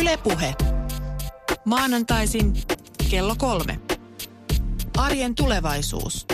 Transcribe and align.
Ylepuhe. 0.00 0.54
Maanantaisin 1.64 2.52
kello 3.10 3.34
kolme. 3.38 3.78
Arjen 4.96 5.34
tulevaisuus. 5.34 6.26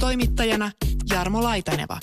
Toimittajana 0.00 0.70
Jarmo 1.10 1.42
Laitaneva. 1.42 1.98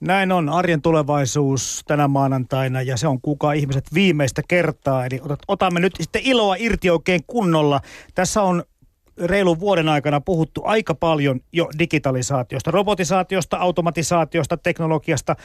Näin 0.00 0.32
on 0.32 0.48
arjen 0.48 0.82
tulevaisuus 0.82 1.82
tänä 1.86 2.08
maanantaina 2.08 2.82
ja 2.82 2.96
se 2.96 3.08
on 3.08 3.20
kuka 3.20 3.52
ihmiset 3.52 3.84
viimeistä 3.94 4.42
kertaa. 4.48 5.06
Eli 5.06 5.20
otamme 5.48 5.80
nyt 5.80 5.92
sitten 6.00 6.22
iloa 6.24 6.56
irti 6.58 6.90
oikein 6.90 7.20
kunnolla. 7.26 7.80
Tässä 8.14 8.42
on 8.42 8.64
reilun 9.24 9.60
vuoden 9.60 9.88
aikana 9.88 10.20
puhuttu 10.20 10.62
aika 10.64 10.94
paljon 10.94 11.40
jo 11.52 11.68
digitalisaatiosta, 11.78 12.70
robotisaatiosta, 12.70 13.56
automatisaatiosta, 13.56 14.56
teknologiasta. 14.56 15.36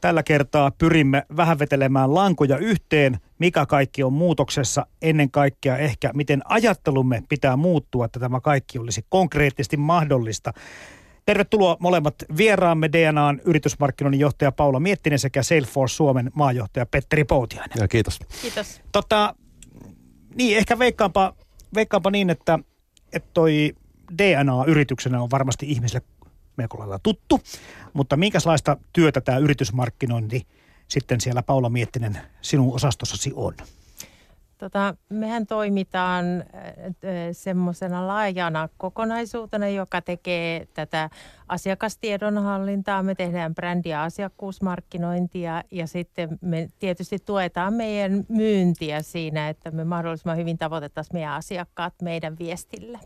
Tällä 0.00 0.22
kertaa 0.22 0.70
pyrimme 0.70 1.26
vähän 1.36 1.58
vetelemään 1.58 2.14
lankoja 2.14 2.58
yhteen, 2.58 3.18
mikä 3.38 3.66
kaikki 3.66 4.02
on 4.02 4.12
muutoksessa, 4.12 4.86
ennen 5.02 5.30
kaikkea 5.30 5.76
ehkä 5.76 6.10
miten 6.14 6.42
ajattelumme 6.44 7.22
pitää 7.28 7.56
muuttua, 7.56 8.04
että 8.04 8.20
tämä 8.20 8.40
kaikki 8.40 8.78
olisi 8.78 9.04
konkreettisesti 9.08 9.76
mahdollista. 9.76 10.52
Tervetuloa 11.26 11.76
molemmat 11.80 12.14
vieraamme 12.36 12.92
DNAn 12.92 13.40
yritysmarkkinoinnin 13.44 14.20
johtaja 14.20 14.52
Paula 14.52 14.80
Miettinen 14.80 15.18
sekä 15.18 15.42
Salesforce 15.42 15.94
Suomen 15.94 16.30
maajohtaja 16.34 16.86
Petteri 16.86 17.24
Poutiainen. 17.24 17.80
Ja 17.80 17.88
kiitos. 17.88 18.18
Kiitos. 18.42 18.80
Tota, 18.92 19.34
niin, 20.34 20.58
ehkä 20.58 20.78
veikkaanpa, 20.78 21.34
veikkaanpa 21.74 22.10
niin, 22.10 22.30
että, 22.30 22.58
että 23.12 23.30
toi 23.34 23.74
DNA-yrityksenä 24.18 25.22
on 25.22 25.30
varmasti 25.30 25.66
ihmisille 25.70 26.02
melko 26.56 26.78
lailla 26.78 26.98
tuttu, 26.98 27.40
mutta 27.92 28.16
minkälaista 28.16 28.76
työtä 28.92 29.20
tämä 29.20 29.38
yritysmarkkinointi 29.38 30.46
sitten 30.88 31.20
siellä 31.20 31.42
Paula 31.42 31.68
Miettinen 31.68 32.18
sinun 32.40 32.74
osastossasi 32.74 33.32
on? 33.34 33.54
Tota, 34.58 34.94
mehän 35.08 35.46
toimitaan 35.46 36.24
semmoisena 37.32 38.06
laajana 38.06 38.68
kokonaisuutena, 38.76 39.68
joka 39.68 40.02
tekee 40.02 40.68
tätä 40.74 41.10
asiakastiedonhallintaa. 41.48 43.02
Me 43.02 43.14
tehdään 43.14 43.54
brändi- 43.54 43.88
ja 43.88 44.04
asiakkuusmarkkinointia 44.04 45.62
ja 45.70 45.86
sitten 45.86 46.38
me 46.40 46.68
tietysti 46.78 47.18
tuetaan 47.18 47.74
meidän 47.74 48.24
myyntiä 48.28 49.02
siinä, 49.02 49.48
että 49.48 49.70
me 49.70 49.84
mahdollisimman 49.84 50.36
hyvin 50.36 50.58
tavoitettaisiin 50.58 51.16
meidän 51.16 51.32
asiakkaat 51.32 51.94
meidän 52.02 52.38
viestille 52.38 53.00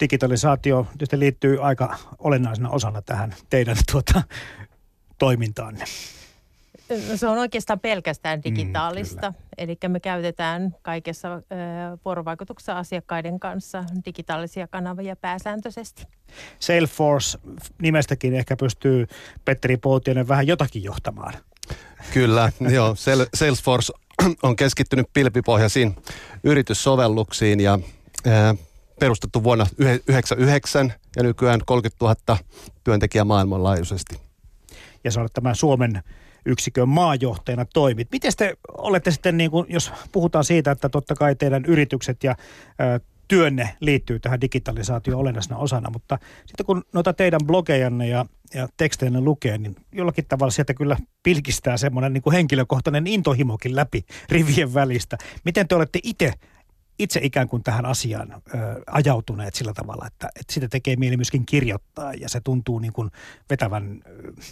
digitalisaatio 0.00 0.86
tietysti 0.92 1.18
liittyy 1.18 1.62
aika 1.62 1.98
olennaisena 2.18 2.70
osana 2.70 3.02
tähän 3.02 3.34
teidän 3.50 3.76
tuota, 3.92 4.22
toimintaanne. 5.18 5.84
No 7.08 7.16
se 7.16 7.28
on 7.28 7.38
oikeastaan 7.38 7.80
pelkästään 7.80 8.38
mm, 8.38 8.42
digitaalista. 8.44 9.30
Mm, 9.30 9.36
Eli 9.58 9.78
me 9.88 10.00
käytetään 10.00 10.76
kaikessa 10.82 11.34
ö, 11.34 11.40
vuorovaikutuksessa 12.04 12.78
asiakkaiden 12.78 13.40
kanssa 13.40 13.84
digitaalisia 14.04 14.68
kanavia 14.68 15.16
pääsääntöisesti. 15.16 16.06
Salesforce 16.58 17.38
nimestäkin 17.82 18.34
ehkä 18.34 18.56
pystyy 18.56 19.06
Petteri 19.44 19.76
Poutiainen 19.76 20.28
vähän 20.28 20.46
jotakin 20.46 20.82
johtamaan. 20.82 21.34
Kyllä, 22.12 22.52
joo. 22.70 22.94
Salesforce 23.34 23.92
on 24.42 24.56
keskittynyt 24.56 25.06
pilvipohjaisiin 25.12 25.96
yrityssovelluksiin 26.44 27.60
ja 27.60 27.78
perustettu 29.04 29.44
vuonna 29.44 29.64
1999 29.64 30.92
ja 31.16 31.22
nykyään 31.22 31.60
30 31.66 32.04
000 32.04 32.38
työntekijää 32.84 33.24
maailmanlaajuisesti. 33.24 34.20
Ja 35.04 35.10
sä 35.10 35.20
olet 35.20 35.32
tämän 35.32 35.56
Suomen 35.56 36.02
yksikön 36.46 36.88
maajohtajana 36.88 37.64
toimit. 37.64 38.08
Miten 38.12 38.32
te 38.36 38.56
olette 38.68 39.10
sitten, 39.10 39.36
niin 39.36 39.50
kuin, 39.50 39.66
jos 39.68 39.92
puhutaan 40.12 40.44
siitä, 40.44 40.70
että 40.70 40.88
totta 40.88 41.14
kai 41.14 41.34
teidän 41.34 41.64
yritykset 41.64 42.24
ja 42.24 42.36
ö, 42.80 43.00
työnne 43.28 43.76
liittyy 43.80 44.20
tähän 44.20 44.40
digitalisaatioon 44.40 45.20
olennaisena 45.20 45.56
osana, 45.56 45.90
mutta 45.90 46.18
sitten 46.46 46.66
kun 46.66 46.82
noita 46.92 47.12
teidän 47.12 47.40
blogejanne 47.46 48.08
ja, 48.08 48.26
ja 48.54 48.68
tekstejänne 48.76 49.20
lukee, 49.20 49.58
niin 49.58 49.76
jollakin 49.92 50.24
tavalla 50.28 50.50
sieltä 50.50 50.74
kyllä 50.74 50.96
pilkistää 51.22 51.76
semmoinen 51.76 52.12
niin 52.12 52.22
kuin 52.22 52.34
henkilökohtainen 52.34 53.06
intohimokin 53.06 53.76
läpi 53.76 54.04
rivien 54.28 54.74
välistä. 54.74 55.18
Miten 55.44 55.68
te 55.68 55.74
olette 55.74 55.98
itse 56.02 56.32
itse 56.98 57.20
ikään 57.22 57.48
kuin 57.48 57.62
tähän 57.62 57.86
asiaan 57.86 58.32
ö, 58.32 58.58
ajautuneet 58.86 59.54
sillä 59.54 59.72
tavalla, 59.72 60.06
että, 60.06 60.28
että 60.40 60.52
sitä 60.52 60.68
tekee 60.68 60.96
mieli 60.96 61.16
myöskin 61.16 61.46
kirjoittaa 61.46 62.14
ja 62.14 62.28
se 62.28 62.40
tuntuu 62.40 62.78
niin 62.78 62.92
kuin 62.92 63.10
vetävän 63.50 64.02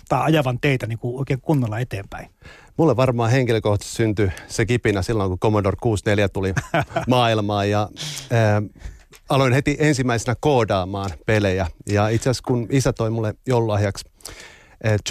tai 0.09 0.21
ajavan 0.23 0.59
teitä 0.61 0.87
niin 0.87 0.99
kuin 0.99 1.19
oikein 1.19 1.41
kunnolla 1.41 1.79
eteenpäin. 1.79 2.31
Mulle 2.77 2.97
varmaan 2.97 3.31
henkilökohtaisesti 3.31 3.97
syntyi 3.97 4.31
se 4.49 4.67
kipinä 4.67 5.03
silloin, 5.03 5.31
kun 5.31 5.39
Commodore 5.39 5.77
64 5.81 6.29
tuli 6.29 6.55
maailmaan 7.09 7.71
ja 7.71 7.89
ö, 8.33 8.81
aloin 9.29 9.53
heti 9.53 9.77
ensimmäisenä 9.81 10.37
koodaamaan 10.41 11.11
pelejä. 11.27 11.67
Ja 11.89 12.09
itse 12.09 12.31
asiassa 12.31 12.45
kun 12.47 12.67
isä 12.71 12.93
toi 12.93 13.11
mulle 13.11 13.35
joululahjaksi 13.47 14.05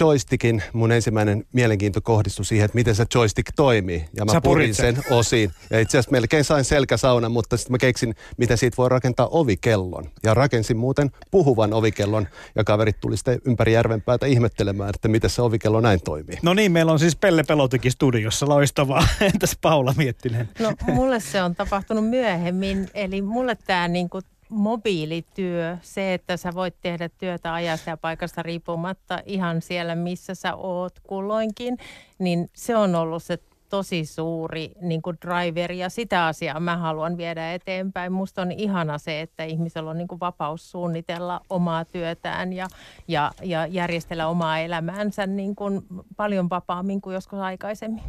joystickin 0.00 0.62
mun 0.72 0.92
ensimmäinen 0.92 1.44
mielenkiinto 1.52 2.00
kohdistui 2.00 2.44
siihen, 2.44 2.64
että 2.64 2.74
miten 2.74 2.94
se 2.94 3.06
joystick 3.14 3.52
toimii. 3.56 4.04
Ja 4.16 4.24
mä 4.24 4.32
Sä 4.32 4.40
purin 4.40 4.74
sen 4.74 4.96
osiin. 5.10 5.50
Ja 5.70 5.80
itse 5.80 5.98
asiassa 5.98 6.10
melkein 6.10 6.44
sain 6.44 6.64
selkäsaunan, 6.64 7.32
mutta 7.32 7.56
sitten 7.56 7.72
mä 7.72 7.78
keksin, 7.78 8.14
miten 8.36 8.58
siitä 8.58 8.76
voi 8.76 8.88
rakentaa 8.88 9.28
ovikellon. 9.30 10.04
Ja 10.22 10.34
rakensin 10.34 10.76
muuten 10.76 11.10
puhuvan 11.30 11.72
ovikellon, 11.72 12.28
ja 12.54 12.64
kaverit 12.64 13.00
tuli 13.00 13.16
sitten 13.16 13.40
ympäri 13.44 13.72
järvenpäätä 13.72 14.26
ihmettelemään, 14.26 14.90
että 14.90 15.08
miten 15.08 15.30
se 15.30 15.42
ovikello 15.42 15.80
näin 15.80 16.00
toimii. 16.04 16.38
No 16.42 16.54
niin, 16.54 16.72
meillä 16.72 16.92
on 16.92 16.98
siis 16.98 17.16
Pelle 17.16 17.42
Pelotikin 17.42 17.92
studiossa, 17.92 18.48
loistavaa. 18.48 19.06
Entäs 19.34 19.58
Paula 19.60 19.94
Miettinen? 19.96 20.48
No 20.58 20.72
mulle 20.86 21.20
se 21.20 21.42
on 21.42 21.54
tapahtunut 21.54 22.08
myöhemmin, 22.08 22.88
eli 22.94 23.22
mulle 23.22 23.56
tämä 23.66 23.88
niinku 23.88 24.20
mobiilityö, 24.52 25.76
se, 25.82 26.14
että 26.14 26.36
sä 26.36 26.50
voit 26.54 26.74
tehdä 26.80 27.08
työtä 27.08 27.54
ajasta 27.54 27.90
ja 27.90 27.96
paikasta 27.96 28.42
riippumatta 28.42 29.18
ihan 29.26 29.62
siellä, 29.62 29.94
missä 29.94 30.34
sä 30.34 30.54
oot 30.54 31.00
kulloinkin, 31.00 31.78
niin 32.18 32.50
se 32.54 32.76
on 32.76 32.94
ollut 32.94 33.22
se 33.22 33.38
tosi 33.68 34.04
suuri 34.04 34.72
niin 34.80 35.02
kuin 35.02 35.16
driver 35.26 35.72
ja 35.72 35.88
sitä 35.88 36.26
asiaa 36.26 36.60
mä 36.60 36.76
haluan 36.76 37.16
viedä 37.16 37.54
eteenpäin. 37.54 38.12
Musta 38.12 38.42
on 38.42 38.52
ihana 38.52 38.98
se, 38.98 39.20
että 39.20 39.44
ihmisellä 39.44 39.90
on 39.90 39.98
niin 39.98 40.08
kuin 40.08 40.20
vapaus 40.20 40.70
suunnitella 40.70 41.40
omaa 41.50 41.84
työtään 41.84 42.52
ja, 42.52 42.68
ja, 43.08 43.32
ja 43.42 43.66
järjestellä 43.66 44.28
omaa 44.28 44.58
elämäänsä 44.58 45.26
niin 45.26 45.56
kuin 45.56 45.82
paljon 46.16 46.50
vapaammin 46.50 47.00
kuin 47.00 47.14
joskus 47.14 47.38
aikaisemmin. 47.38 48.02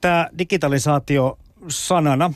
Tämä 0.00 0.28
digitalisaatio 0.38 1.38
sanana 1.68 2.32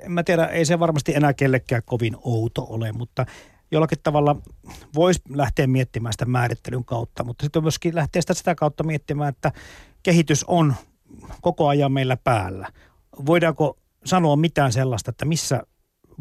en 0.00 0.12
mä 0.12 0.22
tiedä, 0.22 0.46
ei 0.46 0.64
se 0.64 0.78
varmasti 0.78 1.14
enää 1.14 1.34
kellekään 1.34 1.82
kovin 1.84 2.16
outo 2.22 2.66
ole, 2.68 2.92
mutta 2.92 3.26
jollakin 3.70 3.98
tavalla 4.02 4.36
voisi 4.94 5.20
lähteä 5.28 5.66
miettimään 5.66 6.12
sitä 6.12 6.24
määrittelyn 6.24 6.84
kautta, 6.84 7.24
mutta 7.24 7.42
sitten 7.44 7.62
myöskin 7.62 7.94
lähteä 7.94 8.22
sitä, 8.22 8.34
sitä 8.34 8.54
kautta 8.54 8.84
miettimään, 8.84 9.28
että 9.28 9.52
kehitys 10.02 10.44
on 10.44 10.74
koko 11.40 11.68
ajan 11.68 11.92
meillä 11.92 12.16
päällä. 12.16 12.68
Voidaanko 13.26 13.78
sanoa 14.04 14.36
mitään 14.36 14.72
sellaista, 14.72 15.10
että 15.10 15.24
missä 15.24 15.62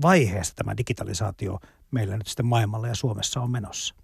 vaiheessa 0.02 0.56
tämä 0.56 0.78
digitalisaatio 0.78 1.60
meillä 1.92 2.18
nyt 2.18 2.28
sitten 2.28 2.46
maailmalla 2.46 2.88
ja 2.88 2.96
Suomessa 2.96 3.42
on 3.42 3.52
menossa? 3.52 3.96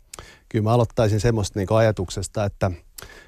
Kyllä 0.50 0.64
mä 0.64 0.74
aloittaisin 0.74 1.20
semmoista 1.20 1.60
niin 1.60 1.68
ajatuksesta, 1.72 2.46
että 2.46 2.72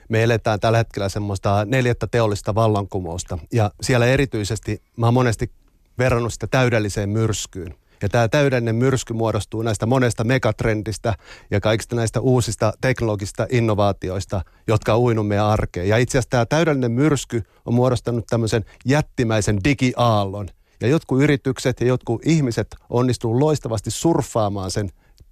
me 0.10 0.24
eletään 0.24 0.60
tällä 0.60 0.78
hetkellä 0.78 1.10
semmoista 1.10 1.66
neljättä 1.66 2.08
teollista 2.08 2.56
vallankumousta. 2.56 3.38
Ja 3.54 3.72
siellä 3.82 4.06
erityisesti 4.06 4.84
mä 4.98 5.08
oon 5.08 5.14
monesti 5.14 5.52
verrannut 5.98 6.34
sitä 6.34 6.48
täydelliseen 6.48 7.10
myrskyyn. 7.10 7.76
Ja 8.02 8.10
tämä 8.10 8.28
täydellinen 8.28 8.76
myrsky 8.76 9.14
muodostuu 9.14 9.62
näistä 9.62 9.86
monesta 9.86 10.24
megatrendistä 10.24 11.14
ja 11.52 11.60
kaikista 11.60 11.96
näistä 11.96 12.20
uusista 12.20 12.74
teknologisista 12.82 13.48
innovaatioista, 13.50 14.42
jotka 14.68 14.94
on 14.94 15.00
uinut 15.00 15.28
meidän 15.28 15.46
arkeen. 15.46 15.88
Ja 15.88 15.98
itse 15.98 16.18
asiassa 16.18 16.30
tämä 16.30 16.46
täydellinen 16.46 16.92
myrsky 16.92 17.44
on 17.66 17.74
muodostanut 17.74 18.26
tämmöisen 18.30 18.66
jättimäisen 18.86 19.60
digiaallon. 19.64 20.48
Ja 20.82 20.88
jotkut 20.88 21.22
yritykset 21.22 21.82
ja 21.82 21.88
jotkut 21.88 22.22
ihmiset 22.26 22.68
onnistuu 22.90 23.40
loistavasti 23.40 23.92
surffaamaan 23.92 24.72
sen 24.72 24.90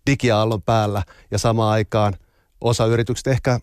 digiaallon 0.10 0.62
päällä 0.62 1.04
ja 1.32 1.38
samaan 1.38 1.72
aikaan 1.72 2.14
osa 2.62 2.86
yrityksistä 2.86 3.32
ehkä 3.32 3.60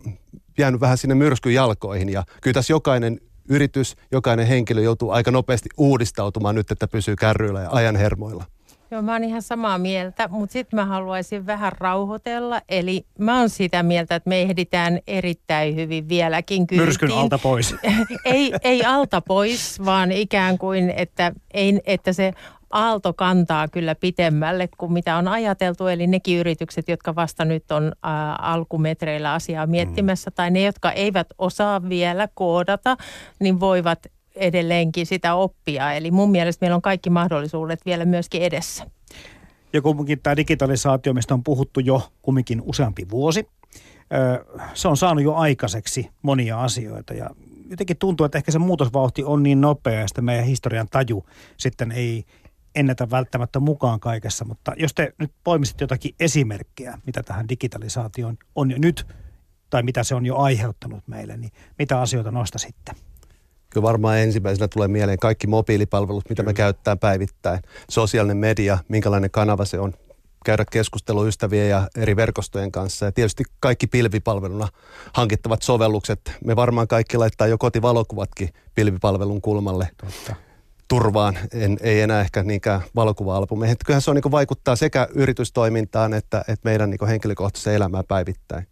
jäänyt 0.58 0.80
vähän 0.80 0.98
sinne 0.98 1.14
myrskyn 1.14 1.54
jalkoihin. 1.54 2.08
Ja 2.08 2.24
kyllä 2.42 2.54
tässä 2.54 2.72
jokainen 2.72 3.20
yritys, 3.48 3.96
jokainen 4.12 4.46
henkilö 4.46 4.80
joutuu 4.80 5.10
aika 5.10 5.30
nopeasti 5.30 5.68
uudistautumaan 5.76 6.54
nyt, 6.54 6.70
että 6.70 6.88
pysyy 6.88 7.16
kärryillä 7.16 7.60
ja 7.60 7.70
ajan 7.70 7.96
hermoilla. 7.96 8.44
Joo, 8.90 9.02
mä 9.02 9.12
oon 9.12 9.24
ihan 9.24 9.42
samaa 9.42 9.78
mieltä, 9.78 10.28
mutta 10.28 10.52
sitten 10.52 10.76
mä 10.76 10.84
haluaisin 10.84 11.46
vähän 11.46 11.72
rauhoitella. 11.72 12.60
Eli 12.68 13.06
mä 13.18 13.38
oon 13.38 13.50
sitä 13.50 13.82
mieltä, 13.82 14.14
että 14.14 14.28
me 14.28 14.42
ehditään 14.42 14.98
erittäin 15.06 15.76
hyvin 15.76 16.08
vieläkin 16.08 16.66
kyytiin. 16.66 16.86
Myrskyn 16.86 17.12
alta 17.12 17.38
pois. 17.38 17.74
ei, 18.24 18.52
ei 18.62 18.84
alta 18.84 19.20
pois, 19.20 19.84
vaan 19.84 20.12
ikään 20.12 20.58
kuin, 20.58 20.90
että, 20.90 21.32
ei, 21.54 21.80
että 21.86 22.12
se 22.12 22.32
aalto 22.70 23.12
kantaa 23.12 23.68
kyllä 23.68 23.94
pitemmälle 23.94 24.68
kuin 24.78 24.92
mitä 24.92 25.16
on 25.16 25.28
ajateltu. 25.28 25.86
Eli 25.86 26.06
nekin 26.06 26.38
yritykset, 26.38 26.88
jotka 26.88 27.14
vasta 27.14 27.44
nyt 27.44 27.70
on 27.70 27.84
ä, 27.84 28.32
alkumetreillä 28.32 29.32
asiaa 29.32 29.66
miettimässä, 29.66 30.30
mm. 30.30 30.34
tai 30.34 30.50
ne, 30.50 30.62
jotka 30.62 30.92
eivät 30.92 31.26
osaa 31.38 31.88
vielä 31.88 32.28
koodata, 32.34 32.96
niin 33.40 33.60
voivat 33.60 34.06
edelleenkin 34.34 35.06
sitä 35.06 35.34
oppia. 35.34 35.92
Eli 35.92 36.10
mun 36.10 36.30
mielestä 36.30 36.64
meillä 36.64 36.76
on 36.76 36.82
kaikki 36.82 37.10
mahdollisuudet 37.10 37.86
vielä 37.86 38.04
myöskin 38.04 38.42
edessä. 38.42 38.86
Ja 39.72 39.82
kumminkin 39.82 40.20
tämä 40.22 40.36
digitalisaatio, 40.36 41.14
mistä 41.14 41.34
on 41.34 41.44
puhuttu 41.44 41.80
jo 41.80 42.02
kumminkin 42.22 42.62
useampi 42.64 43.06
vuosi, 43.10 43.48
se 44.74 44.88
on 44.88 44.96
saanut 44.96 45.24
jo 45.24 45.34
aikaiseksi 45.34 46.10
monia 46.22 46.60
asioita 46.60 47.14
ja 47.14 47.30
jotenkin 47.70 47.96
tuntuu, 47.96 48.24
että 48.24 48.38
ehkä 48.38 48.52
se 48.52 48.58
muutosvauhti 48.58 49.24
on 49.24 49.42
niin 49.42 49.60
nopea, 49.60 50.02
että 50.02 50.22
meidän 50.22 50.44
historian 50.44 50.88
taju 50.90 51.26
sitten 51.56 51.92
ei 51.92 52.24
ennätä 52.76 53.10
välttämättä 53.10 53.60
mukaan 53.60 54.00
kaikessa. 54.00 54.44
Mutta 54.44 54.72
jos 54.76 54.94
te 54.94 55.12
nyt 55.18 55.32
poimisit 55.44 55.80
jotakin 55.80 56.14
esimerkkejä, 56.20 56.98
mitä 57.06 57.22
tähän 57.22 57.48
digitalisaatioon 57.48 58.38
on 58.54 58.70
jo 58.70 58.76
nyt, 58.78 59.06
tai 59.70 59.82
mitä 59.82 60.04
se 60.04 60.14
on 60.14 60.26
jo 60.26 60.36
aiheuttanut 60.36 61.08
meille, 61.08 61.36
niin 61.36 61.52
mitä 61.78 62.00
asioita 62.00 62.30
nosta 62.30 62.58
sitten? 62.58 62.94
Kyllä 63.70 63.84
varmaan 63.84 64.18
ensimmäisenä 64.18 64.68
tulee 64.68 64.88
mieleen 64.88 65.18
kaikki 65.18 65.46
mobiilipalvelut, 65.46 66.28
mitä 66.28 66.42
Kyllä. 66.42 66.50
me 66.50 66.54
käyttää 66.54 66.96
päivittäin. 66.96 67.60
Sosiaalinen 67.90 68.36
media, 68.36 68.78
minkälainen 68.88 69.30
kanava 69.30 69.64
se 69.64 69.78
on, 69.78 69.94
käydä 70.44 70.64
keskustelua 70.70 71.26
ystävien 71.26 71.68
ja 71.68 71.88
eri 71.96 72.16
verkostojen 72.16 72.72
kanssa. 72.72 73.04
Ja 73.04 73.12
tietysti 73.12 73.44
kaikki 73.60 73.86
pilvipalveluna 73.86 74.68
hankittavat 75.12 75.62
sovellukset. 75.62 76.32
Me 76.44 76.56
varmaan 76.56 76.88
kaikki 76.88 77.16
laittaa 77.16 77.46
jo 77.46 77.58
kotivalokuvatkin 77.58 78.48
pilvipalvelun 78.74 79.40
kulmalle. 79.40 79.88
Totta 79.96 80.45
turvaan, 80.88 81.38
en, 81.52 81.76
ei 81.80 82.00
enää 82.00 82.20
ehkä 82.20 82.42
niinkään 82.42 82.80
valokuva-albumeihin. 82.94 83.76
Kyllähän 83.86 84.02
se 84.02 84.10
on, 84.10 84.16
niin 84.16 84.30
vaikuttaa 84.30 84.76
sekä 84.76 85.08
yritystoimintaan 85.14 86.14
että, 86.14 86.38
että 86.40 86.68
meidän 86.68 86.90
niin 86.90 87.08
henkilökohtaiseen 87.08 87.76
elämään 87.76 88.04
päivittäin. 88.08 88.66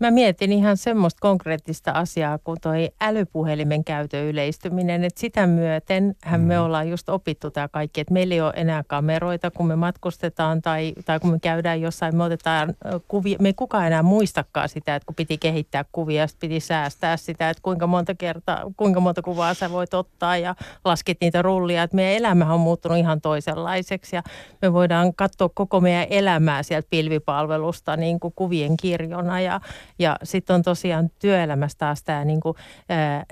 Mä 0.00 0.10
mietin 0.10 0.52
ihan 0.52 0.76
semmoista 0.76 1.18
konkreettista 1.20 1.90
asiaa 1.92 2.38
kuin 2.38 2.60
toi 2.60 2.90
älypuhelimen 3.00 3.84
käytön 3.84 4.24
yleistyminen, 4.24 5.04
että 5.04 5.20
sitä 5.20 5.46
myöten 5.46 6.14
hän 6.24 6.40
me 6.40 6.54
mm. 6.54 6.64
ollaan 6.64 6.88
just 6.88 7.08
opittu 7.08 7.50
tämä 7.50 7.68
kaikki, 7.68 8.00
että 8.00 8.14
meillä 8.14 8.34
ei 8.34 8.40
ole 8.40 8.52
enää 8.56 8.84
kameroita, 8.86 9.50
kun 9.50 9.66
me 9.66 9.76
matkustetaan 9.76 10.62
tai, 10.62 10.92
tai 11.04 11.20
kun 11.20 11.30
me 11.30 11.38
käydään 11.38 11.80
jossain, 11.80 12.16
me 12.16 12.24
otetaan 12.24 12.74
kuvia, 13.08 13.36
me 13.40 13.48
ei 13.48 13.54
kukaan 13.54 13.86
enää 13.86 14.02
muistakaan 14.02 14.68
sitä, 14.68 14.96
että 14.96 15.06
kun 15.06 15.14
piti 15.14 15.38
kehittää 15.38 15.84
kuvia, 15.92 16.26
sitten 16.26 16.48
piti 16.48 16.60
säästää 16.60 17.16
sitä, 17.16 17.50
että 17.50 17.62
kuinka 17.62 17.86
monta 17.86 18.14
kertaa, 18.14 18.64
kuinka 18.76 19.00
monta 19.00 19.22
kuvaa 19.22 19.54
sä 19.54 19.70
voit 19.70 19.94
ottaa 19.94 20.36
ja 20.36 20.54
laskit 20.84 21.18
niitä 21.20 21.42
rullia, 21.42 21.82
että 21.82 21.96
meidän 21.96 22.16
elämä 22.16 22.54
on 22.54 22.60
muuttunut 22.60 22.98
ihan 22.98 23.20
toisenlaiseksi 23.20 24.16
ja 24.16 24.22
me 24.62 24.72
voidaan 24.72 25.14
katsoa 25.14 25.48
koko 25.54 25.80
meidän 25.80 26.06
elämää 26.10 26.62
sieltä 26.62 26.88
pilvipalvelusta 26.90 27.96
niin 27.96 28.20
kuin 28.20 28.34
kuvien 28.36 28.76
kirjona 28.76 29.40
ja 29.40 29.60
ja 30.00 30.16
sitten 30.22 30.54
on 30.54 30.62
tosiaan 30.62 31.10
työelämässä 31.18 31.78
taas 31.78 32.02
tämä 32.02 32.24
niin 32.24 32.40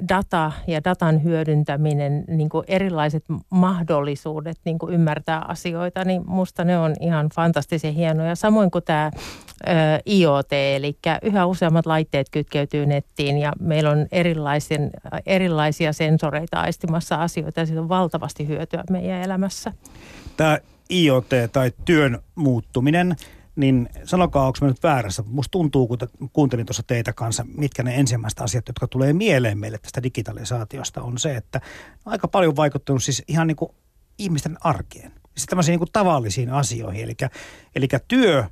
data 0.08 0.52
ja 0.66 0.84
datan 0.84 1.22
hyödyntäminen, 1.22 2.24
niin 2.28 2.48
erilaiset 2.66 3.24
mahdollisuudet 3.50 4.56
niin 4.64 4.78
ymmärtää 4.88 5.44
asioita, 5.48 6.04
niin 6.04 6.22
musta 6.26 6.64
ne 6.64 6.78
on 6.78 6.94
ihan 7.00 7.28
fantastisen 7.34 7.94
hienoja. 7.94 8.34
Samoin 8.34 8.70
kuin 8.70 8.84
tämä 8.84 9.10
IoT, 10.06 10.52
eli 10.52 10.98
yhä 11.22 11.46
useammat 11.46 11.86
laitteet 11.86 12.30
kytkeytyy 12.30 12.86
nettiin 12.86 13.38
ja 13.38 13.52
meillä 13.60 13.90
on 13.90 14.06
erilaisen, 14.12 14.90
erilaisia 15.26 15.92
sensoreita 15.92 16.60
aistimassa 16.60 17.16
asioita 17.16 17.60
ja 17.60 17.66
siitä 17.66 17.80
on 17.80 17.88
valtavasti 17.88 18.48
hyötyä 18.48 18.84
meidän 18.90 19.22
elämässä. 19.22 19.72
Tämä 20.36 20.58
IoT 20.90 21.30
tai 21.52 21.72
työn 21.84 22.18
muuttuminen– 22.34 23.16
niin 23.58 23.88
sanokaa, 24.04 24.46
onko 24.46 24.58
nyt 24.66 24.82
väärässä. 24.82 25.22
Musta 25.26 25.50
tuntuu, 25.50 25.86
kun 25.86 25.98
kuuntelin 26.32 26.66
tuossa 26.66 26.82
teitä 26.86 27.12
kanssa, 27.12 27.46
mitkä 27.56 27.82
ne 27.82 27.94
ensimmäiset 27.94 28.40
asiat, 28.40 28.68
jotka 28.68 28.86
tulee 28.86 29.12
mieleen 29.12 29.58
meille 29.58 29.78
tästä 29.78 30.02
digitalisaatiosta, 30.02 31.02
on 31.02 31.18
se, 31.18 31.36
että 31.36 31.60
aika 32.06 32.28
paljon 32.28 32.56
vaikuttanut 32.56 33.04
siis 33.04 33.22
ihan 33.28 33.46
niin 33.46 33.56
kuin 33.56 33.70
ihmisten 34.18 34.56
arkeen. 34.60 35.12
Siis 35.36 35.46
tämmöisiin 35.46 35.72
niin 35.72 35.78
kuin 35.78 35.92
tavallisiin 35.92 36.50
asioihin. 36.50 37.04
Eli, 37.04 37.16
eli 37.76 37.88
työ 38.08 38.44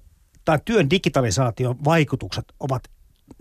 tai 0.44 0.58
työn 0.64 0.90
digitalisaation 0.90 1.84
vaikutukset 1.84 2.44
ovat 2.60 2.82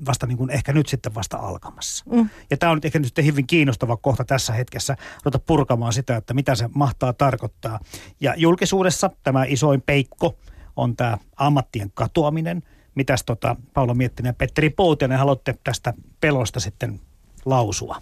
vasta 0.05 0.27
niin 0.27 0.37
kuin 0.37 0.49
ehkä 0.49 0.73
nyt 0.73 0.87
sitten 0.87 1.15
vasta 1.15 1.37
alkamassa. 1.37 2.05
Mm. 2.11 2.29
Ja 2.49 2.57
tämä 2.57 2.71
on 2.71 2.77
nyt 2.77 2.85
ehkä 2.85 2.99
nyt 2.99 3.17
hyvin 3.25 3.47
kiinnostava 3.47 3.97
kohta 3.97 4.25
tässä 4.25 4.53
hetkessä 4.53 4.95
ruveta 5.23 5.39
purkamaan 5.39 5.93
sitä, 5.93 6.15
että 6.15 6.33
mitä 6.33 6.55
se 6.55 6.69
mahtaa 6.75 7.13
tarkoittaa. 7.13 7.79
Ja 8.19 8.33
julkisuudessa 8.37 9.09
tämä 9.23 9.45
isoin 9.47 9.81
peikko– 9.81 10.35
on 10.75 10.95
tämä 10.95 11.17
ammattien 11.35 11.91
katoaminen. 11.93 12.63
Mitäs 12.95 13.23
tota, 13.25 13.55
Paulo 13.73 13.93
Miettinen 13.93 14.29
ja 14.29 14.33
Petteri 14.33 14.69
Poutinen 14.69 15.17
haluatte 15.17 15.55
tästä 15.63 15.93
pelosta 16.21 16.59
sitten 16.59 16.99
lausua? 17.45 18.01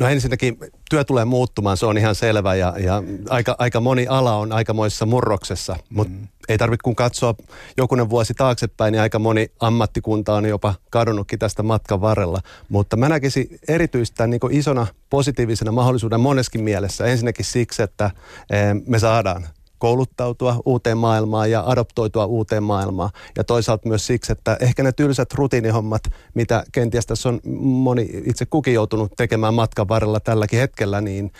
No 0.00 0.08
ensinnäkin 0.08 0.58
työ 0.90 1.04
tulee 1.04 1.24
muuttumaan, 1.24 1.76
se 1.76 1.86
on 1.86 1.98
ihan 1.98 2.14
selvä 2.14 2.54
ja, 2.54 2.74
ja 2.78 3.02
aika, 3.30 3.56
aika 3.58 3.80
moni 3.80 4.06
ala 4.06 4.36
on 4.36 4.52
aikamoisessa 4.52 5.06
murroksessa, 5.06 5.76
mutta 5.90 6.12
mm. 6.12 6.28
ei 6.48 6.58
tarvitse 6.58 6.82
kun 6.82 6.96
katsoa 6.96 7.34
jokunen 7.76 8.10
vuosi 8.10 8.34
taaksepäin, 8.34 8.92
niin 8.92 9.02
aika 9.02 9.18
moni 9.18 9.48
ammattikunta 9.60 10.34
on 10.34 10.44
jopa 10.44 10.74
kadonnutkin 10.90 11.38
tästä 11.38 11.62
matkan 11.62 12.00
varrella. 12.00 12.40
Mutta 12.68 12.96
mä 12.96 13.08
näkisin 13.08 13.58
erityistä 13.68 14.26
niin 14.26 14.40
isona 14.50 14.86
positiivisena 15.10 15.72
mahdollisuuden 15.72 16.20
moneskin 16.20 16.62
mielessä. 16.62 17.06
Ensinnäkin 17.06 17.44
siksi, 17.44 17.82
että 17.82 18.10
eh, 18.50 18.74
me 18.86 18.98
saadaan 18.98 19.48
kouluttautua 19.86 20.60
uuteen 20.64 20.98
maailmaan 20.98 21.50
ja 21.50 21.64
adoptoitua 21.66 22.26
uuteen 22.26 22.62
maailmaan. 22.62 23.10
Ja 23.36 23.44
toisaalta 23.44 23.88
myös 23.88 24.06
siksi, 24.06 24.32
että 24.32 24.56
ehkä 24.60 24.82
ne 24.82 24.92
tylsät 24.92 25.34
rutiinihommat, 25.34 26.02
mitä 26.34 26.64
kenties 26.72 27.06
tässä 27.06 27.28
on 27.28 27.40
moni 27.60 28.08
itse 28.24 28.46
kukin 28.46 28.74
joutunut 28.74 29.12
tekemään 29.16 29.54
matkan 29.54 29.88
varrella 29.88 30.20
tälläkin 30.20 30.58
hetkellä, 30.58 31.00
niin 31.00 31.32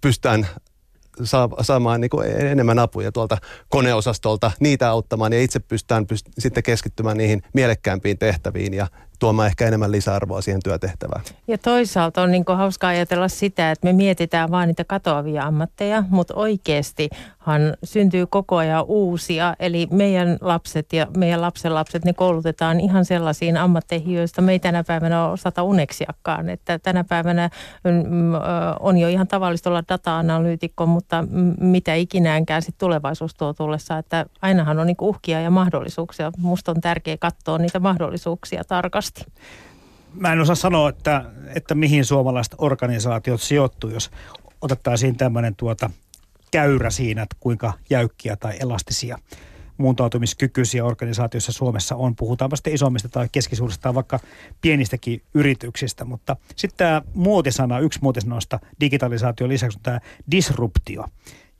pystytään 0.00 0.46
saamaan 1.60 2.00
niin 2.00 2.10
kuin 2.10 2.30
enemmän 2.30 2.78
apuja 2.78 3.12
tuolta 3.12 3.38
koneosastolta, 3.68 4.50
niitä 4.60 4.90
auttamaan 4.90 5.32
ja 5.32 5.40
itse 5.40 5.60
pystytään 5.60 6.06
pyst- 6.12 6.32
sitten 6.38 6.62
keskittymään 6.62 7.16
niihin 7.16 7.42
mielekkäämpiin 7.52 8.18
tehtäviin 8.18 8.74
ja 8.74 8.86
tuomaan 9.18 9.46
ehkä 9.46 9.66
enemmän 9.66 9.92
lisäarvoa 9.92 10.40
siihen 10.40 10.62
työtehtävään. 10.64 11.24
Ja 11.48 11.58
toisaalta 11.58 12.22
on 12.22 12.30
niin 12.30 12.44
hauskaa 12.46 12.90
ajatella 12.90 13.28
sitä, 13.28 13.70
että 13.70 13.86
me 13.86 13.92
mietitään 13.92 14.50
vain 14.50 14.66
niitä 14.66 14.84
katoavia 14.84 15.42
ammatteja, 15.42 16.04
mutta 16.08 16.34
oikeastihan 16.34 17.76
syntyy 17.84 18.26
koko 18.26 18.56
ajan 18.56 18.84
uusia. 18.84 19.54
Eli 19.58 19.88
meidän 19.90 20.38
lapset 20.40 20.92
ja 20.92 21.06
meidän 21.16 21.40
lapsenlapset, 21.40 22.04
ne 22.04 22.12
koulutetaan 22.12 22.80
ihan 22.80 23.04
sellaisiin 23.04 23.56
ammatteihin, 23.56 24.14
joista 24.14 24.42
me 24.42 24.52
ei 24.52 24.58
tänä 24.58 24.84
päivänä 24.84 25.28
osata 25.28 25.62
uneksiakaan. 25.62 26.48
Että 26.48 26.78
tänä 26.78 27.04
päivänä 27.04 27.50
mm, 27.84 28.32
on 28.80 28.98
jo 28.98 29.08
ihan 29.08 29.28
tavallista 29.28 29.70
olla 29.70 29.82
data-analyytikko, 29.88 30.86
mutta 30.86 31.24
mitä 31.60 31.94
ikinäänkään 31.94 32.62
sitten 32.62 32.78
tulevaisuus 32.78 33.34
tuo 33.34 33.52
tullessa, 33.52 33.98
että 33.98 34.26
ainahan 34.42 34.78
on 34.78 34.86
niin 34.86 34.96
uhkia 35.00 35.40
ja 35.40 35.50
mahdollisuuksia. 35.50 36.32
Musta 36.38 36.70
on 36.70 36.80
tärkeää 36.80 37.16
katsoa 37.20 37.58
niitä 37.58 37.80
mahdollisuuksia 37.80 38.64
tarkasti 38.64 39.03
asti? 39.04 39.24
Mä 40.14 40.32
en 40.32 40.40
osaa 40.40 40.54
sanoa, 40.54 40.88
että, 40.88 41.24
että 41.54 41.74
mihin 41.74 42.04
suomalaiset 42.04 42.54
organisaatiot 42.58 43.40
sijoittuu, 43.40 43.90
jos 43.90 44.10
otettaisiin 44.60 45.16
tämmöinen 45.16 45.56
tuota 45.56 45.90
käyrä 46.50 46.90
siinä, 46.90 47.22
että 47.22 47.36
kuinka 47.40 47.72
jäykkiä 47.90 48.36
tai 48.36 48.56
elastisia 48.60 49.18
muuntautumiskykyisiä 49.76 50.84
organisaatioissa 50.84 51.52
Suomessa 51.52 51.96
on. 51.96 52.16
Puhutaan 52.16 52.50
sitten 52.54 52.74
isommista 52.74 53.08
tai 53.08 53.28
keskisuurista 53.32 53.82
tai 53.82 53.94
vaikka 53.94 54.20
pienistäkin 54.60 55.22
yrityksistä. 55.34 56.04
Mutta 56.04 56.36
sitten 56.56 56.78
tämä 56.78 57.02
muotisana, 57.14 57.78
yksi 57.78 57.98
muotisanoista 58.02 58.60
digitalisaation 58.80 59.50
lisäksi 59.50 59.78
on 59.78 59.82
tämä 59.82 60.00
disruptio, 60.30 61.04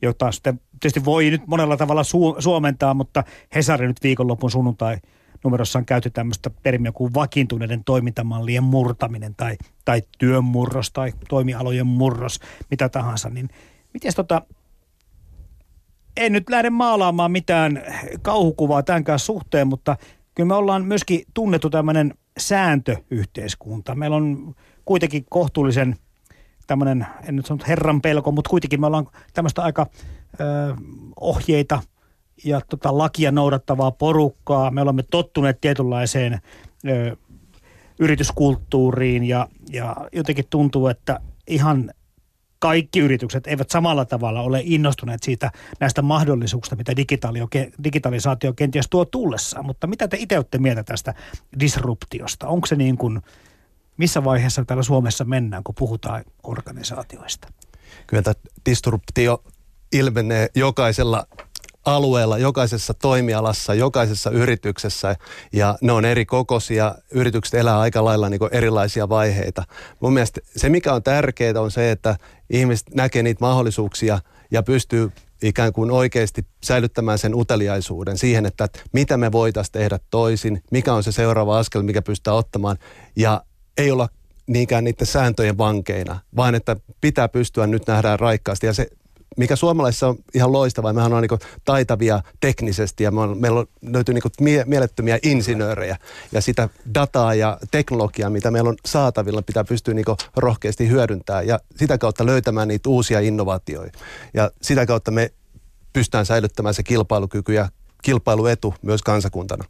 jota 0.02 0.32
sitten 0.32 0.60
tietysti 0.70 1.04
voi 1.04 1.30
nyt 1.30 1.46
monella 1.46 1.76
tavalla 1.76 2.02
su- 2.02 2.42
suomentaa, 2.42 2.94
mutta 2.94 3.24
Hesari 3.54 3.86
nyt 3.86 4.02
viikonlopun 4.02 4.50
sunnuntai– 4.50 4.96
numerossa 5.44 5.78
on 5.78 5.86
käyty 5.86 6.10
tämmöistä 6.10 6.50
perimiä 6.62 6.92
kuin 6.92 7.14
vakiintuneiden 7.14 7.84
toimintamallien 7.84 8.64
murtaminen 8.64 9.34
tai, 9.34 9.56
tai 9.84 10.02
työn 10.18 10.44
murros 10.44 10.90
tai 10.90 11.12
toimialojen 11.28 11.86
murros, 11.86 12.40
mitä 12.70 12.88
tahansa, 12.88 13.30
niin 13.30 13.48
miten 13.94 14.14
tota, 14.14 14.42
en 16.16 16.32
nyt 16.32 16.50
lähde 16.50 16.70
maalaamaan 16.70 17.32
mitään 17.32 17.82
kauhukuvaa 18.22 18.82
tämänkään 18.82 19.18
suhteen, 19.18 19.68
mutta 19.68 19.96
kyllä 20.34 20.48
me 20.48 20.54
ollaan 20.54 20.84
myöskin 20.84 21.22
tunnettu 21.34 21.70
tämmöinen 21.70 22.14
sääntöyhteiskunta. 22.38 23.94
Meillä 23.94 24.16
on 24.16 24.54
kuitenkin 24.84 25.24
kohtuullisen 25.30 25.96
tämmöinen, 26.66 27.06
en 27.28 27.36
nyt 27.36 27.46
sanonut 27.46 27.68
herran 27.68 28.00
pelko, 28.00 28.32
mutta 28.32 28.50
kuitenkin 28.50 28.80
me 28.80 28.86
ollaan 28.86 29.06
tämmöistä 29.34 29.62
aika 29.62 29.86
ö, 30.40 30.74
ohjeita– 31.20 31.82
ja 32.44 32.60
tota, 32.60 32.98
lakia 32.98 33.32
noudattavaa 33.32 33.90
porukkaa. 33.90 34.70
Me 34.70 34.82
olemme 34.82 35.02
tottuneet 35.10 35.60
tietynlaiseen 35.60 36.40
ö, 36.88 37.16
yrityskulttuuriin 37.98 39.24
ja, 39.24 39.48
ja 39.72 39.96
jotenkin 40.12 40.44
tuntuu, 40.50 40.88
että 40.88 41.20
ihan 41.46 41.90
kaikki 42.58 43.00
yritykset 43.00 43.46
eivät 43.46 43.70
samalla 43.70 44.04
tavalla 44.04 44.40
ole 44.40 44.60
innostuneet 44.64 45.22
siitä 45.22 45.50
näistä 45.80 46.02
mahdollisuuksista, 46.02 46.76
mitä 46.76 46.92
digitalisaatio 47.84 48.52
kenties 48.52 48.86
tuo 48.90 49.04
tullessaan. 49.04 49.66
Mutta 49.66 49.86
mitä 49.86 50.08
te 50.08 50.16
itse 50.20 50.36
olette 50.36 50.58
mieltä 50.58 50.84
tästä 50.84 51.14
disruptiosta? 51.60 52.48
Onko 52.48 52.66
se 52.66 52.76
niin 52.76 52.96
kuin 52.96 53.20
missä 53.96 54.24
vaiheessa 54.24 54.64
täällä 54.64 54.82
Suomessa 54.82 55.24
mennään, 55.24 55.64
kun 55.64 55.74
puhutaan 55.74 56.24
organisaatioista? 56.42 57.48
Kyllä 58.06 58.22
tämä 58.22 58.34
disruptio 58.66 59.42
ilmenee 59.92 60.48
jokaisella 60.54 61.26
alueella, 61.84 62.38
jokaisessa 62.38 62.94
toimialassa, 62.94 63.74
jokaisessa 63.74 64.30
yrityksessä 64.30 65.16
ja 65.52 65.78
ne 65.80 65.92
on 65.92 66.04
eri 66.04 66.24
kokoisia. 66.24 66.94
Yritykset 67.10 67.54
elää 67.54 67.80
aika 67.80 68.04
lailla 68.04 68.28
niin 68.28 68.40
erilaisia 68.50 69.08
vaiheita. 69.08 69.62
Mun 70.00 70.12
mielestä 70.12 70.40
se, 70.56 70.68
mikä 70.68 70.92
on 70.92 71.02
tärkeää, 71.02 71.60
on 71.60 71.70
se, 71.70 71.90
että 71.90 72.16
ihmiset 72.50 72.94
näkee 72.94 73.22
niitä 73.22 73.44
mahdollisuuksia 73.44 74.18
ja 74.50 74.62
pystyy 74.62 75.12
ikään 75.42 75.72
kuin 75.72 75.90
oikeasti 75.90 76.46
säilyttämään 76.64 77.18
sen 77.18 77.34
uteliaisuuden 77.34 78.18
siihen, 78.18 78.46
että 78.46 78.68
mitä 78.92 79.16
me 79.16 79.32
voitaisiin 79.32 79.72
tehdä 79.72 79.98
toisin, 80.10 80.62
mikä 80.70 80.94
on 80.94 81.02
se 81.02 81.12
seuraava 81.12 81.58
askel, 81.58 81.82
mikä 81.82 82.02
pystytään 82.02 82.36
ottamaan 82.36 82.78
ja 83.16 83.44
ei 83.78 83.90
olla 83.90 84.08
niinkään 84.46 84.84
niiden 84.84 85.06
sääntöjen 85.06 85.58
vankeina, 85.58 86.20
vaan 86.36 86.54
että 86.54 86.76
pitää 87.00 87.28
pystyä 87.28 87.66
nyt 87.66 87.86
nähdään 87.86 88.20
raikkaasti. 88.20 88.66
Ja 88.66 88.72
se 88.72 88.86
mikä 89.36 89.56
suomalaisissa 89.56 90.08
on 90.08 90.16
ihan 90.34 90.52
loistavaa, 90.52 90.92
mehän 90.92 91.12
on 91.12 91.22
niin 91.22 91.38
taitavia 91.64 92.22
teknisesti 92.40 93.04
ja 93.04 93.10
me 93.10 93.20
on, 93.20 93.38
meillä 93.38 93.60
on, 93.60 93.66
löytyy 93.82 94.14
niin 94.14 94.22
mie- 94.40 94.64
mielettömiä 94.64 95.18
insinöörejä 95.22 95.96
ja 96.32 96.40
sitä 96.40 96.68
dataa 96.94 97.34
ja 97.34 97.58
teknologiaa, 97.70 98.30
mitä 98.30 98.50
meillä 98.50 98.70
on 98.70 98.76
saatavilla, 98.86 99.42
pitää 99.42 99.64
pystyä 99.64 99.94
niin 99.94 100.04
rohkeasti 100.36 100.88
hyödyntämään 100.88 101.46
ja 101.46 101.60
sitä 101.76 101.98
kautta 101.98 102.26
löytämään 102.26 102.68
niitä 102.68 102.88
uusia 102.88 103.20
innovaatioita. 103.20 103.98
Ja 104.34 104.50
sitä 104.62 104.86
kautta 104.86 105.10
me 105.10 105.32
pystytään 105.92 106.26
säilyttämään 106.26 106.74
se 106.74 106.82
kilpailukyky 106.82 107.52
ja 107.52 107.68
kilpailuetu 108.02 108.74
myös 108.82 109.02
kansakuntana. 109.02 109.64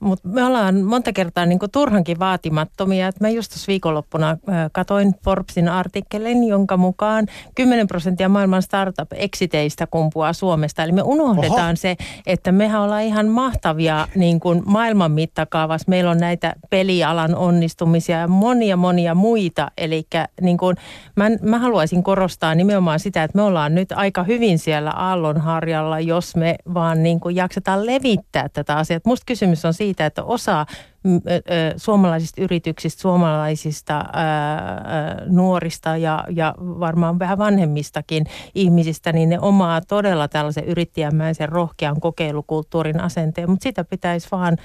Mutta 0.00 0.28
me 0.28 0.44
ollaan 0.44 0.82
monta 0.82 1.12
kertaa 1.12 1.46
niin 1.46 1.58
turhankin 1.72 2.18
vaatimattomia. 2.18 3.08
Et 3.08 3.20
mä 3.20 3.28
just 3.28 3.52
tuossa 3.52 3.68
viikonloppuna 3.68 4.36
katoin 4.72 5.14
Forbesin 5.24 5.68
artikkelin, 5.68 6.44
jonka 6.44 6.76
mukaan 6.76 7.26
10 7.54 7.86
prosenttia 7.86 8.28
maailman 8.28 8.62
startup-eksiteistä 8.62 9.86
kumpuaa 9.86 10.32
Suomesta. 10.32 10.82
Eli 10.82 10.92
me 10.92 11.02
unohdetaan 11.02 11.68
Oho. 11.68 11.76
se, 11.76 11.96
että 12.26 12.52
mehän 12.52 12.80
ollaan 12.80 13.02
ihan 13.02 13.28
mahtavia 13.28 14.08
niin 14.14 14.40
kuin 14.40 14.62
maailman 14.66 15.12
mittakaavassa. 15.12 15.88
Meillä 15.88 16.10
on 16.10 16.18
näitä 16.18 16.54
pelialan 16.70 17.34
onnistumisia 17.34 18.18
ja 18.18 18.28
monia 18.28 18.76
monia 18.76 19.14
muita. 19.14 19.70
Eli 19.78 20.06
niin 20.40 20.58
kuin, 20.58 20.76
mä, 21.16 21.24
mä 21.42 21.58
haluaisin 21.58 22.02
korostaa 22.02 22.54
nimenomaan 22.54 23.00
sitä, 23.00 23.24
että 23.24 23.38
me 23.38 23.42
ollaan 23.42 23.74
nyt 23.74 23.92
aika 23.92 24.22
hyvin 24.22 24.58
siellä 24.58 24.90
aallonharjalla, 24.90 26.00
jos 26.00 26.36
me 26.36 26.56
vaan 26.74 27.02
niin 27.02 27.20
kuin 27.20 27.36
jaksetaan 27.36 27.86
levittää 27.86 28.48
tätä 28.48 28.76
asiaa. 28.76 29.00
Musta 29.06 29.24
kysymys 29.26 29.64
on 29.64 29.74
siitä, 29.74 29.95
siitä, 29.96 30.06
että 30.06 30.24
osa 30.24 30.66
suomalaisista 31.76 32.42
yrityksistä, 32.42 33.00
suomalaisista 33.00 34.04
nuorista 35.26 35.96
ja, 35.96 36.24
ja 36.30 36.54
varmaan 36.58 37.18
vähän 37.18 37.38
vanhemmistakin 37.38 38.24
ihmisistä, 38.54 39.12
niin 39.12 39.28
ne 39.28 39.40
omaa 39.40 39.80
todella 39.80 40.28
tällaisen 40.28 40.64
yrittäjämäisen 40.64 41.48
rohkean 41.48 42.00
kokeilukulttuurin 42.00 43.00
asenteen, 43.00 43.50
mutta 43.50 43.62
sitä 43.62 43.84
pitäisi 43.84 44.28
vaan 44.32 44.56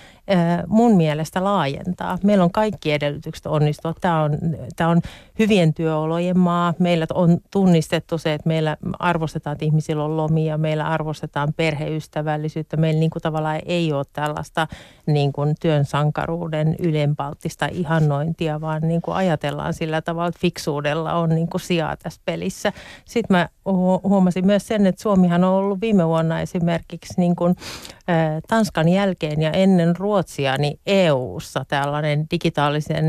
mun 0.68 0.96
mielestä 0.98 1.44
laajentaa. 1.44 2.18
Meillä 2.24 2.44
on 2.44 2.52
kaikki 2.52 2.92
edellytykset 2.92 3.46
onnistua. 3.46 3.94
Tämä 4.02 4.24
on, 4.24 4.38
tämä 4.76 4.90
on 4.90 5.02
hyvien 5.40 5.74
työolojen 5.74 6.40
maa. 6.40 6.74
Meillä 6.80 7.06
on 7.14 7.38
tunnistettu 7.52 8.18
se, 8.18 8.34
että 8.34 8.48
meillä 8.48 8.78
arvostetaan, 9.00 9.54
että 9.54 9.66
ihmisillä 9.66 10.04
on 10.04 10.18
lomia, 10.18 10.58
meillä 10.58 10.88
arvostetaan 10.88 11.54
perheystävällisyyttä. 11.54 12.78
Meillä 12.78 13.00
niin 13.00 13.10
kuin 13.10 13.22
tavallaan 13.22 13.60
ei 13.66 13.94
ole 13.94 14.06
tällaista 14.14 14.68
niin 15.08 15.34
kuin 15.34 15.56
työn 15.62 15.86
sankaruutta 15.86 16.31
nuoruuden 16.32 16.76
ylenpalttista 16.80 17.66
ihannointia, 17.72 18.62
vaan 18.62 18.82
niin 18.88 19.02
kuin 19.02 19.16
ajatellaan 19.16 19.74
sillä 19.74 20.02
tavalla, 20.02 20.28
että 20.28 20.40
fiksuudella 20.40 21.14
on 21.14 21.30
niin 21.30 21.48
kuin 21.48 21.62
sijaa 21.62 21.98
tässä 21.98 22.22
pelissä. 22.26 22.74
Sitten 23.06 23.38
mä 23.38 23.50
huomasin 24.04 24.46
myös 24.46 24.68
sen, 24.68 24.86
että 24.86 25.02
Suomihan 25.02 25.44
on 25.44 25.54
ollut 25.54 25.82
viime 25.82 26.08
vuonna 26.08 26.42
esimerkiksi 26.42 27.14
niin 27.18 27.36
kuin, 27.36 27.56
Tanskan 28.48 28.90
jälkeen 28.90 29.42
ja 29.42 29.52
ennen 29.52 29.96
Ruotsia 29.96 30.58
niin 30.58 30.80
EU-ssa 30.86 31.66
tällainen 31.68 32.28
digitaalisen 32.32 33.06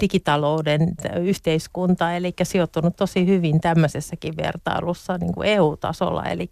digitalouden 0.00 0.94
yhteiskunta, 1.20 2.12
eli 2.12 2.34
sijoittunut 2.42 2.96
tosi 2.96 3.26
hyvin 3.26 3.60
tämmöisessäkin 3.60 4.36
vertailussa 4.36 5.18
niin 5.18 5.32
kuin 5.32 5.48
EU-tasolla, 5.48 6.24
eli 6.24 6.50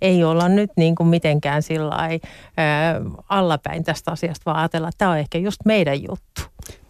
ei 0.00 0.24
olla 0.24 0.48
nyt 0.48 0.70
niin 0.76 0.94
kuin 0.94 1.08
mitenkään 1.08 1.62
sillä 1.62 2.08
allapäin 3.28 3.84
tästä 3.84 4.10
asiasta, 4.10 4.42
vaan 4.46 4.58
ajatella, 4.58 4.88
että 4.88 4.98
tämä 4.98 5.10
on 5.10 5.18
ehkä 5.18 5.38
just 5.38 5.60
meidän 5.64 6.02
juttu. 6.02 6.42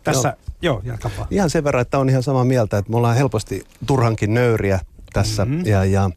Tässä, 0.04 0.36
joo, 0.62 0.80
joo 0.84 0.96
vaan. 1.18 1.28
Ihan 1.30 1.50
sen 1.50 1.64
verran, 1.64 1.82
että 1.82 1.98
on 1.98 2.08
ihan 2.08 2.22
samaa 2.22 2.44
mieltä, 2.44 2.78
että 2.78 2.90
me 2.90 2.96
ollaan 2.96 3.16
helposti 3.16 3.64
turhankin 3.86 4.34
nöyriä 4.34 4.80
tässä. 5.12 5.44
Mm-hmm. 5.44 5.66
Ja, 5.66 5.84
ja 5.84 6.10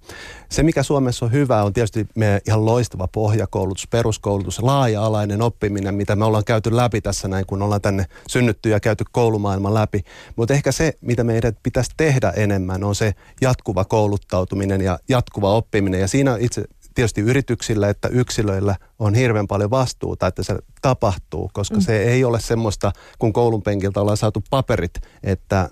se, 0.49 0.63
mikä 0.63 0.83
Suomessa 0.83 1.25
on 1.25 1.31
hyvä, 1.31 1.63
on 1.63 1.73
tietysti 1.73 2.07
meidän 2.15 2.41
ihan 2.47 2.65
loistava 2.65 3.07
pohjakoulutus, 3.07 3.87
peruskoulutus, 3.87 4.59
laaja-alainen 4.59 5.41
oppiminen, 5.41 5.95
mitä 5.95 6.15
me 6.15 6.25
ollaan 6.25 6.43
käyty 6.43 6.75
läpi 6.75 7.01
tässä 7.01 7.27
näin, 7.27 7.45
kun 7.45 7.61
ollaan 7.61 7.81
tänne 7.81 8.05
synnytty 8.27 8.69
ja 8.69 8.79
käyty 8.79 9.03
koulumaailman 9.11 9.73
läpi. 9.73 10.03
Mutta 10.35 10.53
ehkä 10.53 10.71
se, 10.71 10.93
mitä 11.01 11.23
meidän 11.23 11.53
pitäisi 11.63 11.91
tehdä 11.97 12.33
enemmän, 12.35 12.83
on 12.83 12.95
se 12.95 13.13
jatkuva 13.41 13.85
kouluttautuminen 13.85 14.81
ja 14.81 14.99
jatkuva 15.09 15.53
oppiminen. 15.53 15.99
Ja 15.99 16.07
siinä 16.07 16.37
itse 16.39 16.63
tietysti 16.95 17.21
yrityksillä 17.21 17.89
että 17.89 18.07
yksilöillä 18.07 18.75
on 18.99 19.15
hirveän 19.15 19.47
paljon 19.47 19.69
vastuuta, 19.71 20.27
että 20.27 20.43
se 20.43 20.55
tapahtuu, 20.81 21.49
koska 21.53 21.75
mm. 21.75 21.81
se 21.81 22.03
ei 22.03 22.23
ole 22.23 22.39
semmoista, 22.39 22.91
kun 23.19 23.33
koulun 23.33 23.61
penkiltä 23.61 24.01
ollaan 24.01 24.17
saatu 24.17 24.43
paperit, 24.49 24.93
että 25.23 25.69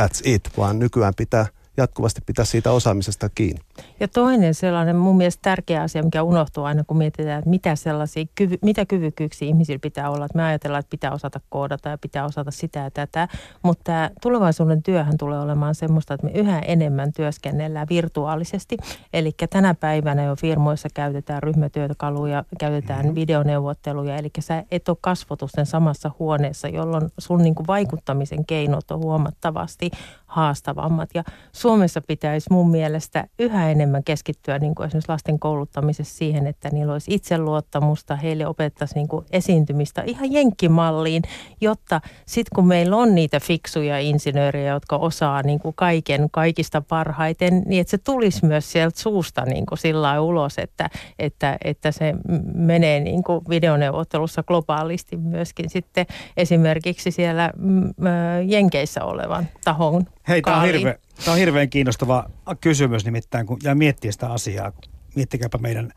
that's 0.00 0.20
it, 0.24 0.50
vaan 0.56 0.78
nykyään 0.78 1.14
pitää– 1.16 1.46
jatkuvasti 1.76 2.20
pitää 2.26 2.44
siitä 2.44 2.72
osaamisesta 2.72 3.28
kiinni. 3.28 3.63
Ja 4.00 4.08
toinen 4.08 4.54
sellainen 4.54 4.96
mun 4.96 5.16
mielestä 5.16 5.42
tärkeä 5.42 5.82
asia, 5.82 6.02
mikä 6.02 6.22
unohtuu 6.22 6.64
aina, 6.64 6.84
kun 6.86 6.96
mietitään, 6.96 7.38
että 7.38 7.50
mitä, 7.50 7.76
sellaisia, 7.76 8.24
kyvy, 8.34 8.58
mitä 8.62 8.86
kyvykkyyksiä 8.86 9.48
ihmisillä 9.48 9.78
pitää 9.78 10.10
olla. 10.10 10.24
Että 10.24 10.38
me 10.38 10.44
ajatellaan, 10.44 10.80
että 10.80 10.90
pitää 10.90 11.12
osata 11.12 11.40
koodata 11.48 11.88
ja 11.88 11.98
pitää 11.98 12.24
osata 12.24 12.50
sitä 12.50 12.80
ja 12.80 12.90
tätä, 12.90 13.28
mutta 13.62 13.84
tämä 13.84 14.10
tulevaisuuden 14.22 14.82
työhän 14.82 15.18
tulee 15.18 15.40
olemaan 15.40 15.74
semmoista, 15.74 16.14
että 16.14 16.26
me 16.26 16.32
yhä 16.32 16.58
enemmän 16.58 17.12
työskennellään 17.12 17.86
virtuaalisesti. 17.90 18.76
Eli 19.12 19.32
tänä 19.50 19.74
päivänä 19.74 20.22
jo 20.22 20.36
firmoissa 20.36 20.88
käytetään 20.94 21.42
ryhmätyökaluja, 21.42 22.44
käytetään 22.58 23.00
mm-hmm. 23.00 23.14
videoneuvotteluja, 23.14 24.16
eli 24.16 24.30
sä 24.38 24.64
et 24.70 24.88
ole 24.88 24.96
kasvotusten 25.00 25.66
samassa 25.66 26.10
huoneessa, 26.18 26.68
jolloin 26.68 27.10
sun 27.18 27.42
niin 27.42 27.54
kuin 27.54 27.66
vaikuttamisen 27.66 28.46
keinot 28.46 28.90
on 28.90 28.98
huomattavasti 28.98 29.90
haastavammat. 30.26 31.10
Ja 31.14 31.24
Suomessa 31.52 32.00
pitäisi 32.00 32.46
mun 32.50 32.70
mielestä 32.70 33.26
yhä 33.38 33.63
enemmän 33.70 34.04
keskittyä 34.04 34.58
niin 34.58 34.74
kuin 34.74 34.86
esimerkiksi 34.86 35.12
lasten 35.12 35.38
kouluttamisessa 35.38 36.16
siihen, 36.18 36.46
että 36.46 36.70
niillä 36.70 36.92
olisi 36.92 37.14
itseluottamusta, 37.14 38.16
heille 38.16 38.46
opettaisiin 38.46 38.96
niin 38.96 39.08
kuin 39.08 39.26
esiintymistä 39.32 40.02
ihan 40.02 40.32
jenkkimalliin, 40.32 41.22
jotta 41.60 42.00
sitten 42.26 42.54
kun 42.54 42.66
meillä 42.66 42.96
on 42.96 43.14
niitä 43.14 43.40
fiksuja 43.40 43.98
insinöörejä, 43.98 44.72
jotka 44.72 44.96
osaa 44.96 45.42
niin 45.42 45.58
kuin 45.58 45.74
kaiken 45.76 46.28
kaikista 46.30 46.80
parhaiten, 46.80 47.62
niin 47.66 47.80
että 47.80 47.90
se 47.90 47.98
tulisi 47.98 48.46
myös 48.46 48.72
sieltä 48.72 49.00
suusta 49.00 49.44
niin 49.44 49.66
kuin 49.66 49.78
sillä 49.78 50.20
ulos, 50.20 50.58
että, 50.58 50.90
että, 51.18 51.56
että 51.64 51.92
se 51.92 52.14
menee 52.54 53.00
niin 53.00 53.22
kuin 53.24 53.44
videoneuvottelussa 53.48 54.42
globaalisti 54.42 55.16
myöskin 55.16 55.70
sitten 55.70 56.06
esimerkiksi 56.36 57.10
siellä 57.10 57.50
mm, 57.56 57.94
Jenkeissä 58.46 59.04
olevan 59.04 59.48
tahon 59.64 60.06
Hei, 60.28 60.42
tämä 60.42 60.56
on, 60.56 60.66
hirve, 60.66 60.98
tämä 61.24 61.32
on 61.32 61.38
hirveän 61.38 61.70
kiinnostava 61.70 62.30
kysymys 62.60 63.04
nimittäin, 63.04 63.46
kun 63.46 63.58
ja 63.62 63.74
miettiä 63.74 64.12
sitä 64.12 64.32
asiaa. 64.32 64.72
Miettikääpä 65.16 65.58
meidän 65.58 65.92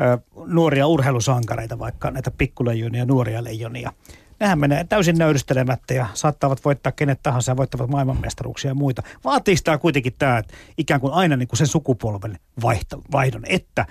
ö, 0.00 0.18
nuoria 0.46 0.86
urheilusankareita, 0.86 1.78
vaikka 1.78 2.10
näitä 2.10 2.30
pikkuleijonia 2.30 3.02
ja 3.02 3.06
nuoria 3.06 3.44
leijonia. 3.44 3.92
Nehän 4.40 4.58
menee 4.58 4.84
täysin 4.84 5.18
nöyristelemättä 5.18 5.94
ja 5.94 6.06
saattavat 6.14 6.64
voittaa 6.64 6.92
kenet 6.92 7.20
tahansa 7.22 7.52
ja 7.52 7.56
voittavat 7.56 7.90
maailmanmestaruuksia 7.90 8.70
ja 8.70 8.74
muita. 8.74 9.02
Vaatii 9.24 9.56
sitä 9.56 9.78
kuitenkin 9.78 10.14
tämä, 10.18 10.38
että 10.38 10.54
ikään 10.78 11.00
kuin 11.00 11.12
aina 11.12 11.36
niin 11.36 11.48
kuin 11.48 11.58
sen 11.58 11.66
sukupolven 11.66 12.38
vaihto, 12.62 13.02
vaihdon, 13.12 13.42
että 13.46 13.86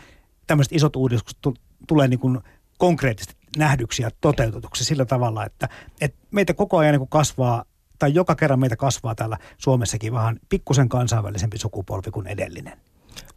tämmöiset 0.48 0.74
isot 0.74 0.96
uudistukset 0.96 1.40
tulee 1.88 2.08
niin 2.08 2.20
kuin 2.20 2.40
konkreettisesti 2.78 3.36
nähdyksi 3.58 4.04
ja 4.04 4.10
toteutetuksi 4.22 4.84
sillä 4.84 5.06
tavalla, 5.06 5.46
että, 5.46 5.70
että 6.02 6.18
meitä 6.32 6.54
koko 6.54 6.78
ajan 6.78 6.96
niin 6.96 7.08
kasvaa 7.08 7.66
tai 8.02 8.14
joka 8.14 8.36
kerran 8.36 8.60
meitä 8.60 8.76
kasvaa 8.76 9.16
täällä 9.16 9.38
Suomessakin 9.58 10.14
vähän 10.14 10.40
pikkusen 10.50 10.90
kansainvälisempi 10.90 11.58
sukupolvi 11.58 12.12
kuin 12.12 12.28
edellinen. 12.28 12.78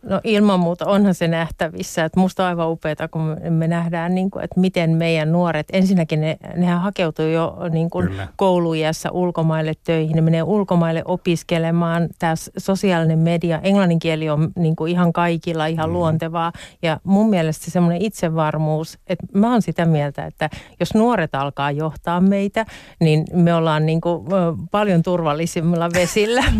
No 0.08 0.20
ilman 0.24 0.60
muuta 0.60 0.86
onhan 0.86 1.14
se 1.14 1.28
nähtävissä. 1.28 2.04
Että 2.04 2.20
musta 2.20 2.42
on 2.42 2.48
aivan 2.48 2.70
upeaa, 2.70 3.08
kun 3.10 3.36
me 3.50 3.68
nähdään, 3.68 4.14
niin 4.14 4.30
kuin, 4.30 4.44
että 4.44 4.60
miten 4.60 4.90
meidän 4.90 5.32
nuoret, 5.32 5.66
ensinnäkin 5.72 6.20
ne, 6.20 6.36
nehän 6.56 6.80
hakeutuu 6.80 7.26
jo 7.26 7.56
niin 7.70 7.90
kuin 7.90 8.10
kouluiässä 8.36 9.10
ulkomaille 9.10 9.72
töihin. 9.84 10.16
Ne 10.16 10.20
menee 10.20 10.42
ulkomaille 10.42 11.02
opiskelemaan. 11.04 12.08
Tämä 12.18 12.34
sosiaalinen 12.58 13.18
media, 13.18 13.60
englannin 13.62 13.98
kieli 13.98 14.30
on 14.30 14.52
niin 14.56 14.76
kuin 14.76 14.92
ihan 14.92 15.12
kaikilla 15.12 15.66
ihan 15.66 15.88
mm. 15.90 15.92
luontevaa. 15.92 16.52
Ja 16.82 17.00
mun 17.04 17.30
mielestä 17.30 17.70
semmoinen 17.70 18.02
itsevarmuus, 18.02 18.98
että 19.06 19.26
mä 19.34 19.52
oon 19.52 19.62
sitä 19.62 19.84
mieltä, 19.84 20.26
että 20.26 20.50
jos 20.80 20.94
nuoret 20.94 21.34
alkaa 21.34 21.70
johtaa 21.70 22.20
meitä, 22.20 22.66
niin 23.00 23.24
me 23.32 23.54
ollaan 23.54 23.86
niin 23.86 24.00
kuin 24.00 24.26
paljon 24.70 25.02
turvallisimmilla 25.02 25.90
vesillä. 25.94 26.44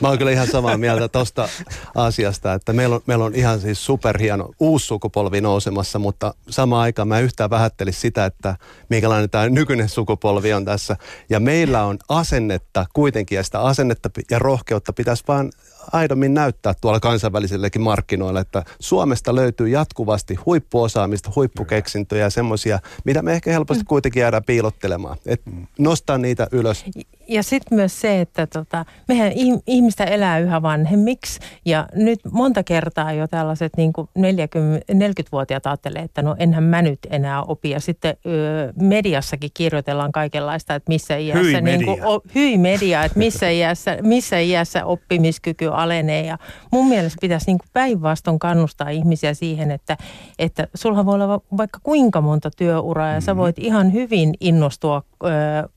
Mä 0.00 0.08
oon 0.08 0.18
kyllä 0.18 0.30
ihan 0.30 0.46
samaa 0.46 0.76
mieltä 0.76 1.08
tuosta 1.08 1.48
asiasta, 1.94 2.54
että 2.54 2.72
meillä 2.72 2.96
on, 2.96 3.02
meillä 3.06 3.24
on 3.24 3.34
ihan 3.34 3.60
siis 3.60 3.84
superhieno 3.84 4.50
uusi 4.60 4.86
sukupolvi 4.86 5.40
nousemassa, 5.40 5.98
mutta 5.98 6.34
samaan 6.50 6.82
aikaan 6.82 7.08
mä 7.08 7.20
yhtään 7.20 7.50
vähättelisi 7.50 8.00
sitä, 8.00 8.24
että 8.24 8.56
minkälainen 8.88 9.30
tämä 9.30 9.48
nykyinen 9.48 9.88
sukupolvi 9.88 10.52
on 10.52 10.64
tässä. 10.64 10.96
Ja 11.30 11.40
meillä 11.40 11.84
on 11.84 11.98
asennetta 12.08 12.86
kuitenkin, 12.92 13.36
ja 13.36 13.42
sitä 13.42 13.60
asennetta 13.60 14.10
ja 14.30 14.38
rohkeutta 14.38 14.92
pitäisi 14.92 15.24
vaan 15.28 15.52
aidommin 15.92 16.34
näyttää 16.34 16.74
tuolla 16.80 17.00
kansainvälisellekin 17.00 17.82
markkinoilla, 17.82 18.40
että 18.40 18.64
Suomesta 18.78 19.34
löytyy 19.34 19.68
jatkuvasti 19.68 20.34
huippuosaamista, 20.34 21.32
huippukeksintöjä 21.36 22.24
ja 22.24 22.30
semmoisia, 22.30 22.78
mitä 23.04 23.22
me 23.22 23.32
ehkä 23.32 23.50
helposti 23.50 23.82
mm. 23.82 23.86
kuitenkin 23.88 24.20
jäädään 24.20 24.44
piilottelemaan. 24.44 25.16
Et 25.26 25.42
nostaa 25.78 26.18
niitä 26.18 26.46
ylös. 26.52 26.84
Ja 27.28 27.42
sitten 27.42 27.76
myös 27.76 28.00
se, 28.00 28.20
että 28.20 28.46
tota, 28.46 28.84
mehän 29.08 29.32
ihmistä 29.66 30.04
elää 30.04 30.38
yhä 30.38 30.62
vanhemmiksi 30.62 31.40
ja 31.64 31.88
nyt 31.94 32.20
monta 32.30 32.62
kertaa 32.62 33.12
jo 33.12 33.28
tällaiset 33.28 33.72
niin 33.76 33.92
40, 34.16 34.92
40-vuotiaat 34.92 35.66
ajattelee, 35.66 36.02
että 36.02 36.22
no 36.22 36.36
enhän 36.38 36.64
mä 36.64 36.82
nyt 36.82 36.98
enää 37.10 37.42
opi. 37.42 37.70
Ja 37.70 37.80
sitten 37.80 38.16
ö, 38.26 38.72
mediassakin 38.80 39.50
kirjoitellaan 39.54 40.12
kaikenlaista, 40.12 40.74
että 40.74 40.88
missä 40.88 41.16
iässä, 41.16 41.42
hyi 41.42 41.62
niin 41.62 41.84
kuin, 41.84 42.04
o, 42.04 42.20
hyi 42.34 42.58
media, 42.58 43.04
että 43.04 43.18
missä 43.18 43.48
iässä, 43.48 43.98
missä 44.02 44.38
iässä 44.38 44.84
oppimiskyky 44.84 45.68
alenee. 45.72 46.26
Ja 46.26 46.38
mun 46.72 46.88
mielestä 46.88 47.18
pitäisi 47.20 47.46
niin 47.46 47.58
päinvastoin 47.72 48.38
kannustaa 48.38 48.88
ihmisiä 48.88 49.34
siihen, 49.34 49.70
että, 49.70 49.96
että 50.38 50.68
sulla 50.74 51.06
voi 51.06 51.14
olla 51.14 51.40
vaikka 51.56 51.78
kuinka 51.82 52.20
monta 52.20 52.50
työuraa 52.56 53.08
ja 53.08 53.12
mm-hmm. 53.12 53.24
sä 53.24 53.36
voit 53.36 53.58
ihan 53.58 53.92
hyvin 53.92 54.34
innostua 54.40 55.02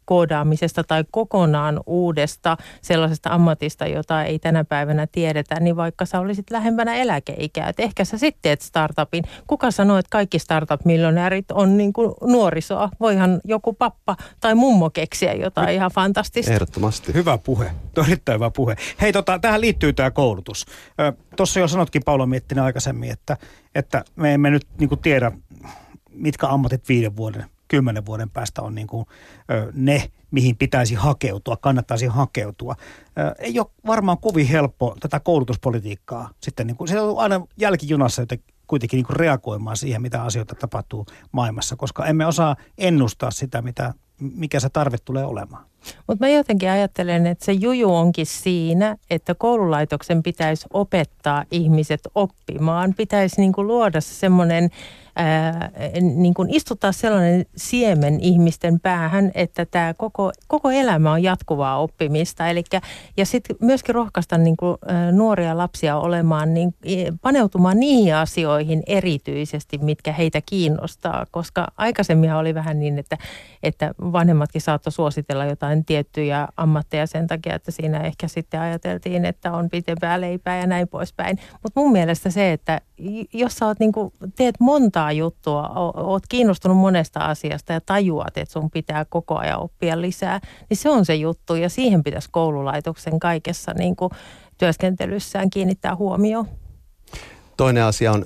koodaamisesta 0.06 0.84
tai 0.84 1.04
kokonaan 1.12 1.80
uudesta 1.86 2.58
sellaisesta 2.82 3.30
ammatista, 3.30 3.88
jota 3.88 4.24
ei 4.24 4.40
tänä 4.40 4.64
päivänä 4.64 5.08
tiedetä, 5.08 5.60
niin 5.60 5.76
vaikka 5.76 6.06
sä 6.06 6.20
olisit 6.20 6.52
lähempänä 6.52 6.96
eläkeikää, 6.96 7.70
että 7.70 7.84
ehkä 7.84 8.06
sä 8.06 8.18
sitten 8.18 8.42
teet 8.42 8.62
startupin. 8.62 9.24
Kuka 9.48 9.72
sanoo, 9.72 9.98
että 9.98 10.10
kaikki 10.10 10.40
startup-miljonäärit 10.40 11.52
on 11.52 11.78
niin 11.78 11.94
kuin 11.94 12.14
nuorisoa? 12.24 12.90
Voihan 13.00 13.42
joku 13.44 13.74
pappa 13.74 14.16
tai 14.40 14.56
mummo 14.56 14.90
keksiä 14.90 15.34
jotain 15.34 15.76
ihan 15.76 15.92
fantastista. 15.92 16.54
Ehdottomasti. 16.54 17.14
Hyvä 17.14 17.38
puhe. 17.38 17.72
Erittäin 18.08 18.36
hyvä 18.36 18.52
puhe. 18.52 18.76
Hei, 19.02 19.14
tota, 19.14 19.40
tähän 19.40 19.62
liittyy 19.62 19.94
tämä 19.94 20.12
koulutus. 20.12 20.66
Tuossa 21.36 21.60
jo 21.60 21.68
sanotkin 21.68 22.02
Paula 22.06 22.26
Miettinen 22.26 22.64
aikaisemmin, 22.64 23.12
että, 23.12 23.38
että 23.76 24.04
me 24.16 24.34
emme 24.34 24.50
nyt 24.50 24.68
niin 24.80 25.00
tiedä, 25.02 25.32
mitkä 26.10 26.48
ammatit 26.48 26.90
viiden 26.90 27.18
vuoden 27.18 27.46
kymmenen 27.68 28.06
vuoden 28.06 28.30
päästä 28.30 28.62
on 28.62 28.76
niin 28.76 28.88
kuin, 28.88 29.06
ne, 29.74 30.12
mihin 30.32 30.58
pitäisi 30.58 30.96
hakeutua, 30.96 31.58
kannattaisi 31.58 32.06
hakeutua. 32.06 32.76
Ei 33.40 33.60
ole 33.60 33.68
varmaan 33.88 34.18
kovin 34.18 34.48
helppo 34.48 34.96
tätä 35.00 35.20
koulutuspolitiikkaa 35.20 36.30
sitten, 36.40 36.68
niin 36.68 36.78
kuin, 36.78 36.88
se 36.88 37.00
on 37.00 37.20
aina 37.20 37.48
jälkijunassa 37.58 38.22
joten 38.22 38.40
kuitenkin 38.68 38.98
niin 38.98 39.18
reagoimaan 39.18 39.78
siihen, 39.78 40.02
mitä 40.02 40.24
asioita 40.24 40.56
tapahtuu 40.56 41.06
maailmassa, 41.32 41.76
koska 41.76 42.06
emme 42.06 42.26
osaa 42.26 42.56
ennustaa 42.78 43.32
sitä, 43.32 43.62
mitä, 43.62 43.94
mikä 44.20 44.60
se 44.60 44.70
tarve 44.70 44.98
tulee 45.06 45.26
olemaan. 45.26 45.66
Mutta 46.08 46.26
mä 46.26 46.30
jotenkin 46.30 46.70
ajattelen, 46.70 47.28
että 47.28 47.46
se 47.46 47.52
juju 47.52 47.96
onkin 47.96 48.26
siinä, 48.26 48.98
että 49.10 49.36
koululaitoksen 49.36 50.24
pitäisi 50.24 50.68
opettaa 50.74 51.44
ihmiset 51.52 52.02
oppimaan. 52.16 52.94
Pitäisi 52.94 53.42
niinku 53.42 53.64
luoda 53.64 54.02
semmoinen 54.02 54.70
ää, 55.16 55.72
niin 56.02 56.34
kuin 56.34 56.56
istuttaa 56.56 56.92
sellainen 56.92 57.46
siemen 57.58 58.20
ihmisten 58.20 58.80
päähän, 58.80 59.32
että 59.36 59.66
tämä 59.66 59.94
koko, 59.94 60.32
koko 60.48 60.72
elämä 60.72 61.12
on 61.12 61.24
jatkuvaa 61.24 61.78
oppimista. 61.78 62.48
Elikkä, 62.48 62.82
ja 63.18 63.26
sitten 63.26 63.56
myöskin 63.62 63.96
rohkaista 63.96 64.38
niin 64.38 64.58
kuin, 64.58 64.78
ä, 64.92 65.12
nuoria 65.12 65.58
lapsia 65.58 65.98
olemaan, 65.98 66.54
niin, 66.54 66.76
paneutumaan 67.22 67.80
niihin 67.80 68.16
asioihin 68.16 68.84
erityisesti, 68.88 69.78
mitkä 69.78 70.12
heitä 70.12 70.42
kiinnostaa. 70.46 71.26
Koska 71.32 71.68
aikaisemmin 71.78 72.34
oli 72.34 72.54
vähän 72.54 72.80
niin, 72.80 73.00
että, 73.00 73.18
että 73.64 73.94
vanhemmatkin 74.00 74.62
saattoi 74.62 74.92
suositella 74.92 75.46
jotain 75.46 75.86
tiettyjä 75.86 76.48
ammatteja 76.58 77.08
sen 77.08 77.28
takia, 77.28 77.56
että 77.56 77.72
siinä 77.72 78.00
ehkä 78.00 78.28
sitten 78.28 78.60
ajateltiin, 78.60 79.26
että 79.26 79.52
on 79.52 79.70
pitempää 79.70 80.22
leipää 80.22 80.60
ja 80.60 80.68
näin 80.68 80.88
poispäin. 80.88 81.40
Mutta 81.64 81.80
mun 81.80 81.92
mielestä 81.92 82.30
se, 82.30 82.52
että 82.54 82.82
jos 83.34 83.56
sä 83.56 83.66
oot 83.66 83.80
niin 83.80 83.92
kuin, 83.92 84.14
teet 84.36 84.56
monta 84.60 84.86
montaa 84.86 85.12
juttua, 85.12 85.70
oot 85.96 86.24
kiinnostunut 86.30 86.78
monesta 86.78 87.20
asiasta 87.20 87.74
ja 87.74 87.82
tajuat, 87.82 88.38
että 88.38 88.54
sun 88.54 88.72
pitää 88.72 89.06
koko 89.06 89.38
ajan 89.38 89.60
oppia 89.60 90.02
lisää, 90.02 90.40
niin 90.70 90.78
se 90.78 90.90
on 90.90 91.06
se 91.06 91.16
juttu 91.16 91.56
ja 91.56 91.70
siihen 91.70 92.04
pitäisi 92.04 92.30
koululaitoksen 92.32 93.20
kaikessa 93.20 93.74
niin 93.74 93.96
kuin 93.96 94.12
työskentelyssään 94.58 95.50
kiinnittää 95.50 95.96
huomioon. 95.96 96.48
Toinen 97.58 97.84
asia 97.84 98.12
on 98.12 98.26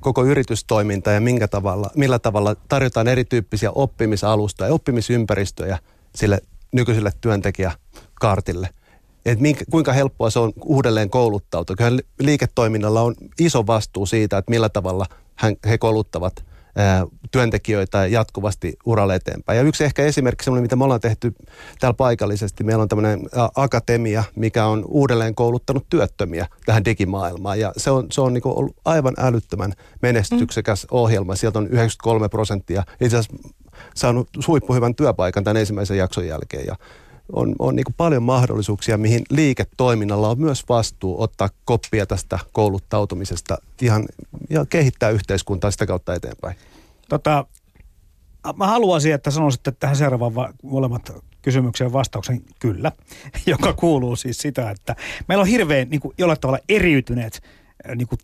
koko 0.00 0.24
yritystoiminta 0.24 1.10
ja 1.10 1.20
minkä 1.20 1.48
tavalla, 1.48 1.90
millä 1.96 2.18
tavalla 2.18 2.56
tarjotaan 2.68 3.08
erityyppisiä 3.08 3.70
oppimisalustoja 3.70 4.68
ja 4.68 4.74
oppimisympäristöjä 4.74 5.78
sille 6.14 6.40
nykyiselle 6.72 7.10
työntekijäkartille– 7.20 8.68
että 9.26 9.42
minkä, 9.42 9.64
kuinka 9.70 9.92
helppoa 9.92 10.30
se 10.30 10.38
on 10.38 10.52
uudelleen 10.64 11.10
kouluttautua. 11.10 11.76
Kyllä 11.76 12.00
liiketoiminnalla 12.20 13.00
on 13.00 13.14
iso 13.40 13.66
vastuu 13.66 14.06
siitä, 14.06 14.38
että 14.38 14.50
millä 14.50 14.68
tavalla 14.68 15.06
hän, 15.34 15.56
he 15.68 15.78
kouluttavat 15.78 16.44
ää, 16.76 17.06
työntekijöitä 17.30 18.06
jatkuvasti 18.06 18.72
uralle 18.84 19.14
eteenpäin. 19.14 19.56
Ja 19.56 19.62
yksi 19.62 19.84
ehkä 19.84 20.02
esimerkki 20.02 20.44
semmoinen, 20.44 20.62
mitä 20.62 20.76
me 20.76 20.84
ollaan 20.84 21.00
tehty 21.00 21.34
täällä 21.80 21.96
paikallisesti, 21.96 22.64
meillä 22.64 22.82
on 22.82 22.88
tämmöinen 22.88 23.20
akatemia, 23.56 24.24
mikä 24.36 24.66
on 24.66 24.84
uudelleen 24.88 25.34
kouluttanut 25.34 25.86
työttömiä 25.90 26.46
tähän 26.66 26.84
digimaailmaan. 26.84 27.60
Ja 27.60 27.72
se 27.76 27.90
on, 27.90 28.06
se 28.12 28.20
on 28.20 28.34
niin 28.34 28.42
ollut 28.44 28.76
aivan 28.84 29.14
älyttömän 29.18 29.72
menestyksekäs 30.02 30.82
mm. 30.82 30.88
ohjelma. 30.90 31.36
Sieltä 31.36 31.58
on 31.58 31.66
93 31.66 32.28
prosenttia 32.28 32.82
itse 33.00 33.16
asiassa 33.16 33.52
saanut 33.94 34.28
huippuhyvän 34.46 34.94
työpaikan 34.94 35.44
tämän 35.44 35.56
ensimmäisen 35.56 35.98
jakson 35.98 36.26
jälkeen. 36.26 36.66
Ja 36.66 36.76
on, 37.32 37.54
on 37.58 37.76
niin 37.76 37.84
paljon 37.96 38.22
mahdollisuuksia, 38.22 38.98
mihin 38.98 39.22
liiketoiminnalla 39.30 40.28
on 40.28 40.40
myös 40.40 40.64
vastuu 40.68 41.22
ottaa 41.22 41.48
koppia 41.64 42.06
tästä 42.06 42.38
kouluttautumisesta 42.52 43.58
ihan, 43.82 44.04
ja 44.50 44.66
kehittää 44.66 45.10
yhteiskuntaa 45.10 45.70
sitä 45.70 45.86
kautta 45.86 46.14
eteenpäin. 46.14 46.56
Tota, 47.08 47.46
mä 48.56 48.66
haluaisin, 48.66 49.14
että 49.14 49.30
sanoisitte 49.30 49.72
tähän 49.72 49.96
seuraavaan 49.96 50.34
va- 50.34 50.52
molemmat 50.62 51.12
kysymykseen 51.42 51.92
vastauksen 51.92 52.42
kyllä, 52.58 52.92
joka 53.46 53.72
kuuluu 53.72 54.16
siis 54.16 54.38
sitä, 54.38 54.70
että 54.70 54.96
meillä 55.28 55.42
on 55.42 55.48
hirveän 55.48 55.88
niin 55.90 56.00
kuin, 56.00 56.14
jollain 56.18 56.40
tavalla 56.40 56.64
eriytyneet 56.68 57.42
niin 57.96 58.08
kuin, 58.08 58.18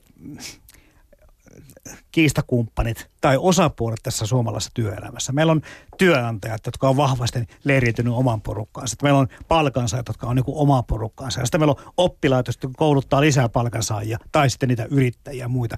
kiistakumppanit 2.13 3.11
tai 3.21 3.37
osapuolet 3.41 4.01
tässä 4.03 4.27
suomalaisessa 4.27 4.71
työelämässä. 4.75 5.33
Meillä 5.33 5.53
on 5.53 5.63
työnantajat, 5.99 6.67
jotka 6.67 6.89
on 6.89 6.97
vahvasti 6.97 7.47
leiriytynyt 7.65 8.15
oman 8.15 8.41
porukkaansa. 8.41 8.91
Sitten 8.91 9.07
meillä 9.07 9.21
on 9.21 9.29
palkansaajat, 9.49 10.09
jotka 10.09 10.27
on 10.27 10.37
niin 10.37 10.45
oma 10.47 10.83
porukkaansa. 10.83 11.41
Ja 11.41 11.47
sitten 11.47 11.61
meillä 11.61 11.75
on 11.79 11.93
oppilaitokset, 11.97 12.63
jotka 12.63 12.79
kouluttaa 12.79 13.21
lisää 13.21 13.49
palkansaajia 13.49 14.19
tai 14.33 14.51
sitten 14.51 14.69
niitä 14.69 14.87
yrittäjiä 14.91 15.45
ja 15.45 15.49
muita. 15.49 15.77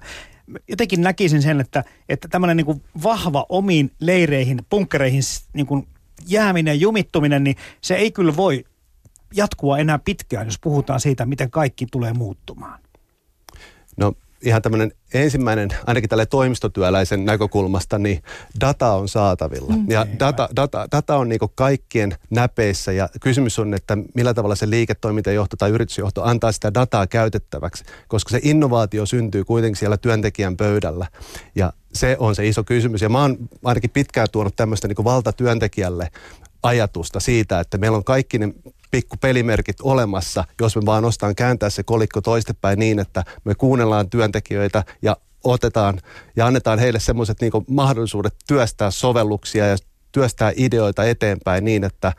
Jotenkin 0.67 1.01
näkisin 1.01 1.41
sen, 1.41 1.61
että, 1.61 1.83
että 2.09 2.27
tämmöinen 2.27 2.57
niin 2.57 2.83
vahva 3.03 3.45
omiin 3.49 3.91
leireihin, 3.99 4.61
punkkereihin 4.69 5.23
niin 5.53 5.65
kuin 5.65 5.87
jääminen, 6.27 6.81
jumittuminen, 6.81 7.43
niin 7.43 7.55
se 7.81 7.95
ei 7.95 8.11
kyllä 8.11 8.35
voi 8.35 8.65
jatkua 9.35 9.77
enää 9.77 9.99
pitkään, 9.99 10.47
jos 10.47 10.59
puhutaan 10.61 10.99
siitä, 10.99 11.25
miten 11.25 11.51
kaikki 11.51 11.85
tulee 11.91 12.13
muuttumaan. 12.13 12.79
No 13.97 14.13
ihan 14.41 14.61
tämmöinen 14.61 14.91
ensimmäinen, 15.13 15.69
ainakin 15.85 16.09
tälle 16.09 16.25
toimistotyöläisen 16.25 17.25
näkökulmasta, 17.25 17.99
niin 17.99 18.23
data 18.61 18.93
on 18.93 19.09
saatavilla. 19.09 19.75
Mm. 19.75 19.85
Ja 19.89 20.07
data, 20.19 20.49
data, 20.55 20.87
data 20.91 21.15
on 21.15 21.29
niin 21.29 21.39
kaikkien 21.55 22.15
näpeissä 22.29 22.91
ja 22.91 23.09
kysymys 23.21 23.59
on, 23.59 23.73
että 23.73 23.97
millä 24.15 24.33
tavalla 24.33 24.55
se 24.55 24.69
liiketoimintajohto 24.69 25.57
tai 25.57 25.69
yritysjohto 25.69 26.23
antaa 26.23 26.51
sitä 26.51 26.73
dataa 26.73 27.07
käytettäväksi, 27.07 27.83
koska 28.07 28.29
se 28.29 28.39
innovaatio 28.43 29.05
syntyy 29.05 29.43
kuitenkin 29.43 29.79
siellä 29.79 29.97
työntekijän 29.97 30.57
pöydällä. 30.57 31.07
Ja 31.55 31.73
se 31.93 32.15
on 32.19 32.35
se 32.35 32.47
iso 32.47 32.63
kysymys. 32.63 33.01
Ja 33.01 33.09
mä 33.09 33.21
oon 33.21 33.37
ainakin 33.63 33.89
pitkään 33.89 34.27
tuonut 34.31 34.55
tämmöistä 34.55 34.87
niin 34.87 35.03
valtatyöntekijälle 35.03 36.11
ajatusta 36.63 37.19
siitä, 37.19 37.59
että 37.59 37.77
meillä 37.77 37.97
on 37.97 38.03
kaikki 38.03 38.39
ne 38.39 38.53
pikku 38.91 39.17
pelimerkit 39.21 39.81
olemassa, 39.81 40.43
jos 40.61 40.75
me 40.75 40.81
vaan 40.85 41.05
ostaan 41.05 41.35
kääntää 41.35 41.69
se 41.69 41.83
kolikko 41.83 42.21
toistepäin 42.21 42.79
niin, 42.79 42.99
että 42.99 43.23
me 43.43 43.55
kuunnellaan 43.55 44.09
työntekijöitä 44.09 44.83
ja 45.01 45.17
otetaan 45.43 45.99
ja 46.35 46.45
annetaan 46.45 46.79
heille 46.79 46.99
semmoiset 46.99 47.41
niin 47.41 47.51
mahdollisuudet 47.67 48.33
työstää 48.47 48.91
sovelluksia 48.91 49.67
ja 49.67 49.77
työstää 50.11 50.51
ideoita 50.55 51.03
eteenpäin 51.03 51.65
niin, 51.65 51.83
että 51.83 52.13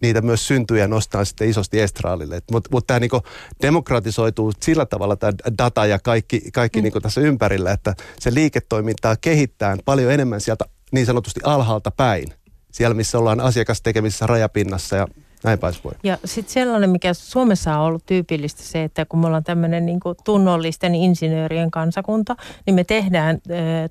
niitä 0.00 0.22
myös 0.22 0.46
syntyy 0.46 0.78
ja 0.78 0.88
nostaa 0.88 1.24
sitten 1.24 1.48
isosti 1.48 1.80
estraalille. 1.80 2.40
Mutta 2.52 2.70
mut 2.72 2.86
tämä 2.86 3.00
niinku 3.00 3.22
demokratisoituu 3.62 4.52
sillä 4.60 4.86
tavalla 4.86 5.16
tämä 5.16 5.32
data 5.58 5.86
ja 5.86 5.98
kaikki, 5.98 6.50
kaikki 6.52 6.78
mm. 6.78 6.82
niinku 6.82 7.00
tässä 7.00 7.20
ympärillä, 7.20 7.72
että 7.72 7.94
se 8.20 8.34
liiketoimintaa 8.34 9.16
kehittää 9.16 9.76
paljon 9.84 10.12
enemmän 10.12 10.40
sieltä 10.40 10.64
niin 10.92 11.06
sanotusti 11.06 11.40
alhaalta 11.44 11.90
päin. 11.90 12.28
Siellä, 12.72 12.94
missä 12.94 13.18
ollaan 13.18 13.40
asiakastekemisissä 13.40 14.26
rajapinnassa 14.26 14.96
ja 14.96 15.06
näin 15.44 15.58
poispäin. 15.58 15.96
Ja 16.02 16.18
sitten 16.24 16.52
sellainen, 16.52 16.90
mikä 16.90 17.14
Suomessa 17.14 17.78
on 17.78 17.86
ollut 17.86 18.06
tyypillistä 18.06 18.62
se, 18.62 18.84
että 18.84 19.04
kun 19.04 19.20
me 19.20 19.26
ollaan 19.26 19.44
tämmöinen 19.44 19.86
niin 19.86 20.00
tunnollisten 20.24 20.94
insinöörien 20.94 21.70
kansakunta, 21.70 22.36
niin 22.66 22.74
me 22.74 22.84
tehdään, 22.84 23.38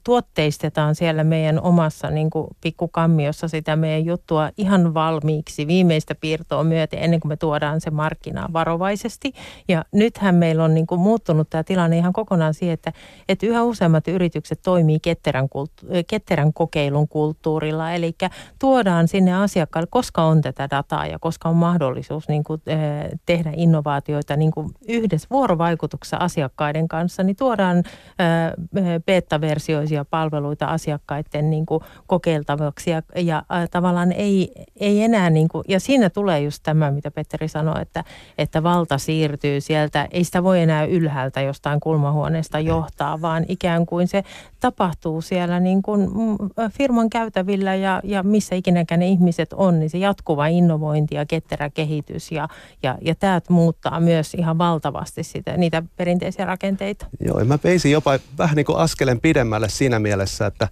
tuotteistetaan 0.04 0.96
siellä 0.96 1.24
meidän 1.24 1.62
omassa 1.62 2.10
niin 2.10 2.30
pikkukammiossa 2.62 3.48
sitä 3.48 3.76
meidän 3.76 4.06
juttua 4.06 4.50
ihan 4.58 4.94
valmiiksi 4.94 5.68
viimeistä 5.68 6.16
piirtoa 6.16 6.64
myöten 6.64 7.00
ennen 7.00 7.20
kuin 7.20 7.30
me 7.30 7.38
tuodaan 7.38 7.82
se 7.82 7.90
markkinaan 7.90 8.54
varovaisesti. 8.54 9.34
Ja 9.68 9.86
nythän 9.92 10.36
meillä 10.36 10.64
on 10.64 10.74
niin 10.74 10.86
muuttunut 10.98 11.50
tämä 11.50 11.64
tilanne 11.64 11.98
ihan 11.98 12.14
kokonaan 12.14 12.54
siihen, 12.54 12.74
että, 12.74 12.94
että 13.30 13.46
yhä 13.46 13.64
useammat 13.64 14.08
yritykset 14.08 14.60
toimii 14.64 15.00
ketterän, 15.00 15.50
kulttu- 15.50 15.86
ketterän 16.08 16.54
kokeilun 16.54 17.08
kulttuurilla, 17.08 17.92
eli 17.92 18.16
tuodaan 18.60 19.08
sinne 19.08 19.34
asiakkaalle, 19.34 19.88
koska 19.92 20.24
on 20.24 20.42
tätä 20.42 20.68
dataa 20.70 21.08
ja 21.08 21.20
koska 21.20 21.43
koska 21.44 21.50
on 21.50 21.56
mahdollisuus 21.56 22.28
niin 22.28 22.44
kuin, 22.44 22.62
eh, 22.68 22.80
tehdä 23.26 23.52
innovaatioita 23.56 24.36
niin 24.36 24.52
kuin 24.52 24.72
yhdessä 24.88 25.28
vuorovaikutuksessa 25.32 26.18
asiakkaiden 26.18 26.88
kanssa, 26.88 27.24
niin 27.24 27.36
tuodaan 27.36 27.78
eh, 27.78 29.04
beta-versioisia 29.06 30.06
palveluita 30.06 30.66
asiakkaiden 30.66 31.50
niin 31.50 31.66
kuin 31.66 31.82
kokeiltavaksi 32.08 32.90
ja, 32.90 33.02
ja 33.16 33.44
tavallaan 33.72 34.12
ei, 34.12 34.52
ei 34.80 35.04
enää, 35.04 35.30
niin 35.30 35.48
kuin, 35.48 35.64
ja 35.68 35.80
siinä 35.80 36.10
tulee 36.10 36.42
just 36.42 36.64
tämä, 36.64 36.92
mitä 36.92 37.12
Petteri 37.12 37.48
sanoi, 37.48 37.82
että, 37.82 38.04
että 38.38 38.64
valta 38.64 38.98
siirtyy 38.98 39.62
sieltä, 39.62 40.08
ei 40.12 40.24
sitä 40.24 40.44
voi 40.44 40.62
enää 40.62 40.86
ylhäältä 40.86 41.42
jostain 41.42 41.80
kulmahuoneesta 41.80 42.60
johtaa, 42.60 43.22
vaan 43.22 43.46
ikään 43.48 43.86
kuin 43.86 44.08
se 44.08 44.24
tapahtuu 44.60 45.22
siellä 45.22 45.60
niin 45.60 45.82
kuin 45.82 46.02
mm, 46.02 46.70
firman 46.72 47.10
käytävillä 47.10 47.76
ja, 47.76 48.02
ja 48.04 48.24
missä 48.24 48.56
ikinäkään 48.56 49.00
ne 49.00 49.08
ihmiset 49.08 49.54
on, 49.54 49.80
niin 49.80 49.90
se 49.90 49.98
jatkuva 49.98 50.48
innovointi 50.48 51.16
ja 51.16 51.26
ketterä 51.34 51.70
kehitys 51.70 52.32
ja, 52.32 52.48
ja, 52.84 52.98
ja 53.02 53.16
tämä 53.16 53.42
muuttaa 53.50 54.00
myös 54.00 54.34
ihan 54.34 54.58
valtavasti 54.58 55.24
sitä, 55.24 55.58
niitä 55.58 55.84
perinteisiä 55.96 56.46
rakenteita. 56.46 57.06
Joo, 57.20 57.46
mä 57.46 57.60
veisin 57.64 57.92
jopa 57.92 58.20
vähän 58.38 58.56
niin 58.56 58.66
kuin 58.66 58.78
askeleen 58.78 59.22
pidemmälle 59.22 59.70
siinä 59.70 60.00
mielessä, 60.00 60.46
että 60.46 60.68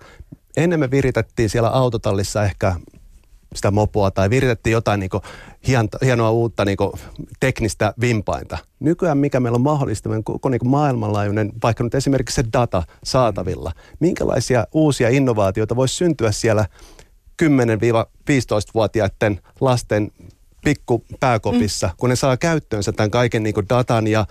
ennen 0.57 0.79
me 0.79 0.91
viritettiin 0.91 1.49
siellä 1.49 1.69
autotallissa 1.69 2.43
ehkä 2.43 2.75
sitä 3.55 3.71
mopoa 3.71 4.11
tai 4.11 4.29
viritettiin 4.29 4.71
jotain 4.71 4.99
niin 4.99 5.09
kuin 5.09 5.23
hienoa 6.01 6.31
uutta 6.31 6.65
niin 6.65 6.77
kuin 6.77 6.91
teknistä 7.39 7.93
vimpainta. 8.01 8.57
Nykyään 8.79 9.17
mikä 9.17 9.39
meillä 9.39 9.55
on 9.55 9.61
mahdollista, 9.61 10.09
meidän 10.09 10.23
koko 10.23 10.49
niin 10.49 10.59
kuin 10.59 10.69
maailmanlaajuinen, 10.69 11.51
vaikka 11.63 11.83
nyt 11.83 11.95
esimerkiksi 11.95 12.35
se 12.35 12.43
data 12.53 12.83
saatavilla, 13.03 13.71
minkälaisia 13.99 14.67
uusia 14.71 15.09
innovaatioita 15.09 15.75
voisi 15.75 15.95
syntyä 15.95 16.31
siellä 16.31 16.65
10-15-vuotiaiden 17.43 19.39
lasten 19.61 20.11
pikku 20.63 21.05
pääkopissa, 21.19 21.87
mm. 21.87 21.93
kun 21.97 22.09
ne 22.09 22.15
saa 22.15 22.37
käyttöönsä 22.37 22.91
tämän 22.91 23.11
kaiken 23.11 23.43
niin 23.43 23.55
datan 23.69 24.07
ja 24.07 24.25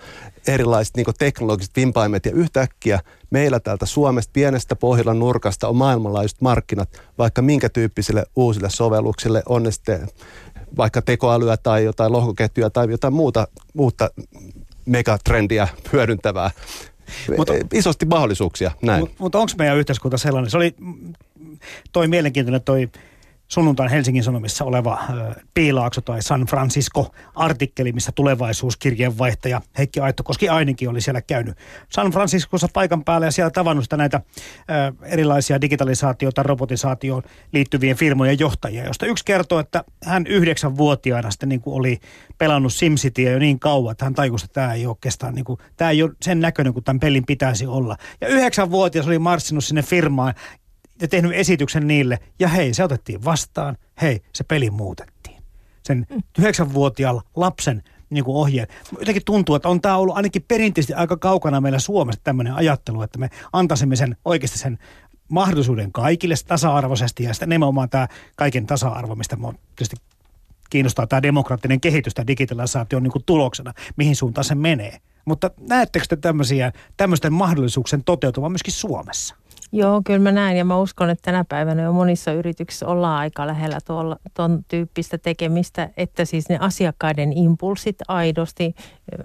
erilaiset 0.47 0.97
niin 0.97 1.05
teknologiset 1.19 1.75
vimpaimet 1.75 2.25
ja 2.25 2.31
yhtäkkiä 2.31 2.99
meillä 3.29 3.59
täältä 3.59 3.85
Suomesta 3.85 4.31
pienestä 4.33 4.75
pohjalla 4.75 5.13
nurkasta 5.13 5.67
on 5.67 5.75
maailmanlaajuiset 5.75 6.41
markkinat 6.41 6.89
vaikka 7.17 7.41
minkä 7.41 7.69
tyyppisille 7.69 8.23
uusille 8.35 8.69
sovelluksille 8.69 9.43
on 9.45 9.63
ne 9.63 9.71
sitten 9.71 10.07
vaikka 10.77 11.01
tekoälyä 11.01 11.57
tai 11.57 11.83
jotain 11.83 12.11
lohkoketjuja 12.11 12.69
tai 12.69 12.91
jotain 12.91 13.13
muuta, 13.13 13.47
muuta 13.73 14.09
megatrendiä 14.85 15.67
hyödyntävää. 15.93 16.51
Mutta, 17.37 17.53
Isosti 17.73 18.05
mahdollisuuksia, 18.05 18.71
näin. 18.81 18.99
Mutta 18.99 19.15
mut 19.19 19.35
onko 19.35 19.51
meidän 19.57 19.77
yhteiskunta 19.77 20.17
sellainen? 20.17 20.51
Se 20.51 20.57
oli 20.57 20.75
toi 21.91 22.07
mielenkiintoinen 22.07 22.61
toi 22.61 22.89
sunnuntain 23.51 23.89
Helsingin 23.89 24.23
Sanomissa 24.23 24.65
oleva 24.65 24.99
Piilaakso 25.53 26.01
tai 26.01 26.21
San 26.21 26.41
Francisco-artikkeli, 26.41 27.91
missä 27.91 28.11
tulevaisuuskirjeenvaihtaja 28.11 29.61
Heikki 29.77 29.99
Aittokoski 29.99 30.49
ainakin 30.49 30.89
oli 30.89 31.01
siellä 31.01 31.21
käynyt 31.21 31.57
San 31.89 32.11
Franciscossa 32.11 32.67
paikan 32.73 33.03
päällä 33.03 33.27
ja 33.27 33.31
siellä 33.31 33.51
tavannut 33.51 33.85
sitä 33.85 33.97
näitä 33.97 34.21
erilaisia 35.03 35.61
digitalisaatioita, 35.61 36.43
robotisaatioon 36.43 37.23
liittyvien 37.53 37.97
firmojen 37.97 38.39
johtajia, 38.39 38.85
josta 38.85 39.05
yksi 39.05 39.25
kertoo, 39.25 39.59
että 39.59 39.83
hän 40.03 40.27
yhdeksänvuotiaana 40.27 41.31
sitten 41.31 41.49
niin 41.49 41.61
kuin 41.61 41.75
oli 41.75 41.99
pelannut 42.37 42.73
SimCityä 42.73 43.31
jo 43.31 43.39
niin 43.39 43.59
kauan, 43.59 43.91
että 43.91 44.05
hän 44.05 44.13
tajusi, 44.13 44.45
että 44.45 44.61
tämä 44.61 44.73
ei 44.73 44.85
ole 44.85 44.91
oikeastaan, 44.91 45.35
niin 45.35 45.45
kuin, 45.45 45.59
tämä 45.77 45.91
ei 45.91 46.03
ole 46.03 46.11
sen 46.21 46.39
näköinen 46.39 46.73
kuin 46.73 46.83
tämän 46.83 46.99
pelin 46.99 47.25
pitäisi 47.25 47.67
olla. 47.67 47.97
Ja 48.21 48.27
yhdeksänvuotias 48.27 49.07
oli 49.07 49.19
marssinut 49.19 49.63
sinne 49.63 49.81
firmaan 49.81 50.33
ja 51.01 51.07
tehnyt 51.07 51.31
esityksen 51.33 51.87
niille. 51.87 52.19
Ja 52.39 52.47
hei, 52.47 52.73
se 52.73 52.83
otettiin 52.83 53.25
vastaan. 53.25 53.77
Hei, 54.01 54.21
se 54.33 54.43
peli 54.43 54.69
muutettiin. 54.69 55.43
Sen 55.83 56.05
mm. 56.09 56.23
yhdeksänvuotiaan 56.39 57.21
lapsen 57.35 57.83
niin 58.09 58.23
kuin 58.23 58.35
ohjeen. 58.35 58.67
Jotenkin 58.99 59.25
tuntuu, 59.25 59.55
että 59.55 59.69
on 59.69 59.81
tämä 59.81 59.97
ollut 59.97 60.15
ainakin 60.15 60.45
perinteisesti 60.47 60.93
aika 60.93 61.17
kaukana 61.17 61.61
meillä 61.61 61.79
Suomessa 61.79 62.21
tämmöinen 62.23 62.53
ajattelu, 62.53 63.01
että 63.01 63.19
me 63.19 63.29
antaisimme 63.53 63.95
sen 63.95 64.17
oikeasti 64.25 64.57
sen 64.57 64.77
mahdollisuuden 65.27 65.91
kaikille 65.91 66.35
tasa-arvoisesti 66.47 67.23
ja 67.23 67.33
sitten 67.33 67.49
nimenomaan 67.49 67.89
tämä 67.89 68.07
kaiken 68.35 68.65
tasa-arvo, 68.65 69.15
mistä 69.15 69.35
mä 69.35 69.53
tietysti 69.75 69.95
kiinnostaa 70.69 71.07
tämä 71.07 71.21
demokraattinen 71.21 71.81
kehitys 71.81 72.13
tämä 72.13 72.27
digitalisaation 72.27 73.03
niin 73.03 73.11
kuin 73.11 73.23
tuloksena, 73.25 73.73
mihin 73.95 74.15
suuntaan 74.15 74.45
se 74.45 74.55
menee. 74.55 74.97
Mutta 75.25 75.51
näettekö 75.59 76.05
te 76.09 76.15
tämmöisiä, 76.15 76.71
tämmöisten 76.97 77.33
mahdollisuuksien 77.33 78.03
toteutuvan 78.03 78.51
myöskin 78.51 78.73
Suomessa? 78.73 79.35
Joo, 79.73 80.01
kyllä 80.05 80.19
mä 80.19 80.31
näen 80.31 80.57
ja 80.57 80.65
mä 80.65 80.77
uskon, 80.77 81.09
että 81.09 81.21
tänä 81.21 81.45
päivänä 81.49 81.81
jo 81.81 81.93
monissa 81.93 82.31
yrityksissä 82.31 82.87
ollaan 82.87 83.17
aika 83.19 83.47
lähellä 83.47 83.77
tuolla, 83.87 84.17
ton 84.33 84.65
tyyppistä 84.67 85.17
tekemistä, 85.17 85.89
että 85.97 86.25
siis 86.25 86.49
ne 86.49 86.57
asiakkaiden 86.61 87.37
impulsit 87.37 87.95
aidosti, 88.07 88.75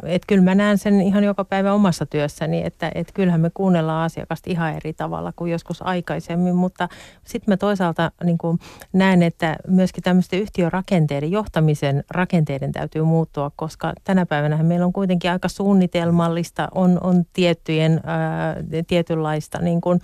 että 0.02 0.26
kyllä 0.28 0.42
mä 0.42 0.54
näen 0.54 0.78
sen 0.78 1.00
ihan 1.00 1.24
joka 1.24 1.44
päivä 1.44 1.72
omassa 1.72 2.06
työssäni, 2.06 2.62
että, 2.64 2.90
että 2.94 3.12
kyllähän 3.12 3.40
me 3.40 3.50
kuunnellaan 3.54 4.04
asiakasta 4.04 4.50
ihan 4.50 4.74
eri 4.74 4.92
tavalla 4.92 5.32
kuin 5.36 5.52
joskus 5.52 5.82
aikaisemmin, 5.82 6.54
mutta 6.54 6.88
sitten 7.24 7.52
mä 7.52 7.56
toisaalta 7.56 8.12
niin 8.24 8.38
kuin 8.38 8.58
näen, 8.92 9.22
että 9.22 9.56
myöskin 9.68 10.02
tämmöisten 10.02 10.40
yhtiörakenteiden, 10.40 11.30
johtamisen 11.30 12.04
rakenteiden 12.10 12.72
täytyy 12.72 13.02
muuttua, 13.02 13.50
koska 13.56 13.92
tänä 14.04 14.26
päivänä 14.26 14.62
meillä 14.62 14.86
on 14.86 14.92
kuitenkin 14.92 15.30
aika 15.30 15.48
suunnitelmallista, 15.48 16.68
on, 16.74 16.98
on 17.02 17.24
tiettyjen, 17.32 18.00
ää, 18.04 18.56
tietynlaista 18.86 19.58
niin 19.58 19.80
kuin, 19.80 20.00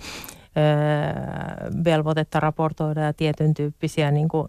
velvoitetta 1.85 2.39
raportoida 2.39 3.01
ja 3.01 3.13
tietyn 3.13 3.53
tyyppisiä 3.53 4.11
niin 4.11 4.27
kuin, 4.27 4.47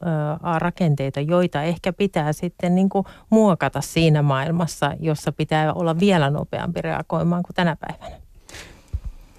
rakenteita, 0.58 1.20
joita 1.20 1.62
ehkä 1.62 1.92
pitää 1.92 2.32
sitten 2.32 2.74
niin 2.74 2.88
kuin, 2.88 3.06
muokata 3.30 3.80
siinä 3.80 4.22
maailmassa, 4.22 4.92
jossa 5.00 5.32
pitää 5.32 5.72
olla 5.72 6.00
vielä 6.00 6.30
nopeampi 6.30 6.82
reagoimaan 6.82 7.42
kuin 7.42 7.54
tänä 7.54 7.76
päivänä. 7.76 8.16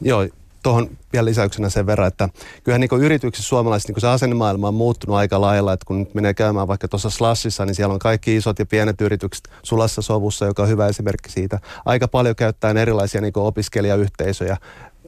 Joo, 0.01 0.27
tuohon 0.63 0.89
vielä 1.13 1.25
lisäyksenä 1.25 1.69
sen 1.69 1.85
verran, 1.85 2.07
että 2.07 2.29
kyllähän 2.63 2.81
niin 2.81 3.01
yrityksissä 3.03 3.49
suomalaiset 3.49 3.89
niin 3.89 4.01
se 4.01 4.07
asennemaailma 4.07 4.67
on 4.67 4.73
muuttunut 4.73 5.15
aika 5.15 5.41
lailla, 5.41 5.73
että 5.73 5.85
kun 5.85 5.99
nyt 5.99 6.13
menee 6.13 6.33
käymään 6.33 6.67
vaikka 6.67 6.87
tuossa 6.87 7.09
Slashissa, 7.09 7.65
niin 7.65 7.75
siellä 7.75 7.93
on 7.93 7.99
kaikki 7.99 8.35
isot 8.35 8.59
ja 8.59 8.65
pienet 8.65 9.01
yritykset 9.01 9.49
sulassa 9.63 10.01
sovussa, 10.01 10.45
joka 10.45 10.63
on 10.63 10.69
hyvä 10.69 10.87
esimerkki 10.87 11.31
siitä. 11.31 11.59
Aika 11.85 12.07
paljon 12.07 12.35
käyttää 12.35 12.71
erilaisia 12.71 13.21
niin 13.21 13.33
opiskelijayhteisöjä 13.35 14.57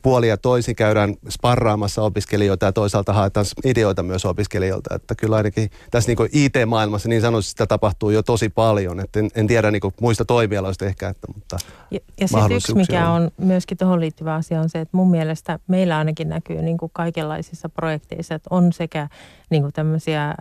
puoli 0.03 0.27
ja 0.27 0.37
toisin 0.37 0.75
käydään 0.75 1.15
sparraamassa 1.29 2.01
opiskelijoita 2.01 2.65
ja 2.65 2.71
toisaalta 2.71 3.13
haetaan 3.13 3.45
ideoita 3.65 4.03
myös 4.03 4.25
opiskelijoilta. 4.25 4.95
Että 4.95 5.15
kyllä 5.15 5.35
ainakin 5.35 5.69
tässä 5.91 6.11
niin 6.11 6.29
IT-maailmassa 6.31 7.09
niin 7.09 7.21
sanoisin, 7.21 7.49
sitä 7.49 7.67
tapahtuu 7.67 8.09
jo 8.09 8.23
tosi 8.23 8.49
paljon. 8.49 8.99
Että 8.99 9.19
en, 9.19 9.29
en 9.35 9.47
tiedä 9.47 9.71
niin 9.71 9.81
muista 10.01 10.25
toimialoista 10.25 10.85
ehkä. 10.85 11.09
Että, 11.09 11.27
mutta 11.35 11.57
ja, 11.91 11.99
ja 12.19 12.27
sitten 12.27 12.51
yksi, 12.51 12.75
mikä 12.75 13.09
on. 13.09 13.21
on 13.21 13.31
myöskin 13.37 13.77
tuohon 13.77 13.99
liittyvä 13.99 14.35
asia 14.35 14.61
on 14.61 14.69
se, 14.69 14.79
että 14.79 14.97
mun 14.97 15.11
mielestä 15.11 15.59
meillä 15.67 15.97
ainakin 15.97 16.29
näkyy 16.29 16.61
niin 16.61 16.77
kuin 16.77 16.91
kaikenlaisissa 16.93 17.69
projekteissa, 17.69 18.35
että 18.35 18.47
on 18.51 18.73
sekä 18.73 19.07
niin 19.49 19.61
kuin 19.61 19.73
tämmöisiä, 19.73 20.23
ää, 20.25 20.35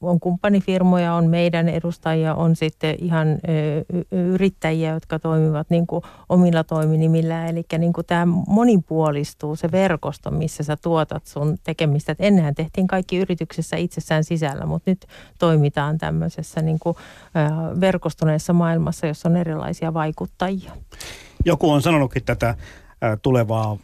on 0.00 0.20
kumppanifirmoja, 0.20 1.14
on 1.14 1.26
meidän 1.26 1.68
edustajia, 1.68 2.34
on 2.34 2.56
sitten 2.56 2.96
ihan 2.98 3.28
ää, 3.28 3.38
yrittäjiä, 4.10 4.94
jotka 4.94 5.18
toimivat 5.18 5.70
niin 5.70 5.86
kuin 5.86 6.02
omilla 6.28 6.64
toiminimillä. 6.64 7.46
Eli 7.46 7.64
niin 7.78 7.92
kuin 7.92 8.06
tämä 8.06 8.26
monipuolistuu 8.48 9.56
se 9.56 9.72
verkosto, 9.72 10.30
missä 10.30 10.62
sä 10.62 10.76
tuotat 10.76 11.26
sun 11.26 11.56
tekemistä. 11.64 12.12
Et 12.12 12.20
ennenhän 12.20 12.54
tehtiin 12.54 12.86
kaikki 12.86 13.16
yrityksessä 13.16 13.76
itsessään 13.76 14.24
sisällä, 14.24 14.66
mutta 14.66 14.90
nyt 14.90 15.06
toimitaan 15.38 15.98
tämmöisessä 15.98 16.62
niin 16.62 16.78
kuin, 16.78 16.96
ää, 17.34 17.50
verkostuneessa 17.80 18.52
maailmassa, 18.52 19.06
jossa 19.06 19.28
on 19.28 19.36
erilaisia 19.36 19.94
vaikuttajia. 19.94 20.72
Joku 21.44 21.70
on 21.70 21.82
sanonutkin 21.82 22.24
tätä 22.24 22.54
tulevaa, 23.22 23.78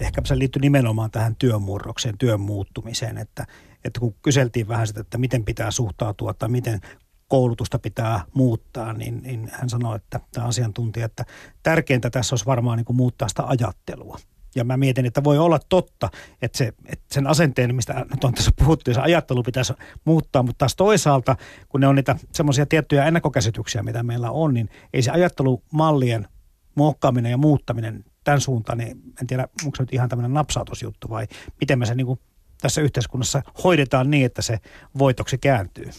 ehkä 0.00 0.22
se 0.24 0.38
liittyy 0.38 0.60
nimenomaan 0.60 1.10
tähän 1.10 1.36
työmurrokseen, 1.36 2.18
työn 2.18 2.40
muuttumiseen, 2.40 3.18
että, 3.18 3.46
että 3.84 4.00
kun 4.00 4.14
kyseltiin 4.22 4.68
vähän 4.68 4.86
sitä, 4.86 5.00
että 5.00 5.18
miten 5.18 5.44
pitää 5.44 5.70
suhtautua 5.70 6.34
tai 6.34 6.48
miten 6.48 6.80
koulutusta 7.28 7.78
pitää 7.78 8.24
muuttaa, 8.34 8.92
niin, 8.92 9.22
niin 9.22 9.50
hän 9.52 9.68
sanoi, 9.68 9.96
että 9.96 10.20
tämä 10.32 10.46
asiantuntija, 10.46 11.06
että 11.06 11.24
tärkeintä 11.62 12.10
tässä 12.10 12.32
olisi 12.32 12.46
varmaan 12.46 12.76
niin 12.76 12.84
kuin 12.84 12.96
muuttaa 12.96 13.28
sitä 13.28 13.42
ajattelua. 13.46 14.18
Ja 14.54 14.64
mä 14.64 14.76
mietin, 14.76 15.06
että 15.06 15.24
voi 15.24 15.38
olla 15.38 15.60
totta, 15.68 16.10
että, 16.42 16.58
se, 16.58 16.72
että 16.86 17.04
sen 17.14 17.26
asenteen, 17.26 17.74
mistä 17.74 18.06
nyt 18.10 18.24
on 18.24 18.34
tässä 18.34 18.50
puhuttu, 18.58 18.94
se 18.94 19.00
ajattelu 19.00 19.42
pitäisi 19.42 19.72
muuttaa, 20.04 20.42
mutta 20.42 20.58
taas 20.58 20.76
toisaalta, 20.76 21.36
kun 21.68 21.80
ne 21.80 21.86
on 21.86 21.94
niitä 21.94 22.16
semmoisia 22.32 22.66
tiettyjä 22.66 23.04
ennakkokäsityksiä, 23.04 23.82
mitä 23.82 24.02
meillä 24.02 24.30
on, 24.30 24.54
niin 24.54 24.68
ei 24.92 25.02
se 25.02 25.10
ajattelumallien 25.10 26.28
muokkaaminen 26.74 27.30
ja 27.30 27.36
muuttaminen 27.36 28.04
tämän 28.24 28.40
suuntaan, 28.40 28.78
niin 28.78 29.02
en 29.20 29.26
tiedä, 29.26 29.48
onko 29.64 29.76
se 29.76 29.82
nyt 29.82 29.92
ihan 29.92 30.08
tämmöinen 30.08 30.34
napsautusjuttu 30.34 31.10
vai 31.10 31.26
miten 31.60 31.78
me 31.78 31.86
se 31.86 31.94
niin 31.94 32.06
kuin 32.06 32.20
tässä 32.60 32.80
yhteiskunnassa 32.80 33.42
hoidetaan 33.64 34.10
niin, 34.10 34.26
että 34.26 34.42
se 34.42 34.60
voitoksi 34.98 35.38
kääntyy. 35.38 35.90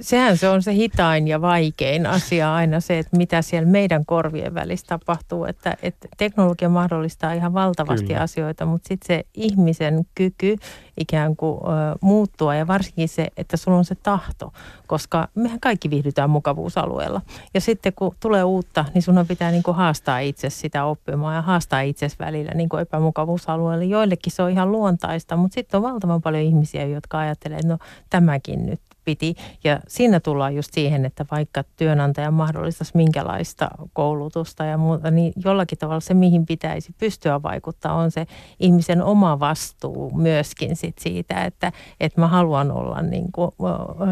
Sehän 0.00 0.36
se 0.36 0.48
on 0.48 0.62
se 0.62 0.74
hitain 0.74 1.28
ja 1.28 1.40
vaikein 1.40 2.06
asia 2.06 2.54
aina 2.54 2.80
se, 2.80 2.98
että 2.98 3.16
mitä 3.16 3.42
siellä 3.42 3.68
meidän 3.68 4.06
korvien 4.06 4.54
välissä 4.54 4.86
tapahtuu. 4.86 5.44
Että, 5.44 5.76
että 5.82 6.08
teknologia 6.16 6.68
mahdollistaa 6.68 7.32
ihan 7.32 7.54
valtavasti 7.54 8.06
Kyllä. 8.06 8.20
asioita, 8.20 8.66
mutta 8.66 8.88
sitten 8.88 9.06
se 9.06 9.24
ihmisen 9.34 10.06
kyky 10.14 10.56
ikään 11.00 11.36
kuin 11.36 11.60
ö, 11.62 11.98
muuttua 12.00 12.54
ja 12.54 12.66
varsinkin 12.66 13.08
se, 13.08 13.28
että 13.36 13.56
sulla 13.56 13.78
on 13.78 13.84
se 13.84 13.94
tahto, 13.94 14.52
koska 14.86 15.28
mehän 15.34 15.60
kaikki 15.60 15.90
viihdytään 15.90 16.30
mukavuusalueella. 16.30 17.20
Ja 17.54 17.60
sitten 17.60 17.92
kun 17.92 18.14
tulee 18.20 18.44
uutta, 18.44 18.84
niin 18.94 19.02
sun 19.02 19.24
pitää 19.28 19.50
niin 19.50 19.62
kuin 19.62 19.76
haastaa 19.76 20.18
itse 20.18 20.50
sitä 20.50 20.84
oppimaan 20.84 21.34
ja 21.34 21.42
haastaa 21.42 21.80
itse 21.80 22.08
välillä 22.18 22.52
niin 22.54 22.68
kuin 22.68 22.82
epämukavuusalueella. 22.82 23.84
Joillekin 23.84 24.32
se 24.32 24.42
on 24.42 24.50
ihan 24.50 24.72
luontaista, 24.72 25.36
mutta 25.36 25.54
sitten 25.54 25.78
on 25.78 25.82
valtavan 25.82 26.22
paljon 26.22 26.42
ihmisiä, 26.42 26.86
jotka 26.86 27.18
ajattelee, 27.18 27.58
että 27.58 27.68
no 27.68 27.78
tämäkin 28.10 28.66
nyt 28.66 28.80
piti. 29.08 29.34
Ja 29.64 29.80
siinä 29.88 30.20
tullaan 30.20 30.56
just 30.56 30.74
siihen, 30.74 31.04
että 31.04 31.26
vaikka 31.30 31.64
työnantaja 31.76 32.30
mahdollistaisi 32.30 32.92
minkälaista 32.94 33.68
koulutusta 33.92 34.64
ja 34.64 34.78
muuta, 34.78 35.10
niin 35.10 35.32
jollakin 35.44 35.78
tavalla 35.78 36.00
se, 36.00 36.14
mihin 36.14 36.46
pitäisi 36.46 36.94
pystyä 36.98 37.42
vaikuttaa, 37.42 37.94
on 37.94 38.10
se 38.10 38.26
ihmisen 38.60 39.02
oma 39.02 39.40
vastuu 39.40 40.10
myöskin 40.10 40.76
sit 40.76 40.98
siitä, 40.98 41.44
että, 41.44 41.72
että 42.00 42.20
mä 42.20 42.26
haluan 42.26 42.70
olla 42.70 43.02
niin 43.02 43.32
kuin, 43.32 43.50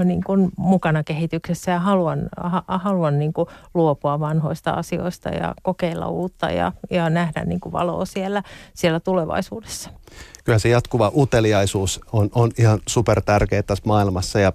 niin 0.04 0.24
kuin 0.24 0.50
mukana 0.56 1.04
kehityksessä 1.04 1.70
ja 1.70 1.78
haluan, 1.80 2.28
ha, 2.36 2.62
haluan 2.68 3.18
niin 3.18 3.32
kuin 3.32 3.48
luopua 3.74 4.20
vanhoista 4.20 4.70
asioista 4.70 5.28
ja 5.28 5.54
kokeilla 5.62 6.08
uutta 6.08 6.50
ja, 6.50 6.72
ja 6.90 7.10
nähdä 7.10 7.44
niin 7.44 7.60
kuin 7.60 7.72
valoa 7.72 8.04
siellä, 8.04 8.42
siellä 8.74 9.00
tulevaisuudessa 9.00 9.90
kyllä 10.46 10.58
se 10.58 10.68
jatkuva 10.68 11.12
uteliaisuus 11.16 12.00
on, 12.12 12.28
on 12.34 12.50
ihan 12.58 12.80
super 12.88 13.22
tärkeä 13.22 13.62
tässä 13.62 13.84
maailmassa 13.86 14.40
ja 14.40 14.52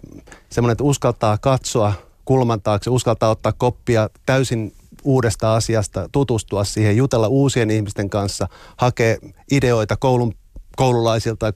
semmoinen, 0.49 0.71
että 0.71 0.83
uskaltaa 0.83 1.37
katsoa 1.37 1.93
kulman 2.25 2.61
taakse, 2.61 2.89
uskaltaa 2.89 3.29
ottaa 3.29 3.53
koppia 3.57 4.09
täysin 4.25 4.73
uudesta 5.03 5.55
asiasta, 5.55 6.09
tutustua 6.11 6.63
siihen, 6.63 6.97
jutella 6.97 7.27
uusien 7.27 7.71
ihmisten 7.71 8.09
kanssa, 8.09 8.47
hakea 8.77 9.17
ideoita 9.51 9.97
koulun 9.97 10.33
koululaisilta, 10.75 11.53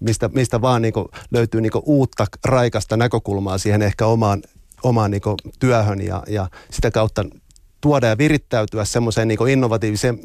mistä, 0.00 0.28
mistä 0.28 0.60
vaan 0.60 0.82
niin 0.82 0.94
löytyy 1.30 1.60
niin 1.60 1.72
uutta 1.82 2.26
raikasta 2.44 2.96
näkökulmaa 2.96 3.58
siihen 3.58 3.82
ehkä 3.82 4.06
omaan, 4.06 4.42
omaan 4.82 5.10
niin 5.10 5.22
työhön 5.58 6.00
ja, 6.00 6.22
ja 6.28 6.48
sitä 6.70 6.90
kautta 6.90 7.24
tuoda 7.80 8.06
ja 8.06 8.18
virittäytyä 8.18 8.84
semmoiseen 8.84 9.28
niin 9.28 9.48
innovatiiviseen 9.48 10.18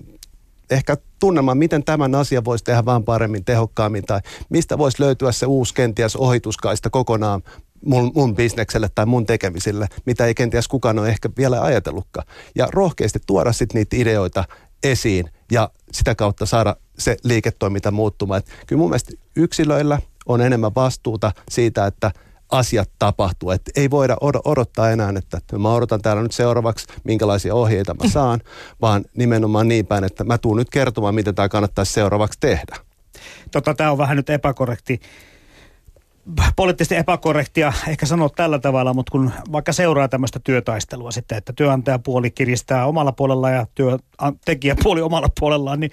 ehkä 0.69 0.97
tunnelma, 1.19 1.55
miten 1.55 1.83
tämän 1.83 2.15
asian 2.15 2.45
voisi 2.45 2.63
tehdä 2.63 2.85
vaan 2.85 3.03
paremmin, 3.03 3.45
tehokkaammin 3.45 4.03
tai 4.03 4.19
mistä 4.49 4.77
voisi 4.77 5.01
löytyä 5.01 5.31
se 5.31 5.45
uusi 5.45 5.73
kenties 5.73 6.15
ohituskaista 6.15 6.89
kokonaan 6.89 7.43
mun, 7.85 8.11
mun 8.15 8.35
bisnekselle 8.35 8.89
tai 8.95 9.05
mun 9.05 9.25
tekemisille, 9.25 9.87
mitä 10.05 10.25
ei 10.25 10.35
kenties 10.35 10.67
kukaan 10.67 10.99
ole 10.99 11.09
ehkä 11.09 11.29
vielä 11.37 11.61
ajatellutkaan. 11.61 12.27
Ja 12.55 12.67
rohkeasti 12.71 13.19
tuoda 13.27 13.51
sitten 13.51 13.79
niitä 13.79 13.95
ideoita 13.95 14.43
esiin 14.83 15.29
ja 15.51 15.69
sitä 15.91 16.15
kautta 16.15 16.45
saada 16.45 16.75
se 16.97 17.17
liiketoiminta 17.23 17.91
muuttumaan. 17.91 18.39
Et 18.39 18.47
kyllä 18.67 18.79
mun 18.79 18.89
mielestä 18.89 19.13
yksilöillä 19.35 19.99
on 20.25 20.41
enemmän 20.41 20.75
vastuuta 20.75 21.31
siitä, 21.49 21.85
että– 21.85 22.11
asiat 22.53 22.89
tapahtuu. 22.99 23.51
Että 23.51 23.71
ei 23.75 23.89
voida 23.89 24.17
odottaa 24.45 24.91
enää, 24.91 25.13
että 25.17 25.57
mä 25.57 25.73
odotan 25.73 26.01
täällä 26.01 26.23
nyt 26.23 26.31
seuraavaksi, 26.31 26.87
minkälaisia 27.03 27.55
ohjeita 27.55 27.93
mä 27.93 28.09
saan, 28.09 28.39
vaan 28.81 29.05
nimenomaan 29.17 29.67
niin 29.67 29.85
päin, 29.85 30.03
että 30.03 30.23
mä 30.23 30.37
tuun 30.37 30.57
nyt 30.57 30.69
kertomaan, 30.69 31.15
miten 31.15 31.35
tämä 31.35 31.49
kannattaisi 31.49 31.93
seuraavaksi 31.93 32.39
tehdä. 32.39 32.75
Tota, 33.51 33.73
tämä 33.73 33.91
on 33.91 33.97
vähän 33.97 34.17
nyt 34.17 34.29
epäkorrekti 34.29 34.99
poliittisesti 36.55 36.95
epäkorrektia 36.95 37.73
ehkä 37.87 38.05
sanoa 38.05 38.29
tällä 38.29 38.59
tavalla, 38.59 38.93
mutta 38.93 39.11
kun 39.11 39.31
vaikka 39.51 39.73
seuraa 39.73 40.07
tämmöistä 40.07 40.39
työtaistelua 40.43 41.11
sitten, 41.11 41.37
että 41.37 41.53
työnantajapuoli 41.53 42.31
kiristää 42.31 42.85
omalla 42.85 43.11
puolella 43.11 43.49
ja 43.49 43.67
työntekijäpuoli 43.75 45.01
omalla 45.01 45.27
puolellaan, 45.39 45.79
niin 45.79 45.91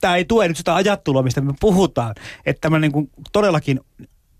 tämä 0.00 0.16
ei 0.16 0.24
tue 0.24 0.48
nyt 0.48 0.56
sitä 0.56 0.74
ajattelua, 0.74 1.22
mistä 1.22 1.40
me 1.40 1.54
puhutaan. 1.60 2.14
Että 2.46 2.60
tämä 2.60 2.78
niin 2.78 3.10
todellakin 3.32 3.80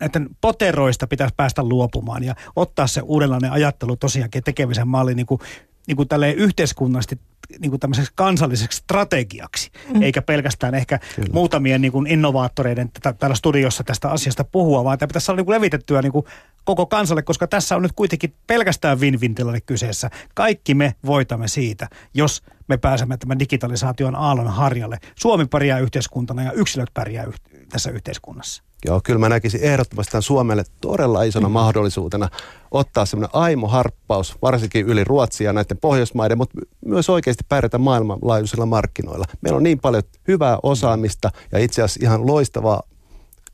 näiden 0.01 0.29
poteroista 0.41 1.07
pitäisi 1.07 1.35
päästä 1.37 1.63
luopumaan 1.63 2.25
ja 2.25 2.35
ottaa 2.57 2.87
se 2.87 3.01
uudenlainen 3.01 3.53
ajattelu 3.53 3.97
tosiaankin 3.97 4.43
tekemisen 4.45 4.89
malli 4.89 5.15
niin 5.15 5.27
kuin, 5.27 5.41
niin 5.87 5.97
kuin 5.97 6.09
yhteiskunnallisesti 6.37 7.21
niin 7.59 7.71
kuin 7.71 7.81
tämmöiseksi 7.81 8.13
kansalliseksi 8.15 8.79
strategiaksi, 8.79 9.71
mm. 9.95 10.03
eikä 10.03 10.23
pelkästään 10.23 10.75
ehkä 10.75 10.99
Kyllä. 11.17 11.29
muutamien 11.33 11.81
niin 11.81 11.93
kuin 11.93 12.07
innovaattoreiden 12.07 12.91
täällä 13.19 13.35
studiossa 13.35 13.85
tästä 13.85 14.11
asiasta 14.11 14.45
puhua, 14.45 14.85
vaan 14.85 14.99
tämä 14.99 15.09
pitäisi 15.09 15.25
saada 15.25 15.37
niin 15.37 15.47
kuin 15.47 15.55
levitettyä 15.55 16.03
niin 16.03 16.13
kuin 16.13 16.25
koko 16.65 16.87
kansalle, 16.87 17.23
koska 17.23 17.47
tässä 17.47 17.77
on 17.77 17.83
nyt 17.83 17.93
kuitenkin 17.93 18.35
pelkästään 18.47 19.01
win-win 19.01 19.35
tilanne 19.35 19.61
kyseessä. 19.61 20.11
Kaikki 20.35 20.75
me 20.75 20.95
voitamme 21.07 21.49
siitä, 21.49 21.89
jos 22.15 22.43
me 22.69 22.77
pääsemme 22.77 23.17
tämän 23.17 23.39
digitalisaation 23.39 24.17
aallon 24.17 24.49
harjalle. 24.49 24.99
Suomi 25.15 25.47
pärjää 25.47 25.79
yhteiskuntana 25.79 26.43
ja 26.43 26.53
yksilöt 26.53 26.91
pärjää 26.95 27.25
yh- 27.25 27.41
tässä 27.69 27.91
yhteiskunnassa. 27.91 28.63
Joo, 28.85 29.01
kyllä 29.05 29.19
mä 29.19 29.29
näkisin 29.29 29.63
ehdottomasti 29.63 30.11
tämän 30.11 30.23
Suomelle 30.23 30.65
todella 30.81 31.23
isona 31.23 31.49
mm. 31.49 31.53
mahdollisuutena 31.53 32.29
ottaa 32.71 33.07
semmoinen 33.07 33.31
aimo 33.33 33.69
harppaus, 33.69 34.37
varsinkin 34.43 34.87
yli 34.87 35.05
Ruotsia 35.05 35.49
ja 35.49 35.53
näiden 35.53 35.79
Pohjoismaiden, 35.79 36.39
mutta 36.39 36.59
myös 36.85 37.11
oikeasti 37.11 37.45
pärjätä 37.49 37.79
maailmanlaajuisilla 37.79 38.67
markkinoilla. 38.67 39.25
Meillä 39.41 39.57
on 39.57 39.63
niin 39.63 39.79
paljon 39.79 40.03
hyvää 40.29 40.59
osaamista 40.63 41.31
ja 41.53 41.59
itse 41.59 41.83
asiassa 41.83 42.07
ihan 42.07 42.27
loistavaa 42.27 42.83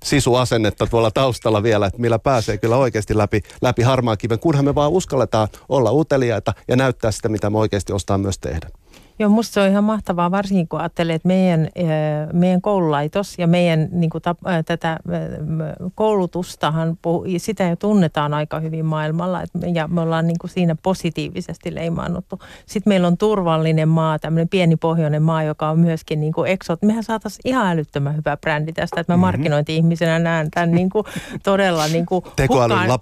sisuasennetta 0.05 0.87
tuolla 0.87 1.11
taustalla 1.11 1.62
vielä, 1.62 1.87
että 1.87 2.01
millä 2.01 2.19
pääsee 2.19 2.59
kyllä 2.59 2.77
oikeasti 2.77 3.17
läpi, 3.17 3.43
läpi 3.62 3.83
harmaan 3.83 4.19
kiven, 4.19 4.39
kunhan 4.39 4.65
me 4.65 4.75
vaan 4.75 4.93
uskalletaan 4.93 5.49
olla 5.69 5.93
uteliaita 5.93 6.53
ja 6.69 6.77
näyttää 6.77 7.11
sitä, 7.11 7.29
mitä 7.29 7.51
me 7.51 7.59
oikeasti 7.59 7.93
ostaa 7.93 8.19
myös 8.19 8.39
tehdä. 8.39 8.69
Joo, 9.18 9.31
musta 9.31 9.55
se 9.55 9.61
on 9.61 9.68
ihan 9.68 9.85
mahtavaa, 9.85 10.31
varsinkin 10.31 10.68
kun 10.68 10.81
ajattelee, 10.81 11.14
että 11.14 11.29
meidän, 11.29 11.61
äh, 11.61 12.33
meidän 12.33 12.61
koululaitos 12.61 13.38
ja 13.38 13.46
meidän 13.46 13.88
niin 13.92 14.11
kuin, 14.11 14.22
tap, 14.22 14.38
äh, 14.46 14.64
tätä 14.64 14.92
äh, 14.92 14.98
koulutustahan, 15.94 16.98
sitä 17.37 17.64
jo 17.64 17.76
tunnetaan 17.76 18.35
aika 18.35 18.61
hyvin 18.61 18.85
maailmalla 18.85 19.42
ja 19.74 19.88
me 19.88 20.00
ollaan 20.00 20.26
niin 20.26 20.38
kuin 20.40 20.50
siinä 20.50 20.76
positiivisesti 20.83 21.74
leimaannuttu. 21.74 22.38
Sitten 22.66 22.90
meillä 22.90 23.07
on 23.07 23.18
turvallinen 23.18 23.88
maa, 23.88 24.18
tämmöinen 24.18 24.48
pieni 24.48 24.76
pohjoinen 24.76 25.22
maa, 25.22 25.42
joka 25.42 25.70
on 25.70 25.79
myöskin 25.79 26.20
niin 26.20 26.33
kuin 26.33 26.50
exot. 26.50 26.83
Mehän 26.83 27.05
saataisiin 27.05 27.40
ihan 27.44 27.66
älyttömän 27.66 28.16
hyvä 28.16 28.37
brändi 28.37 28.72
tästä, 28.72 29.00
että 29.00 29.12
mä 29.12 29.16
mm-hmm. 29.16 29.20
markkinointi-ihmisenä 29.26 30.18
näen 30.18 30.50
tämän 30.50 30.70
niin 30.70 30.90
kuin, 30.90 31.05
todella 31.42 31.88
niin 31.88 32.07
kuin 32.07 32.24
hukkaan, 32.48 32.98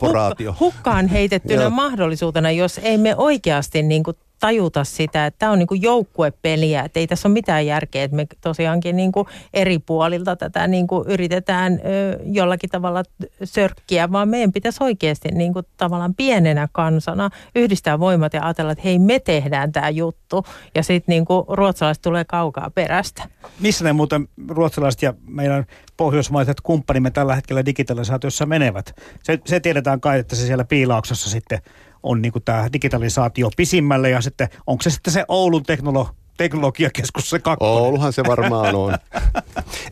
hukkaan 0.61 1.09
heitettynä 1.09 1.71
mahdollisuutena, 1.71 2.51
jos 2.51 2.79
ei 2.79 2.99
me 2.99 3.17
oikeasti 3.17 3.83
niin 3.83 4.03
kuin 4.03 4.17
tajuta 4.41 4.85
sitä, 4.85 5.27
että 5.27 5.39
tämä 5.39 5.53
on 5.53 5.59
niin 5.59 5.83
joukkuepeliä, 5.83 6.83
että 6.83 7.01
ei 7.01 7.07
tässä 7.07 7.29
ole 7.29 7.33
mitään 7.33 7.67
järkeä, 7.67 8.05
että 8.05 8.17
me 8.17 8.27
tosiaankin 8.41 8.97
niin 8.97 9.13
eri 9.55 9.79
puolilta 9.79 10.37
tätä 10.37 10.67
niin 10.67 10.87
yritetään 11.07 11.81
jollakin 12.25 12.71
tavalla 12.71 13.03
sörkkiä, 13.45 14.13
vaan 14.13 14.29
meidän 14.29 14.53
pitäisi 14.53 14.85
oikeasti 14.85 15.29
niin 15.29 15.53
tavallaan 15.77 16.15
pienenä 16.15 16.69
kansana 16.73 17.31
yhdistää 17.55 18.01
voimat 18.01 18.35
ja 18.35 18.43
ajatella, 18.43 18.73
että 18.73 18.85
hei 18.85 18.99
me 18.99 19.19
tehdään 19.19 19.73
tämä 19.73 19.91
juttu 19.91 20.45
ja 20.75 20.83
sitten 20.83 21.13
niin 21.13 21.25
ruotsalaiset 21.49 22.03
tulee 22.03 22.25
kaukaa 22.25 22.71
perästä. 22.75 23.23
Missä 23.61 23.85
ne 23.85 23.93
muuten 23.93 24.29
ruotsalaiset 24.49 25.03
ja 25.03 25.15
meidän 25.27 25.67
pohjoismaiset 25.97 26.61
kumppanimme 26.61 27.11
tällä 27.11 27.35
hetkellä 27.35 27.67
digitalisaatiossa 27.67 28.47
menevät? 28.47 28.95
Se, 29.23 29.39
se 29.47 29.61
tiedetään 29.61 30.01
kai, 30.01 30.19
että 30.19 30.37
se 30.37 30.47
siellä 30.47 30.65
piilauksessa 30.65 31.31
sitten 31.31 31.59
on 32.03 32.23
niin 32.23 32.33
tämä 32.45 32.69
digitalisaatio 32.73 33.51
pisimmälle 33.57 34.11
ja 34.11 34.21
sitten 34.21 34.49
onko 34.67 34.83
se 34.83 34.91
sitten 34.91 35.13
se 35.13 35.25
Oulun 35.29 35.63
teknolo, 35.63 36.09
teknologiakeskus 36.37 37.31
se 37.31 37.39
kakkonen? 37.39 37.75
Ouluhan 37.75 38.13
se 38.13 38.23
varmaan 38.29 38.75
on. 38.75 38.95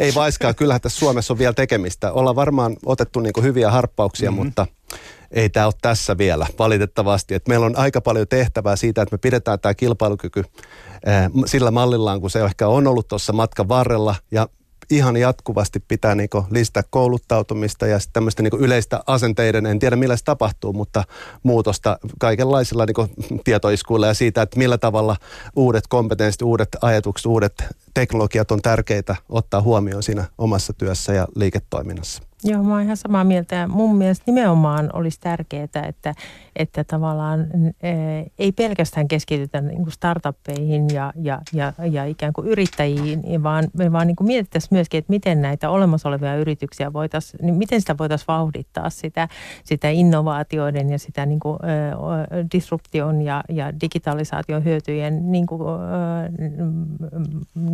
Ei 0.00 0.14
vaiskaan, 0.14 0.54
kyllähän 0.54 0.80
tässä 0.80 0.98
Suomessa 0.98 1.34
on 1.34 1.38
vielä 1.38 1.52
tekemistä. 1.52 2.12
Ollaan 2.12 2.36
varmaan 2.36 2.76
otettu 2.86 3.20
niin 3.20 3.32
hyviä 3.42 3.70
harppauksia, 3.70 4.30
mm-hmm. 4.30 4.44
mutta 4.44 4.66
ei 5.30 5.50
tämä 5.50 5.66
ole 5.66 5.74
tässä 5.82 6.18
vielä 6.18 6.46
valitettavasti. 6.58 7.34
Et 7.34 7.48
meillä 7.48 7.66
on 7.66 7.78
aika 7.78 8.00
paljon 8.00 8.28
tehtävää 8.28 8.76
siitä, 8.76 9.02
että 9.02 9.14
me 9.14 9.18
pidetään 9.18 9.60
tämä 9.60 9.74
kilpailukyky 9.74 10.44
sillä 11.46 11.70
mallillaan, 11.70 12.20
kun 12.20 12.30
se 12.30 12.44
ehkä 12.44 12.68
on 12.68 12.86
ollut 12.86 13.08
tuossa 13.08 13.32
matkan 13.32 13.68
varrella. 13.68 14.14
Ja 14.30 14.48
ihan 14.90 15.16
jatkuvasti 15.16 15.80
pitää 15.88 16.14
niin 16.14 16.28
listää 16.50 16.82
kouluttautumista 16.90 17.86
ja 17.86 17.98
tämmöistä 18.12 18.42
niin 18.42 18.52
yleistä 18.58 19.00
asenteiden, 19.06 19.66
en 19.66 19.78
tiedä 19.78 19.96
millä 19.96 20.16
se 20.16 20.24
tapahtuu, 20.24 20.72
mutta 20.72 21.04
muutosta 21.42 21.98
kaikenlaisilla 22.18 22.86
niin 22.86 23.40
tietoiskuilla 23.44 24.06
ja 24.06 24.14
siitä, 24.14 24.42
että 24.42 24.58
millä 24.58 24.78
tavalla 24.78 25.16
uudet 25.56 25.84
kompetenssit, 25.88 26.42
uudet 26.42 26.68
ajatukset, 26.82 27.26
uudet 27.26 27.64
teknologiat 27.94 28.50
on 28.50 28.62
tärkeitä 28.62 29.16
ottaa 29.28 29.62
huomioon 29.62 30.02
siinä 30.02 30.24
omassa 30.38 30.72
työssä 30.72 31.12
ja 31.12 31.28
liiketoiminnassa. 31.36 32.22
Joo, 32.44 32.62
mä 32.62 32.72
oon 32.72 32.82
ihan 32.82 32.96
samaa 32.96 33.24
mieltä 33.24 33.56
ja 33.56 33.68
mun 33.68 33.96
mielestä 33.96 34.24
nimenomaan 34.26 34.90
olisi 34.92 35.20
tärkeää, 35.20 35.64
että, 35.88 36.14
että 36.56 36.84
tavallaan 36.84 37.40
eh, 37.82 38.26
ei 38.38 38.52
pelkästään 38.52 39.08
keskitytä 39.08 39.60
niin 39.60 39.82
kuin 39.82 39.92
startuppeihin 39.92 40.86
ja, 40.94 41.12
ja, 41.16 41.40
ja, 41.52 41.72
ja 41.90 42.04
ikään 42.04 42.32
kuin 42.32 42.48
yrittäjiin, 42.48 43.42
vaan 43.42 43.68
vaan 43.92 44.06
niin 44.06 44.16
kuin 44.16 44.26
mietittäisiin 44.26 44.74
myöskin, 44.74 44.98
että 44.98 45.10
miten 45.10 45.42
näitä 45.42 45.70
olemassa 45.70 46.08
olevia 46.08 46.36
yrityksiä 46.36 46.92
voitaisiin, 46.92 47.46
niin 47.46 47.54
miten 47.54 47.80
sitä 47.80 47.98
voitaisiin 47.98 48.26
vauhdittaa 48.28 48.90
sitä, 48.90 49.28
sitä 49.64 49.88
innovaatioiden 49.88 50.90
ja 50.90 50.98
sitä 50.98 51.26
niin 51.26 51.40
kuin, 51.40 51.58
eh, 51.64 52.46
disruption 52.52 53.22
ja, 53.22 53.44
ja 53.48 53.80
digitalisaation 53.80 54.64
hyötyjen 54.64 55.32
niin 55.32 55.46
kuin, 55.46 55.62
eh, 55.62 56.62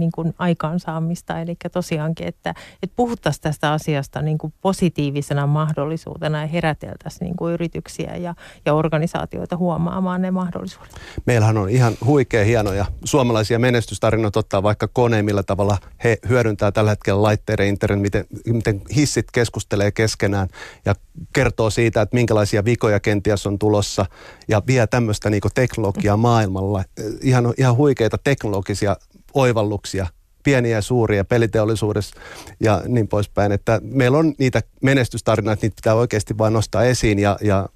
niin 0.08 0.12
kuin 0.12 0.34
aikaansaamista. 0.38 1.40
Eli 1.40 1.56
tosiaankin, 1.72 2.26
että, 2.26 2.54
että 2.82 2.96
puhuttaisiin 2.96 3.42
tästä 3.42 3.72
asiasta 3.72 4.22
niin 4.22 4.38
kuin 4.38 4.52
positiivisena 4.60 5.46
mahdollisuutena 5.46 6.40
ja 6.40 6.46
heräteltäisiin 6.46 7.24
niin 7.26 7.36
kuin 7.36 7.54
yrityksiä 7.54 8.16
ja, 8.16 8.34
ja 8.66 8.74
organisaatioita 8.74 9.56
huomaamaan 9.56 10.22
ne 10.22 10.30
mahdollisuudet. 10.30 10.92
Meillähän 11.26 11.56
on 11.56 11.70
ihan 11.70 11.94
huikea 12.04 12.44
hienoja 12.44 12.86
suomalaisia 13.04 13.58
menestystarinoita 13.58 14.38
ottaa 14.38 14.62
vaikka 14.62 14.88
kone, 14.88 15.22
millä 15.22 15.42
tavalla 15.42 15.78
he 16.04 16.18
hyödyntää 16.28 16.72
tällä 16.72 16.90
hetkellä 16.90 17.22
laitteiden 17.22 17.66
internet, 17.66 18.00
miten, 18.00 18.24
miten 18.46 18.82
hissit 18.96 19.26
keskustelee 19.32 19.90
keskenään 19.90 20.48
ja 20.84 20.94
kertoo 21.32 21.70
siitä, 21.70 22.02
että 22.02 22.16
minkälaisia 22.16 22.64
vikoja 22.64 23.00
kenties 23.00 23.46
on 23.46 23.58
tulossa 23.58 24.06
ja 24.48 24.62
vie 24.66 24.86
tämmöistä 24.86 25.30
niin 25.30 25.42
teknologiaa 25.54 26.16
maailmalla. 26.16 26.84
Ihan, 27.22 27.54
ihan 27.58 27.76
huikeita 27.76 28.18
teknologisia 28.24 28.96
oivalluksia 29.34 30.06
pieniä 30.42 30.76
ja 30.76 30.82
suuria 30.82 31.24
peliteollisuudessa 31.24 32.20
ja 32.60 32.82
niin 32.86 33.08
poispäin. 33.08 33.52
Että 33.52 33.80
meillä 33.82 34.18
on 34.18 34.34
niitä 34.38 34.62
menestystarinoita, 34.82 35.60
niitä 35.62 35.76
pitää 35.76 35.94
oikeasti 35.94 36.38
vain 36.38 36.52
nostaa 36.52 36.84
esiin 36.84 37.18
ja, 37.18 37.38
ja 37.40 37.68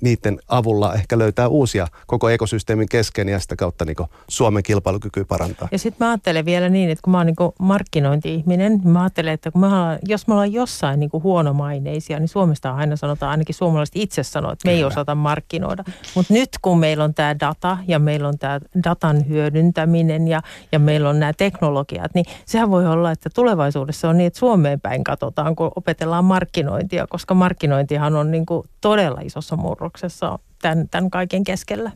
niiden 0.00 0.38
avulla 0.48 0.94
ehkä 0.94 1.18
löytää 1.18 1.48
uusia 1.48 1.86
koko 2.06 2.28
ekosysteemin 2.28 2.88
kesken 2.88 3.28
ja 3.28 3.40
sitä 3.40 3.56
kautta 3.56 3.84
niin 3.84 3.96
Suomen 4.28 4.62
kilpailukyky 4.62 5.24
parantaa. 5.24 5.68
Ja 5.72 5.78
sitten 5.78 6.06
mä 6.06 6.10
ajattelen 6.10 6.44
vielä 6.44 6.68
niin, 6.68 6.90
että 6.90 7.02
kun 7.02 7.10
mä 7.10 7.18
oon 7.18 7.26
niin 7.26 7.36
markkinointi-ihminen, 7.58 8.72
niin 8.72 8.88
mä 8.88 9.02
ajattelen, 9.02 9.32
että 9.32 9.50
kun 9.50 9.60
me 9.60 9.66
ollaan, 9.66 9.98
jos 10.08 10.26
me 10.26 10.34
ollaan 10.34 10.52
jossain 10.52 11.00
niin 11.00 11.10
huonomaineisia, 11.12 12.18
niin 12.18 12.28
Suomesta 12.28 12.74
aina 12.74 12.96
sanotaan, 12.96 13.30
ainakin 13.30 13.54
suomalaiset 13.54 13.96
itse 13.96 14.22
sanoo, 14.22 14.52
että 14.52 14.68
me 14.68 14.72
ei 14.72 14.84
osata 14.84 15.14
markkinoida. 15.14 15.84
Mutta 16.14 16.32
nyt 16.32 16.48
kun 16.62 16.78
meillä 16.78 17.04
on 17.04 17.14
tämä 17.14 17.40
data 17.40 17.78
ja 17.86 17.98
meillä 17.98 18.28
on 18.28 18.38
tämä 18.38 18.60
datan 18.84 19.28
hyödyntäminen 19.28 20.28
ja, 20.28 20.42
ja 20.72 20.78
meillä 20.78 21.08
on 21.08 21.20
nämä 21.20 21.32
teknologiat, 21.32 22.14
niin 22.14 22.24
sehän 22.46 22.70
voi 22.70 22.86
olla, 22.86 23.10
että 23.10 23.30
tulevaisuudessa 23.34 24.08
on 24.08 24.18
niin, 24.18 24.26
että 24.26 24.38
Suomeen 24.38 24.80
päin 24.80 25.04
katsotaan, 25.04 25.56
kun 25.56 25.72
opetellaan 25.76 26.24
markkinointia, 26.24 27.06
koska 27.06 27.34
markkinointihan 27.34 28.16
on 28.16 28.30
niin 28.30 28.46
todella 28.80 29.20
isossa 29.20 29.56
murroksessa 29.70 30.38
tämän, 30.62 30.88
tämän 30.88 31.10
kaiken 31.10 31.44
keskellä. 31.44 31.90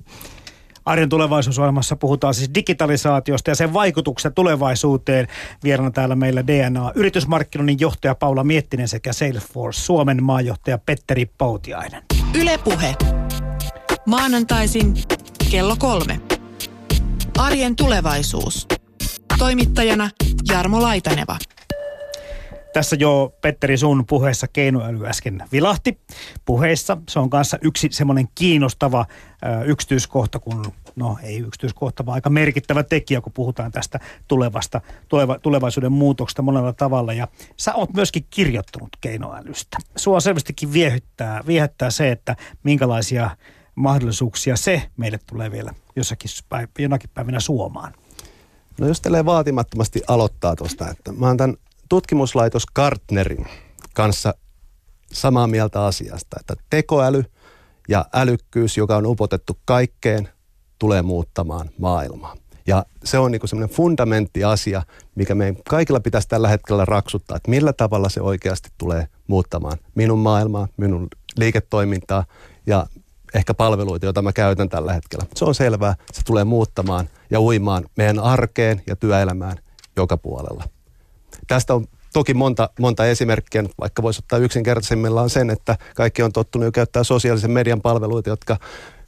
Arjen 0.85 1.09
tulevaisuusohjelmassa 1.09 1.97
puhutaan 1.97 2.35
siis 2.35 2.51
digitalisaatiosta 2.55 3.51
ja 3.51 3.55
sen 3.55 3.73
vaikutuksesta 3.73 4.31
tulevaisuuteen. 4.31 5.29
Vieraana 5.65 5.91
täällä 5.91 6.15
meillä 6.15 6.47
DNA 6.47 6.93
yritysmarkkinoinnin 6.95 7.81
johtaja 7.81 8.15
Paula 8.15 8.45
Miettinen 8.45 8.89
sekä 8.89 9.13
Salesforce 9.13 9.81
Suomen 9.81 10.23
maajohtaja 10.23 10.79
Petteri 10.79 11.27
Poutiainen. 11.39 12.03
Ylepuhe. 12.35 12.95
Maanantaisin 14.07 14.95
kello 15.51 15.77
kolme. 15.79 16.21
Arjen 17.39 17.77
tulevaisuus. 17.77 18.67
Toimittajana 19.39 20.11
Jarmo 20.49 20.83
Laitaneva. 20.83 21.37
Tässä 22.75 22.97
jo 22.97 23.35
Petteri 23.41 23.77
sun 23.77 24.05
puheessa 24.07 24.49
keinoäly 24.49 25.07
äsken 25.07 25.45
vilahti 25.53 26.01
puheissa. 26.45 26.99
Se 27.09 27.19
on 27.19 27.31
kanssa 27.31 27.59
yksi 27.63 27.89
semmoinen 27.93 28.29
kiinnostava 28.35 29.07
ö, 29.61 29.65
yksityiskohta, 29.65 30.39
kun 30.39 30.73
no 30.97 31.19
ei 31.23 31.39
yksityiskohta, 31.39 32.07
vaan 32.07 32.15
aika 32.15 32.31
merkittävä 32.31 32.83
tekijä, 32.83 33.21
kun 33.21 33.33
puhutaan 33.33 33.73
tästä 33.73 34.01
tulevasta, 34.29 34.81
tuleva, 35.09 35.39
tulevaisuuden 35.39 35.93
muutoksesta 35.93 36.43
monella 36.43 36.73
tavalla. 36.73 37.13
Ja 37.13 37.29
sä 37.57 37.75
oot 37.75 37.95
myöskin 37.95 38.27
kirjoittanut 38.31 38.89
keinoälystä. 39.01 39.79
Sua 39.97 40.21
selvästikin 40.21 40.73
viehättää, 40.73 41.43
viehättää 41.47 41.91
se, 41.91 42.11
että 42.11 42.37
minkälaisia 42.63 43.31
mahdollisuuksia 43.75 44.57
se 44.57 44.83
meille 44.97 45.19
tulee 45.27 45.51
vielä 45.51 45.75
jossakin 45.97 46.31
päiv- 46.55 46.83
jonakin 46.83 47.11
päivänä 47.15 47.41
suomaan. 47.41 47.93
No 48.81 48.87
jos 48.87 49.01
teille 49.01 49.25
vaatimattomasti 49.25 50.03
aloittaa 50.09 50.57
tuosta, 50.57 50.91
että 50.91 51.13
mä 51.13 51.27
oon 51.27 51.37
tämän 51.37 51.57
tutkimuslaitos 51.95 52.67
Gartnerin 52.75 53.47
kanssa 53.95 54.35
samaa 55.13 55.47
mieltä 55.47 55.85
asiasta, 55.85 56.37
että 56.41 56.55
tekoäly 56.71 57.25
ja 57.89 58.05
älykkyys, 58.15 58.77
joka 58.77 58.97
on 58.97 59.07
upotettu 59.07 59.59
kaikkeen, 59.65 60.29
tulee 60.79 61.03
muuttamaan 61.03 61.71
maailmaa. 61.79 62.37
Ja 62.67 62.85
se 63.05 63.19
on 63.19 63.31
niinku 63.31 63.47
semmoinen 63.47 63.77
fundamenttiasia, 63.77 64.83
mikä 65.15 65.35
meidän 65.35 65.57
kaikilla 65.69 66.01
pitäisi 66.01 66.29
tällä 66.29 66.49
hetkellä 66.49 66.85
raksuttaa, 66.85 67.37
että 67.37 67.51
millä 67.51 67.73
tavalla 67.73 68.09
se 68.09 68.21
oikeasti 68.21 68.69
tulee 68.79 69.09
muuttamaan 69.27 69.79
minun 69.95 70.19
maailmaa, 70.19 70.69
minun 70.77 71.09
liiketoimintaa 71.37 72.25
ja 72.67 72.87
ehkä 73.35 73.55
palveluita, 73.55 74.07
joita 74.07 74.23
mä 74.23 74.33
käytän 74.33 74.69
tällä 74.69 74.93
hetkellä. 74.93 75.27
Se 75.35 75.45
on 75.45 75.55
selvää, 75.55 75.95
se 76.13 76.23
tulee 76.25 76.45
muuttamaan 76.45 77.09
ja 77.31 77.41
uimaan 77.41 77.85
meidän 77.97 78.19
arkeen 78.19 78.83
ja 78.87 78.97
työelämään 78.97 79.57
joka 79.97 80.17
puolella. 80.17 80.65
Tästä 81.47 81.75
on 81.75 81.85
toki 82.13 82.35
monta, 82.35 82.71
monta 82.81 83.07
esimerkkiä, 83.07 83.65
vaikka 83.81 84.03
voisi 84.03 84.21
ottaa 84.25 84.39
yksinkertaisimmillaan 84.39 85.31
sen, 85.31 85.51
että 85.51 85.77
kaikki 85.95 86.23
on 86.23 86.33
tottunut 86.33 86.65
jo 86.65 86.73
käyttää 86.73 87.05
sosiaalisen 87.05 87.51
median 87.51 87.81
palveluita, 87.81 88.31
jotka 88.31 88.57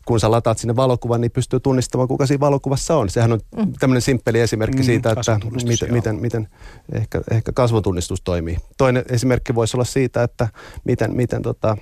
kun 0.07 0.21
sä 0.21 0.31
lataat 0.31 0.59
sinne 0.59 0.77
valokuvan, 0.77 1.21
niin 1.21 1.31
pystyy 1.31 1.61
tunnistamaan, 1.61 2.09
kuka 2.09 2.27
siinä 2.27 2.41
valokuvassa 2.41 2.97
on. 2.97 3.11
Sehän 3.11 3.33
on 3.33 3.41
mm. 3.57 3.73
tämmöinen 3.79 4.03
simppeli 4.03 4.41
esimerkki 4.41 4.79
mm, 4.79 4.85
siitä, 4.85 5.11
että 5.11 5.39
miten, 5.65 5.93
miten, 5.93 6.17
miten 6.17 6.49
ehkä, 6.93 7.21
ehkä 7.31 7.53
kasvotunnistus 7.53 8.21
toimii. 8.21 8.57
Toinen 8.79 9.05
esimerkki 9.11 9.55
voisi 9.55 9.77
olla 9.77 9.85
siitä, 9.85 10.23
että 10.23 10.49
miten, 10.85 11.17
miten 11.17 11.43
tota, 11.43 11.77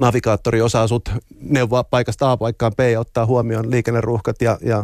navigaattori 0.00 0.62
osaa 0.62 0.86
sut 0.86 1.08
neuvoa 1.40 1.84
paikasta 1.84 2.32
A 2.32 2.36
paikkaan 2.36 2.72
B 2.76 2.80
ja 2.80 3.00
ottaa 3.00 3.26
huomioon 3.26 3.70
liikenneruuhkat 3.70 4.42
ja, 4.42 4.58
ja 4.62 4.78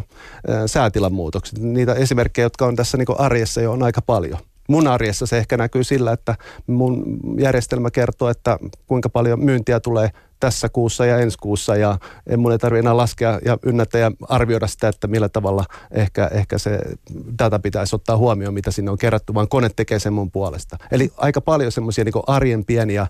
ä, 0.49 0.67
säätilan 0.67 1.13
muutokset. 1.13 1.59
Niitä 1.59 1.93
esimerkkejä, 1.93 2.45
jotka 2.45 2.65
on 2.65 2.75
tässä 2.75 2.97
niin 2.97 3.07
arjessa 3.17 3.61
jo 3.61 3.71
on 3.71 3.83
aika 3.83 4.01
paljon 4.01 4.39
mun 4.67 4.87
arjessa 4.87 5.25
se 5.25 5.37
ehkä 5.37 5.57
näkyy 5.57 5.83
sillä, 5.83 6.11
että 6.11 6.35
mun 6.67 7.17
järjestelmä 7.39 7.91
kertoo, 7.91 8.29
että 8.29 8.57
kuinka 8.87 9.09
paljon 9.09 9.43
myyntiä 9.43 9.79
tulee 9.79 10.09
tässä 10.39 10.69
kuussa 10.69 11.05
ja 11.05 11.17
ensi 11.17 11.37
kuussa 11.37 11.75
ja 11.75 11.97
en 12.27 12.39
mun 12.39 12.51
ei 12.51 12.57
tarvitse 12.57 12.79
enää 12.79 12.97
laskea 12.97 13.39
ja 13.45 13.57
ynnätä 13.63 13.97
ja 13.97 14.11
arvioida 14.29 14.67
sitä, 14.67 14.87
että 14.87 15.07
millä 15.07 15.29
tavalla 15.29 15.65
ehkä, 15.91 16.29
ehkä 16.33 16.57
se 16.57 16.79
data 17.39 17.59
pitäisi 17.59 17.95
ottaa 17.95 18.17
huomioon, 18.17 18.53
mitä 18.53 18.71
sinne 18.71 18.91
on 18.91 18.97
kerätty, 18.97 19.33
vaan 19.33 19.47
kone 19.47 19.69
tekee 19.75 19.99
sen 19.99 20.13
mun 20.13 20.31
puolesta. 20.31 20.77
Eli 20.91 21.11
aika 21.17 21.41
paljon 21.41 21.71
semmoisia 21.71 22.03
niin 22.03 22.13
arjen 22.27 22.65
pieniä 22.65 23.07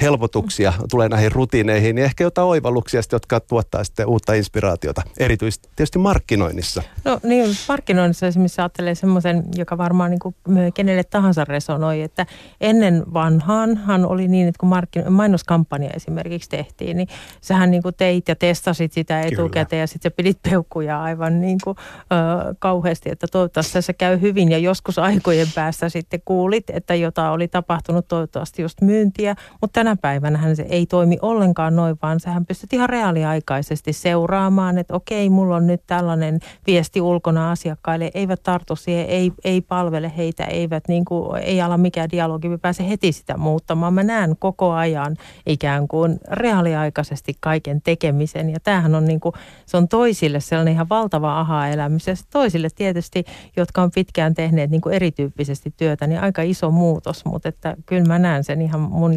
helpotuksia 0.00 0.72
tulee 0.90 1.08
näihin 1.08 1.32
rutiineihin, 1.32 1.94
niin 1.94 2.04
ehkä 2.04 2.24
jotain 2.24 2.48
oivalluksia, 2.48 3.00
jotka 3.12 3.40
tuottaa 3.40 3.84
sitten 3.84 4.06
uutta 4.06 4.34
inspiraatiota, 4.34 5.02
erityisesti 5.18 5.68
tietysti 5.76 5.98
markkinoinnissa. 5.98 6.82
No 7.04 7.20
niin, 7.22 7.50
markkinoinnissa 7.68 8.26
esimerkiksi 8.26 8.60
ajattelee 8.60 8.94
semmoisen, 8.94 9.44
joka 9.56 9.78
varmaan 9.78 10.10
niin 10.10 10.18
kuin 10.18 10.34
kenelle 10.74 11.04
tahansa 11.04 11.44
resonoi, 11.44 12.02
että 12.02 12.26
ennen 12.60 13.02
vanhaanhan 13.14 14.06
oli 14.06 14.28
niin, 14.28 14.48
että 14.48 14.58
kun 14.60 14.68
markkino- 14.68 15.10
mainoskampanja 15.10 15.90
esimerkiksi 15.96 16.48
tehtiin, 16.48 16.96
niin 16.96 17.08
sähän 17.40 17.70
niin 17.70 17.82
kuin 17.82 17.94
teit 17.94 18.28
ja 18.28 18.36
testasit 18.36 18.92
sitä 18.92 19.20
etukäteen 19.20 19.66
Kyllä. 19.68 19.82
ja 19.82 19.86
sitten 19.86 20.12
pidit 20.12 20.38
peukkuja 20.42 21.02
aivan 21.02 21.40
niin 21.40 21.58
kuin, 21.64 21.76
ö, 21.78 22.54
kauheasti, 22.58 23.10
että 23.10 23.26
toivottavasti 23.26 23.82
se 23.82 23.92
käy 23.92 24.20
hyvin 24.20 24.50
ja 24.50 24.58
joskus 24.58 24.98
aikojen 24.98 25.48
päästä 25.54 25.88
sitten 25.88 26.20
kuulit, 26.24 26.70
että 26.70 26.94
jota 26.94 27.30
oli 27.30 27.48
tapahtunut 27.48 28.08
toivottavasti 28.08 28.62
just 28.62 28.80
myyntiä, 28.80 29.36
mutta 29.60 29.83
tänä 29.84 29.96
päivänä 29.96 30.54
se 30.54 30.66
ei 30.68 30.86
toimi 30.86 31.18
ollenkaan 31.22 31.76
noin, 31.76 31.96
vaan 32.02 32.20
sähän 32.20 32.46
pystyt 32.46 32.72
ihan 32.72 32.88
reaaliaikaisesti 32.88 33.92
seuraamaan, 33.92 34.78
että 34.78 34.94
okei, 34.94 35.30
mulla 35.30 35.56
on 35.56 35.66
nyt 35.66 35.82
tällainen 35.86 36.40
viesti 36.66 37.00
ulkona 37.00 37.50
asiakkaille, 37.50 38.10
eivät 38.14 38.42
tartu 38.42 38.76
siihen, 38.76 39.06
ei, 39.06 39.32
ei 39.44 39.60
palvele 39.60 40.12
heitä, 40.16 40.44
eivät 40.44 40.88
niin 40.88 41.04
kuin, 41.04 41.42
ei 41.42 41.62
ala 41.62 41.78
mikään 41.78 42.10
dialogi, 42.10 42.48
me 42.48 42.58
pääse 42.58 42.88
heti 42.88 43.12
sitä 43.12 43.36
muuttamaan. 43.36 43.94
Mä 43.94 44.02
näen 44.02 44.36
koko 44.38 44.72
ajan 44.72 45.16
ikään 45.46 45.88
kuin 45.88 46.18
reaaliaikaisesti 46.30 47.32
kaiken 47.40 47.82
tekemisen 47.82 48.50
ja 48.50 48.60
tämähän 48.60 48.94
on 48.94 49.04
niin 49.04 49.20
kuin, 49.20 49.32
se 49.66 49.76
on 49.76 49.88
toisille 49.88 50.40
sellainen 50.40 50.74
ihan 50.74 50.88
valtava 50.88 51.40
aha-elämys 51.40 52.06
ja 52.06 52.14
toisille 52.32 52.68
tietysti, 52.74 53.24
jotka 53.56 53.82
on 53.82 53.90
pitkään 53.94 54.34
tehneet 54.34 54.70
niin 54.70 54.80
kuin 54.80 54.94
erityyppisesti 54.94 55.74
työtä, 55.76 56.06
niin 56.06 56.20
aika 56.20 56.42
iso 56.42 56.70
muutos, 56.70 57.24
mutta 57.24 57.48
että 57.48 57.76
kyllä 57.86 58.04
mä 58.04 58.18
näen 58.18 58.44
sen 58.44 58.62
ihan 58.62 58.80
mun 58.80 59.16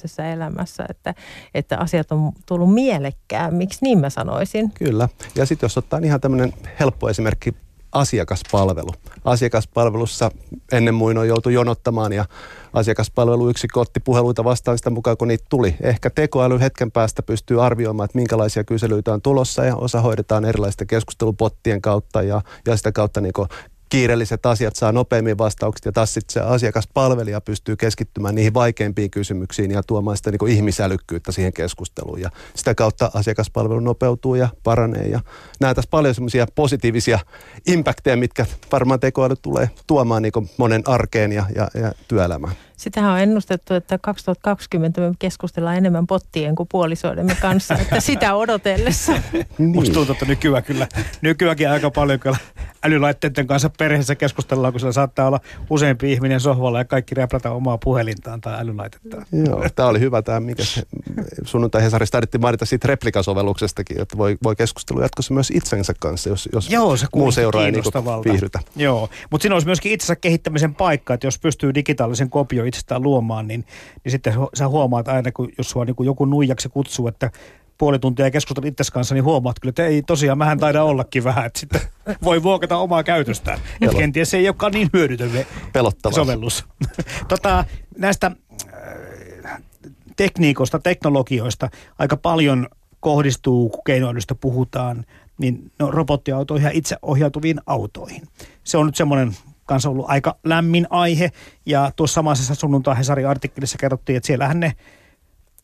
jokapäiväisessä 0.00 0.32
elämässä, 0.32 0.84
että, 0.88 1.14
että 1.54 1.78
asiat 1.78 2.12
on 2.12 2.32
tullut 2.46 2.74
mielekkäämmiksi, 2.74 3.78
niin 3.82 3.98
mä 3.98 4.10
sanoisin. 4.10 4.72
Kyllä. 4.72 5.08
Ja 5.34 5.46
sitten 5.46 5.64
jos 5.66 5.78
ottaa 5.78 6.00
ihan 6.02 6.20
tämmöinen 6.20 6.52
helppo 6.80 7.08
esimerkki 7.08 7.54
asiakaspalvelu. 7.92 8.90
Asiakaspalvelussa 9.24 10.30
ennen 10.72 10.94
muinoin 10.94 11.28
joutui 11.28 11.54
jonottamaan 11.54 12.12
ja 12.12 12.24
asiakaspalveluyksikkö 12.72 13.80
otti 13.80 14.00
puheluita 14.00 14.44
vastaan 14.44 14.78
sitä 14.78 14.90
mukaan, 14.90 15.16
kun 15.16 15.28
niitä 15.28 15.44
tuli. 15.48 15.74
Ehkä 15.80 16.10
tekoäly 16.10 16.60
hetken 16.60 16.90
päästä 16.90 17.22
pystyy 17.22 17.64
arvioimaan, 17.64 18.04
että 18.04 18.18
minkälaisia 18.18 18.64
kyselyitä 18.64 19.12
on 19.12 19.22
tulossa 19.22 19.64
ja 19.64 19.76
osa 19.76 20.00
hoidetaan 20.00 20.44
erilaisten 20.44 20.86
keskustelupottien 20.86 21.82
kautta 21.82 22.22
ja, 22.22 22.42
ja 22.66 22.76
sitä 22.76 22.92
kautta 22.92 23.20
niin 23.20 23.32
kiireelliset 23.90 24.46
asiat 24.46 24.76
saa 24.76 24.92
nopeammin 24.92 25.38
vastaukset 25.38 25.84
ja 25.84 25.92
taas 25.92 26.14
sitten 26.14 26.32
se 26.32 26.40
asiakaspalvelija 26.40 27.40
pystyy 27.40 27.76
keskittymään 27.76 28.34
niihin 28.34 28.54
vaikeimpiin 28.54 29.10
kysymyksiin 29.10 29.70
ja 29.70 29.82
tuomaan 29.82 30.16
sitä 30.16 30.30
niin 30.30 30.48
ihmisälykkyyttä 30.48 31.32
siihen 31.32 31.52
keskusteluun 31.52 32.20
ja 32.20 32.30
sitä 32.54 32.74
kautta 32.74 33.10
asiakaspalvelu 33.14 33.80
nopeutuu 33.80 34.34
ja 34.34 34.48
paranee 34.62 35.06
ja 35.08 35.20
näitä 35.60 35.82
paljon 35.90 36.14
semmoisia 36.14 36.46
positiivisia 36.54 37.18
impacteja, 37.66 38.16
mitkä 38.16 38.46
varmaan 38.72 39.00
tekoäly 39.00 39.34
tulee 39.42 39.70
tuomaan 39.86 40.22
niin 40.22 40.32
monen 40.56 40.82
arkeen 40.86 41.32
ja, 41.32 41.46
ja, 41.54 41.68
ja 41.74 41.92
työelämään. 42.08 42.54
Sitähän 42.80 43.12
on 43.12 43.20
ennustettu, 43.20 43.74
että 43.74 43.98
2020 43.98 45.00
me 45.00 45.12
keskustellaan 45.18 45.76
enemmän 45.76 46.06
pottien 46.06 46.54
kuin 46.54 46.68
puolisoidemme 46.72 47.34
kanssa, 47.34 47.74
että 47.74 48.00
sitä 48.00 48.34
odotellessa. 48.34 49.12
niin. 49.58 49.70
Musta 49.74 49.94
tuntuu, 49.94 50.12
että 50.12 50.24
nykyään 50.24 50.64
kyllä, 50.64 50.88
nykyäänkin 51.20 51.70
aika 51.70 51.90
paljon 51.90 52.20
kyllä 52.20 52.36
älylaitteiden 52.82 53.46
kanssa 53.46 53.70
perheessä 53.78 54.14
keskustellaan, 54.14 54.72
kun 54.72 54.80
siellä 54.80 54.92
saattaa 54.92 55.26
olla 55.26 55.40
useampi 55.70 56.12
ihminen 56.12 56.40
sohvalla 56.40 56.78
ja 56.78 56.84
kaikki 56.84 57.14
räplätä 57.14 57.50
omaa 57.50 57.78
puhelintaan 57.78 58.40
tai 58.40 58.60
älylaitetta. 58.60 59.22
Joo, 59.32 59.64
tämä 59.76 59.88
oli 59.88 60.00
hyvä 60.00 60.22
tämä, 60.22 60.40
mikä 60.40 60.62
sunnuntai 61.44 61.82
Hesarissa 61.82 62.12
taidettiin 62.12 62.40
mainita 62.40 62.66
siitä 62.66 62.88
replikasovelluksestakin, 62.88 64.00
että 64.00 64.18
voi, 64.18 64.38
voi 64.42 64.56
keskustella 64.56 65.02
jatkossa 65.02 65.34
myös 65.34 65.50
itsensä 65.50 65.94
kanssa, 65.98 66.28
jos, 66.28 66.48
jos 66.52 66.70
Joo, 66.70 66.96
se 66.96 67.06
muu 67.14 67.32
seuraa 67.32 67.66
ei 67.66 67.72
niin 67.72 67.84
viihdytä. 68.24 68.58
Joo, 68.76 69.08
mutta 69.30 69.42
siinä 69.42 69.54
olisi 69.54 69.68
myöskin 69.68 69.92
itsensä 69.92 70.16
kehittämisen 70.16 70.74
paikka, 70.74 71.14
että 71.14 71.26
jos 71.26 71.38
pystyy 71.38 71.74
digitaalisen 71.74 72.30
kopio 72.30 72.64
itsestään 72.70 73.02
luomaan, 73.02 73.48
niin, 73.48 73.64
niin 74.04 74.12
sitten 74.12 74.34
sä 74.54 74.68
huomaat 74.68 75.08
aina, 75.08 75.32
kun, 75.32 75.48
jos 75.58 75.70
sua 75.70 75.84
niin 75.84 75.96
kuin 75.96 76.06
joku 76.06 76.24
nuijaksi 76.24 76.68
kutsuu, 76.68 77.08
että 77.08 77.30
puoli 77.78 77.98
tuntia 77.98 78.30
keskustelut 78.30 78.68
itse 78.68 78.92
kanssa, 78.92 79.14
niin 79.14 79.24
huomaat 79.24 79.60
kyllä, 79.60 79.70
että 79.70 79.86
ei 79.86 80.02
tosiaan, 80.02 80.38
mähän 80.38 80.58
taida 80.58 80.82
ollakin 80.82 81.24
vähän, 81.24 81.46
että 81.46 81.60
sitten 81.60 81.80
voi 82.24 82.42
vuokata 82.42 82.76
omaa 82.76 83.02
käytöstään. 83.02 83.58
Että 83.80 83.96
kenties 83.96 84.30
se 84.30 84.36
ei 84.36 84.48
olekaan 84.48 84.72
niin 84.72 84.90
hyödytön 84.92 85.30
Pelottava. 85.72 86.14
sovellus. 86.14 86.64
tota, 87.28 87.64
näistä 87.98 88.30
äh, 89.46 89.62
tekniikoista, 90.16 90.78
teknologioista 90.78 91.68
aika 91.98 92.16
paljon 92.16 92.68
kohdistuu, 93.00 93.68
kun 93.68 93.84
keinoälystä 93.86 94.34
puhutaan, 94.34 95.04
niin 95.38 95.72
no, 95.78 95.90
robottiautoihin 95.90 96.66
ja 96.66 96.70
itseohjautuviin 96.74 97.60
autoihin. 97.66 98.22
Se 98.64 98.78
on 98.78 98.86
nyt 98.86 98.96
semmoinen 98.96 99.36
kanssa 99.70 99.90
ollut 99.90 100.06
aika 100.08 100.36
lämmin 100.44 100.86
aihe. 100.90 101.30
Ja 101.66 101.92
tuossa 101.96 102.14
samassa 102.14 102.54
sunnuntai 102.54 102.98
Hesarin 102.98 103.28
artikkelissa 103.28 103.78
kerrottiin, 103.78 104.16
että 104.16 104.26
siellähän 104.26 104.60
ne 104.60 104.72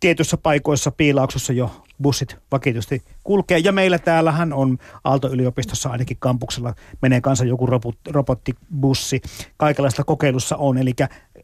tietyissä 0.01 0.37
paikoissa 0.37 0.91
piilauksossa 0.91 1.53
jo 1.53 1.83
bussit 2.03 2.37
vakituisesti 2.53 3.03
kulkee. 3.25 3.59
Ja 3.59 3.73
meillä 3.73 3.99
täällähän 3.99 4.53
on 4.53 4.79
Aalto-yliopistossa 5.05 5.91
ainakin 5.91 6.17
kampuksella 6.21 6.75
menee 7.03 7.21
kanssa 7.21 7.45
joku 7.45 7.67
robot, 7.67 7.99
robottibussi. 8.11 9.21
Kaikenlaista 9.57 10.05
kokeilussa 10.05 10.57
on, 10.57 10.79
eli 10.79 10.93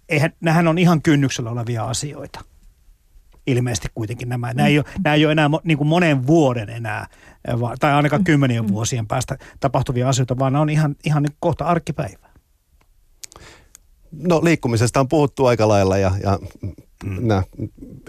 eihän, 0.09 0.33
nämähän 0.41 0.69
on 0.69 0.79
ihan 0.79 1.03
kynnyksellä 1.03 1.51
olevia 1.51 1.85
asioita. 1.85 2.41
Ilmeisesti 3.47 3.89
kuitenkin 3.95 4.29
nämä. 4.29 4.55
Nämä 4.55 4.69
ei 4.69 4.79
ole, 4.79 4.87
nämä 5.05 5.15
ei 5.15 5.25
ole 5.25 5.33
enää 5.33 5.51
niin 5.65 5.79
kuin 5.79 5.89
monen 5.89 6.27
vuoden 6.27 6.71
enää, 6.71 7.07
tai 7.81 7.93
ainakaan 7.93 8.25
kymmenien 8.25 8.69
vuosien 8.69 9.07
päästä 9.07 9.39
tapahtuvia 9.61 10.09
asioita, 10.09 10.39
vaan 10.39 10.53
ne 10.53 10.59
on 10.59 10.71
ihan, 10.71 10.97
ihan 11.05 11.27
kohta 11.41 11.65
arkipäivää. 11.65 12.32
No 14.13 14.41
liikkumisesta 14.45 15.01
on 15.01 15.09
puhuttu 15.09 15.47
aika 15.47 15.69
lailla 15.69 15.99
ja, 15.99 16.13
ja 16.23 16.39
mm. 17.05 17.29
nämä 17.29 17.43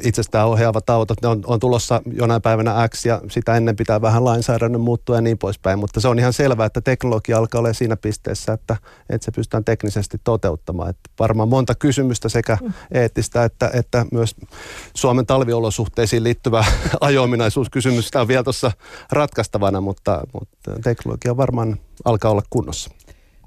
itsestään 0.03 0.47
ohjaavat 0.47 0.89
autot, 0.89 1.21
ne 1.21 1.27
on, 1.27 1.41
on 1.47 1.59
tulossa 1.59 2.01
jonain 2.13 2.41
päivänä 2.41 2.87
X 2.87 3.05
ja 3.05 3.21
sitä 3.31 3.55
ennen 3.55 3.75
pitää 3.75 4.01
vähän 4.01 4.25
lainsäädännön 4.25 4.81
muuttua 4.81 5.15
ja 5.15 5.21
niin 5.21 5.37
poispäin. 5.37 5.79
Mutta 5.79 5.99
se 5.99 6.07
on 6.07 6.19
ihan 6.19 6.33
selvää, 6.33 6.65
että 6.65 6.81
teknologia 6.81 7.37
alkaa 7.37 7.59
olla 7.59 7.73
siinä 7.73 7.97
pisteessä, 7.97 8.53
että, 8.53 8.77
että 9.09 9.25
se 9.25 9.31
pystytään 9.31 9.65
teknisesti 9.65 10.17
toteuttamaan. 10.23 10.89
Että 10.89 11.09
varmaan 11.19 11.49
monta 11.49 11.75
kysymystä 11.75 12.29
sekä 12.29 12.57
mm. 12.61 12.73
eettistä 12.91 13.43
että, 13.43 13.71
että 13.73 14.05
myös 14.11 14.35
Suomen 14.93 15.25
talviolosuhteisiin 15.25 16.23
liittyvä 16.23 16.65
ajo-ominaisuuskysymystä 17.01 18.21
on 18.21 18.27
vielä 18.27 18.43
tuossa 18.43 18.71
ratkaistavana, 19.11 19.81
mutta, 19.81 20.21
mutta 20.33 20.71
teknologia 20.83 21.37
varmaan 21.37 21.77
alkaa 22.05 22.31
olla 22.31 22.43
kunnossa. 22.49 22.89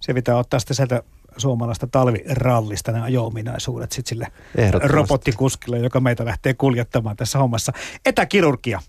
Se 0.00 0.14
pitää 0.14 0.36
ottaa 0.36 0.60
sitten 0.60 0.76
sieltä 0.76 1.02
suomalaista 1.36 1.86
talvirallista 1.86 2.92
ne 2.92 3.00
ajo-ominaisuudet 3.00 3.92
sitten 3.92 4.08
sille 4.08 4.26
robottikuskille, 4.82 5.78
joka 5.78 6.00
meitä 6.00 6.24
lähtee 6.24 6.54
kuljettamaan 6.54 7.16
tässä 7.16 7.38
hommassa. 7.38 7.72
Etäkirurgia. 8.04 8.80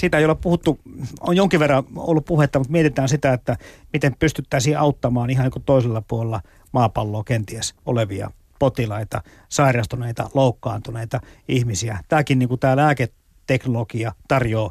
Siitä 0.00 0.18
ei 0.18 0.24
ole 0.24 0.34
puhuttu, 0.34 0.80
on 1.20 1.36
jonkin 1.36 1.60
verran 1.60 1.84
ollut 1.96 2.24
puhetta, 2.24 2.58
mutta 2.58 2.72
mietitään 2.72 3.08
sitä, 3.08 3.32
että 3.32 3.56
miten 3.92 4.16
pystyttäisiin 4.18 4.78
auttamaan 4.78 5.30
ihan 5.30 5.50
niin 5.54 5.64
toisella 5.64 6.02
puolella 6.08 6.40
maapalloa 6.72 7.24
kenties 7.24 7.74
olevia 7.86 8.30
potilaita, 8.58 9.22
sairastuneita, 9.48 10.30
loukkaantuneita 10.34 11.20
ihmisiä. 11.48 11.98
Tämäkin 12.08 12.38
niin 12.38 12.48
kuin 12.48 12.60
tämä 12.60 12.76
lääketeknologia 12.76 14.12
tarjoaa 14.28 14.70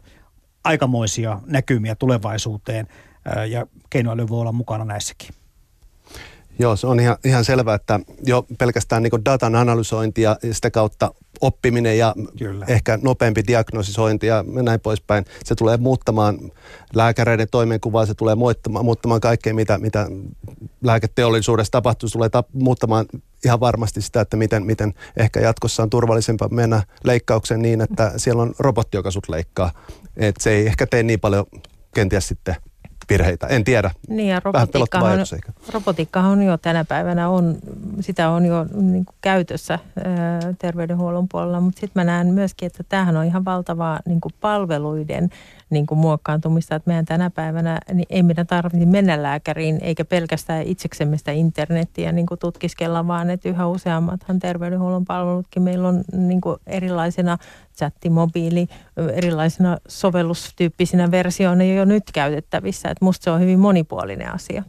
aikamoisia 0.64 1.40
näkymiä 1.46 1.96
tulevaisuuteen 1.96 2.88
ja 3.50 3.66
keinoäly 3.90 4.30
voi 4.30 4.42
olla 4.42 4.52
mukana 4.52 4.86
näissäkin. 4.86 5.30
Joo, 6.60 6.76
se 6.76 6.88
on 6.88 7.00
ihan, 7.00 7.18
ihan 7.26 7.46
selvää, 7.46 7.76
että 7.76 8.00
jo 8.26 8.46
pelkästään 8.58 9.04
niin 9.04 9.26
datan 9.26 9.56
analysointi 9.56 10.22
ja 10.22 10.38
sitä 10.52 10.72
kautta 10.72 11.14
oppiminen 11.42 11.98
ja 11.98 12.16
Kyllä. 12.38 12.66
ehkä 12.70 13.00
nopeampi 13.02 13.44
diagnostisointi 13.48 14.28
ja 14.28 14.46
näin 14.64 14.80
poispäin. 14.80 15.26
Se 15.44 15.56
tulee 15.56 15.78
muuttamaan 15.78 16.38
lääkäreiden 16.96 17.48
toimenkuvaa, 17.52 18.06
se 18.06 18.14
tulee 18.14 18.36
muuttamaan, 18.36 18.86
muuttamaan 18.86 19.22
kaikkea, 19.22 19.54
mitä, 19.54 19.78
mitä 19.78 20.08
lääketeollisuudessa 20.84 21.72
tapahtuu. 21.72 22.10
Se 22.10 22.14
tulee 22.14 22.30
ta- 22.30 22.44
muuttamaan 22.54 23.06
ihan 23.46 23.60
varmasti 23.60 24.02
sitä, 24.02 24.22
että 24.22 24.38
miten, 24.38 24.66
miten 24.66 24.94
ehkä 25.18 25.40
jatkossa 25.40 25.84
on 25.84 25.90
turvallisempaa 25.90 26.50
mennä 26.50 26.84
leikkaukseen 27.04 27.62
niin, 27.62 27.82
että 27.82 28.14
siellä 28.18 28.42
on 28.42 28.54
robotti, 28.60 28.98
joka 28.98 29.12
sut 29.12 29.30
leikkaa. 29.30 29.72
Et 30.18 30.36
se 30.40 30.52
ei 30.52 30.68
ehkä 30.68 30.88
tee 30.88 31.04
niin 31.04 31.20
paljon 31.20 31.46
kenties 31.94 32.28
sitten 32.28 32.56
virheitä. 33.12 33.48
En 33.48 33.64
tiedä. 33.64 33.92
Niin 34.08 34.30
ja 34.30 34.42
robotiikkahan, 34.44 35.20
robotiikkahan 35.74 36.32
on 36.32 36.44
jo 36.44 36.58
tänä 36.58 36.86
päivänä, 36.86 37.30
on, 37.30 37.58
sitä 38.00 38.30
on 38.30 38.46
jo 38.46 38.66
niin 38.74 39.06
kuin 39.06 39.16
käytössä 39.22 39.80
ää, 40.04 40.40
terveydenhuollon 40.60 41.28
puolella, 41.32 41.62
mutta 41.62 41.80
sitten 41.80 42.00
mä 42.02 42.04
näen 42.04 42.28
myöskin, 42.28 42.68
että 42.68 42.84
tämähän 42.90 43.18
on 43.18 43.26
ihan 43.26 43.46
valtavaa 43.46 44.00
niin 44.06 44.22
kuin 44.22 44.34
palveluiden 44.42 45.30
niin 45.72 45.86
kuin 45.86 46.00
muokkaantumista, 46.00 46.76
että 46.76 46.90
meidän 46.90 47.06
tänä 47.06 47.30
päivänä 47.30 47.80
niin 47.94 48.06
ei 48.10 48.24
meidän 48.24 48.48
tarvitse 48.48 48.86
mennä 48.86 49.24
lääkäriin 49.24 49.80
eikä 49.82 50.06
pelkästään 50.06 50.64
itseksemme 50.66 51.18
sitä 51.18 51.32
internettiä 51.32 52.12
niin 52.12 52.26
kuin 52.26 52.40
tutkiskella, 52.40 53.08
vaan 53.08 53.30
että 53.30 53.50
yhä 53.50 53.68
useammathan 53.68 54.40
terveydenhuollon 54.40 55.06
palvelutkin 55.06 55.64
meillä 55.64 55.88
on 55.88 56.04
niin 56.14 56.42
kuin 56.42 56.58
erilaisena 56.68 57.38
chatti, 57.78 58.10
mobiili, 58.10 58.68
erilaisina 59.14 59.78
sovellustyyppisinä 59.88 61.12
versioina 61.12 61.64
jo 61.64 61.86
nyt 61.86 62.04
käytettävissä. 62.14 62.90
Että 62.90 63.06
musta 63.06 63.24
se 63.24 63.32
on 63.32 63.40
hyvin 63.40 63.60
monipuolinen 63.60 64.34
asia. 64.34 64.64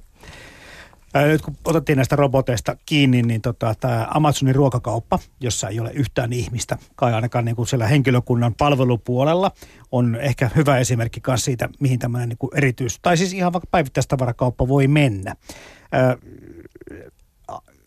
Nyt 1.15 1.43
kun 1.43 1.57
otettiin 1.65 1.97
näistä 1.97 2.17
roboteista 2.17 2.77
kiinni, 2.87 3.23
niin 3.23 3.41
tota, 3.41 3.75
tämä 3.81 4.07
Amazonin 4.15 4.55
ruokakauppa, 4.55 5.19
jossa 5.41 5.69
ei 5.69 5.81
ole 5.81 5.91
yhtään 5.93 6.33
ihmistä, 6.33 6.79
kai 6.95 7.15
ainakaan 7.15 7.45
niin 7.45 7.57
kuin 7.57 7.67
siellä 7.67 7.87
henkilökunnan 7.87 8.55
palvelupuolella, 8.55 9.51
on 9.93 10.17
ehkä 10.21 10.51
hyvä 10.57 10.79
esimerkki 10.79 11.21
myös 11.27 11.45
siitä, 11.45 11.69
mihin 11.81 11.99
tämmöinen 11.99 12.29
niin 12.29 12.39
erityis, 12.55 12.99
tai 13.03 13.17
siis 13.17 13.33
ihan 13.33 13.53
vaikka 13.53 13.69
päivittäistavarakauppa 13.71 14.69
voi 14.69 14.89
mennä. 14.89 15.37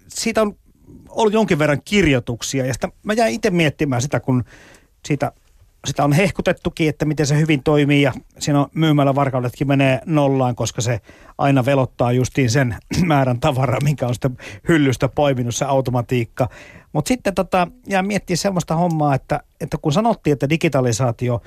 siitä 0.07 0.41
on 0.41 0.55
ollut 1.09 1.33
jonkin 1.33 1.59
verran 1.59 1.81
kirjoituksia, 1.85 2.65
ja 2.65 2.73
sitä 2.73 2.89
mä 3.03 3.13
jäin 3.13 3.33
itse 3.33 3.49
miettimään 3.49 4.01
sitä, 4.01 4.19
kun 4.19 4.43
siitä 5.07 5.31
sitä 5.85 6.03
on 6.03 6.13
hehkutettukin, 6.13 6.89
että 6.89 7.05
miten 7.05 7.27
se 7.27 7.39
hyvin 7.39 7.63
toimii 7.63 8.01
ja 8.01 8.13
siinä 8.39 8.59
on 8.59 8.67
myymällä 8.73 9.15
varkaudetkin 9.15 9.67
menee 9.67 10.01
nollaan, 10.05 10.55
koska 10.55 10.81
se 10.81 11.01
aina 11.37 11.65
velottaa 11.65 12.11
justiin 12.11 12.49
sen 12.49 12.75
määrän 13.05 13.39
tavaraa, 13.39 13.81
minkä 13.83 14.07
on 14.07 14.13
sitten 14.13 14.37
hyllystä 14.67 15.09
poiminut 15.09 15.55
se 15.55 15.65
automatiikka. 15.65 16.49
Mutta 16.93 17.07
sitten 17.07 17.35
tota, 17.35 17.67
jää 17.87 18.03
miettiä 18.03 18.35
semmoista 18.35 18.75
hommaa, 18.75 19.15
että, 19.15 19.39
että 19.61 19.77
kun 19.81 19.93
sanottiin, 19.93 20.31
että 20.33 20.49
digitalisaatio 20.49 21.41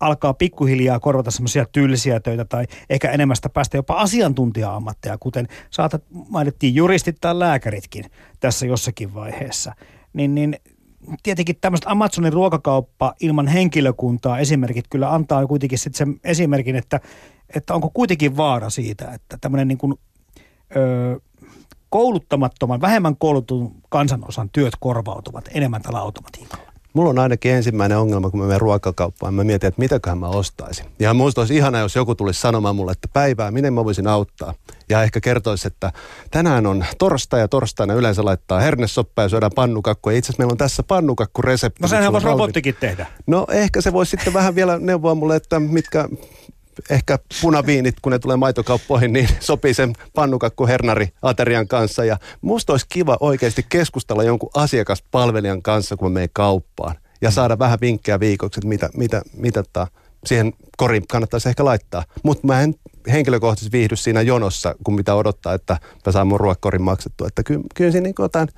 alkaa 0.00 0.34
pikkuhiljaa 0.34 1.00
korvata 1.00 1.30
semmoisia 1.30 1.66
tylsiä 1.72 2.20
töitä 2.20 2.44
tai 2.44 2.66
ehkä 2.90 3.10
enemmän 3.10 3.36
sitä 3.36 3.48
päästä 3.48 3.76
jopa 3.76 3.94
asiantuntija-ammatteja, 3.94 5.18
kuten 5.18 5.48
saatat, 5.70 6.04
mainittiin 6.28 6.74
juristit 6.74 7.16
tai 7.20 7.38
lääkäritkin 7.38 8.04
tässä 8.40 8.66
jossakin 8.66 9.14
vaiheessa. 9.14 9.74
Niin, 10.12 10.34
niin 10.34 10.56
tietenkin 11.22 11.56
tämmöistä 11.60 11.90
Amazonin 11.90 12.32
ruokakauppa 12.32 13.14
ilman 13.20 13.46
henkilökuntaa 13.46 14.38
esimerkit 14.38 14.84
kyllä 14.90 15.14
antaa 15.14 15.46
kuitenkin 15.46 15.78
sitten 15.78 15.98
sen 15.98 16.20
esimerkin, 16.24 16.76
että, 16.76 17.00
että 17.54 17.74
onko 17.74 17.90
kuitenkin 17.94 18.36
vaara 18.36 18.70
siitä, 18.70 19.10
että 19.14 19.38
tämmöinen 19.40 19.68
niin 19.68 19.78
kuin, 19.78 19.94
ö, 20.76 21.20
kouluttamattoman, 21.88 22.80
vähemmän 22.80 23.16
koulutun 23.16 23.74
kansanosan 23.88 24.50
työt 24.50 24.74
korvautuvat 24.80 25.48
enemmän 25.54 25.82
tällä 25.82 25.98
automatiikalla. 25.98 26.73
Mulla 26.94 27.10
on 27.10 27.18
ainakin 27.18 27.52
ensimmäinen 27.52 27.98
ongelma, 27.98 28.30
kun 28.30 28.40
mä 28.40 28.46
menen 28.46 28.60
ruokakauppaan. 28.60 29.34
Mä 29.34 29.44
mietin, 29.44 29.68
että 29.68 29.80
mitäköhän 29.80 30.18
mä 30.18 30.28
ostaisin. 30.28 30.86
Ja 30.98 31.14
musta 31.14 31.40
olisi 31.40 31.56
ihana, 31.56 31.78
jos 31.78 31.96
joku 31.96 32.14
tulisi 32.14 32.40
sanomaan 32.40 32.76
mulle, 32.76 32.92
että 32.92 33.08
päivää, 33.12 33.50
miten 33.50 33.74
mä 33.74 33.84
voisin 33.84 34.06
auttaa. 34.06 34.54
Ja 34.88 35.02
ehkä 35.02 35.20
kertoisi, 35.20 35.66
että 35.66 35.92
tänään 36.30 36.66
on 36.66 36.84
torstai 36.98 37.40
ja 37.40 37.48
torstaina 37.48 37.94
yleensä 37.94 38.24
laittaa 38.24 38.60
hernesoppaa 38.60 39.24
ja 39.24 39.28
syödään 39.28 39.52
pannukakku. 39.54 40.10
Ja 40.10 40.16
itse 40.16 40.26
asiassa 40.26 40.40
meillä 40.40 40.52
on 40.52 40.58
tässä 40.58 40.82
pannukakkuresepti. 40.82 41.82
No 41.82 41.88
senhän 41.88 42.12
voisi 42.12 42.26
robottikin 42.26 42.76
tehdä. 42.80 43.06
No 43.26 43.46
ehkä 43.50 43.80
se 43.80 43.92
voisi 43.92 44.10
sitten 44.10 44.32
vähän 44.32 44.54
vielä 44.54 44.78
neuvoa 44.78 45.14
mulle, 45.14 45.36
että 45.36 45.60
mitkä 45.60 46.08
ehkä 46.90 47.18
punaviinit, 47.42 47.94
kun 48.02 48.12
ne 48.12 48.18
tulee 48.18 48.36
maitokauppoihin, 48.36 49.12
niin 49.12 49.28
sopii 49.40 49.74
sen 49.74 49.92
pannukakku 50.14 50.66
hernari 50.66 51.08
aterian 51.22 51.68
kanssa. 51.68 52.04
Ja 52.04 52.16
musta 52.40 52.72
olisi 52.72 52.86
kiva 52.88 53.16
oikeasti 53.20 53.66
keskustella 53.68 54.22
jonkun 54.22 54.50
asiakaspalvelijan 54.54 55.62
kanssa, 55.62 55.96
kun 55.96 56.10
me 56.10 56.14
menen 56.14 56.30
kauppaan. 56.32 56.96
Ja 57.20 57.30
saada 57.30 57.58
vähän 57.58 57.78
vinkkejä 57.80 58.20
viikoksi, 58.20 58.60
että 58.60 58.68
mitä, 58.68 58.90
mitä, 58.96 59.22
mitä 59.36 59.62
ta, 59.72 59.86
siihen 60.26 60.52
koriin 60.76 61.06
kannattaisi 61.08 61.48
ehkä 61.48 61.64
laittaa. 61.64 62.04
Mutta 62.22 62.46
mä 62.46 62.60
en 62.60 62.74
henkilökohtaisesti 63.12 63.72
viihdy 63.72 63.96
siinä 63.96 64.22
jonossa, 64.22 64.74
kun 64.84 64.94
mitä 64.94 65.14
odottaa, 65.14 65.54
että 65.54 65.76
mä 66.06 66.12
saan 66.12 66.26
mun 66.26 66.40
ruokkorin 66.40 66.82
maksettua. 66.82 67.26
Että 67.26 67.42
kyllä, 67.42 67.64
kyllä 67.74 67.90
siinä 67.90 68.04
niin 68.04 68.14
jotain 68.18 68.48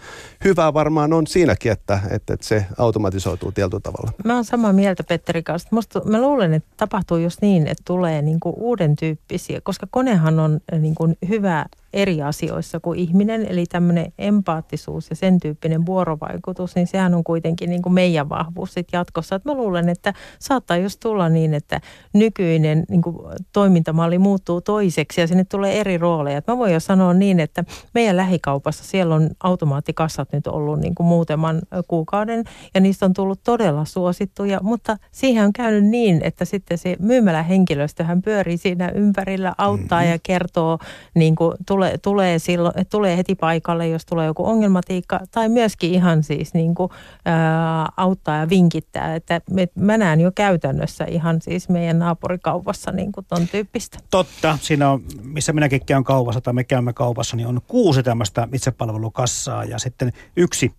hyvää 0.44 0.74
varmaan 0.74 1.12
on 1.12 1.26
siinäkin, 1.26 1.72
että, 1.72 2.00
että, 2.10 2.34
että 2.34 2.46
se 2.46 2.66
automatisoituu 2.78 3.52
tietyllä 3.52 3.80
tavalla. 3.80 4.12
Mä 4.24 4.34
oon 4.34 4.44
samaa 4.44 4.72
mieltä 4.72 5.04
Petteri 5.04 5.42
kanssa. 5.42 5.68
Musta, 5.72 6.00
mä 6.04 6.20
luulen, 6.20 6.54
että 6.54 6.68
tapahtuu 6.76 7.16
just 7.16 7.42
niin, 7.42 7.66
että 7.66 7.82
tulee 7.84 8.22
niin 8.22 8.40
kuin 8.40 8.54
uuden 8.58 8.96
tyyppisiä, 8.96 9.60
koska 9.60 9.86
konehan 9.90 10.40
on 10.40 10.60
niin 10.80 10.94
kuin 10.94 11.16
hyvä 11.28 11.66
eri 11.92 12.22
asioissa 12.22 12.80
kuin 12.80 12.98
ihminen, 12.98 13.46
eli 13.46 13.66
tämmöinen 13.66 14.12
empaattisuus 14.18 15.10
ja 15.10 15.16
sen 15.16 15.40
tyyppinen 15.40 15.86
vuorovaikutus, 15.86 16.74
niin 16.74 16.86
sehän 16.86 17.14
on 17.14 17.24
kuitenkin 17.24 17.70
niin 17.70 17.82
kuin 17.82 17.92
meidän 17.92 18.28
vahvuus 18.28 18.74
sit 18.74 18.88
jatkossa. 18.92 19.36
Et 19.36 19.44
mä 19.44 19.54
luulen, 19.54 19.88
että 19.88 20.14
saattaa 20.38 20.76
just 20.76 21.00
tulla 21.00 21.28
niin, 21.28 21.54
että 21.54 21.80
nykyinen 22.12 22.84
niin 22.88 23.02
kuin 23.02 23.16
toimintamalli 23.52 24.18
muuttuu 24.18 24.35
toiseksi 24.64 25.20
ja 25.20 25.26
sinne 25.26 25.44
tulee 25.44 25.80
eri 25.80 25.98
rooleja. 25.98 26.38
Et 26.38 26.46
mä 26.46 26.58
voin 26.58 26.72
jo 26.72 26.80
sanoa 26.80 27.14
niin, 27.14 27.40
että 27.40 27.64
meidän 27.94 28.16
lähikaupassa 28.16 28.84
siellä 28.84 29.14
on 29.14 29.30
automaattikassat 29.42 30.32
nyt 30.32 30.46
ollut 30.46 30.80
niin 30.80 30.94
kuin 30.94 31.06
muutaman 31.06 31.62
kuukauden 31.88 32.44
ja 32.74 32.80
niistä 32.80 33.06
on 33.06 33.12
tullut 33.12 33.40
todella 33.44 33.84
suosittuja, 33.84 34.60
mutta 34.62 34.96
siihen 35.12 35.44
on 35.44 35.52
käynyt 35.52 35.84
niin, 35.84 36.20
että 36.24 36.44
sitten 36.44 36.78
se 36.78 36.96
myymälähenkilöstöhän 36.98 38.22
pyörii 38.22 38.56
siinä 38.56 38.88
ympärillä, 38.94 39.54
auttaa 39.58 40.00
mm-hmm. 40.00 40.12
ja 40.12 40.18
kertoo, 40.22 40.78
niin 41.14 41.34
kuin 41.34 41.56
tulee, 41.66 41.98
tulee, 41.98 42.38
silloin, 42.38 42.74
tulee 42.90 43.16
heti 43.16 43.34
paikalle, 43.34 43.88
jos 43.88 44.06
tulee 44.06 44.26
joku 44.26 44.46
ongelmatiikka 44.46 45.20
tai 45.30 45.48
myöskin 45.48 45.92
ihan 45.92 46.22
siis 46.22 46.54
niin 46.54 46.74
kuin, 46.74 46.90
ää, 47.24 47.88
auttaa 47.96 48.36
ja 48.36 48.48
vinkittää, 48.48 49.14
että 49.14 49.40
me, 49.50 49.68
mä 49.74 49.98
näen 49.98 50.20
jo 50.20 50.32
käytännössä 50.34 51.04
ihan 51.04 51.40
siis 51.40 51.68
meidän 51.68 51.98
naapurikaupassa 51.98 52.92
niin 52.92 53.12
kuin 53.12 53.26
ton 53.28 53.48
tyyppistä. 53.48 53.98
Totta. 54.10 54.25
Siinä 54.60 54.90
on, 54.90 55.02
missä 55.22 55.52
minäkin 55.52 55.86
käyn 55.86 56.04
kaupassa 56.04 56.40
tai 56.40 56.52
me 56.52 56.64
käymme 56.64 56.92
kaupassa, 56.92 57.36
niin 57.36 57.46
on 57.46 57.60
kuusi 57.66 58.02
tämmöistä 58.02 58.48
itsepalvelukassaa 58.52 59.64
ja 59.64 59.78
sitten 59.78 60.12
yksi 60.36 60.72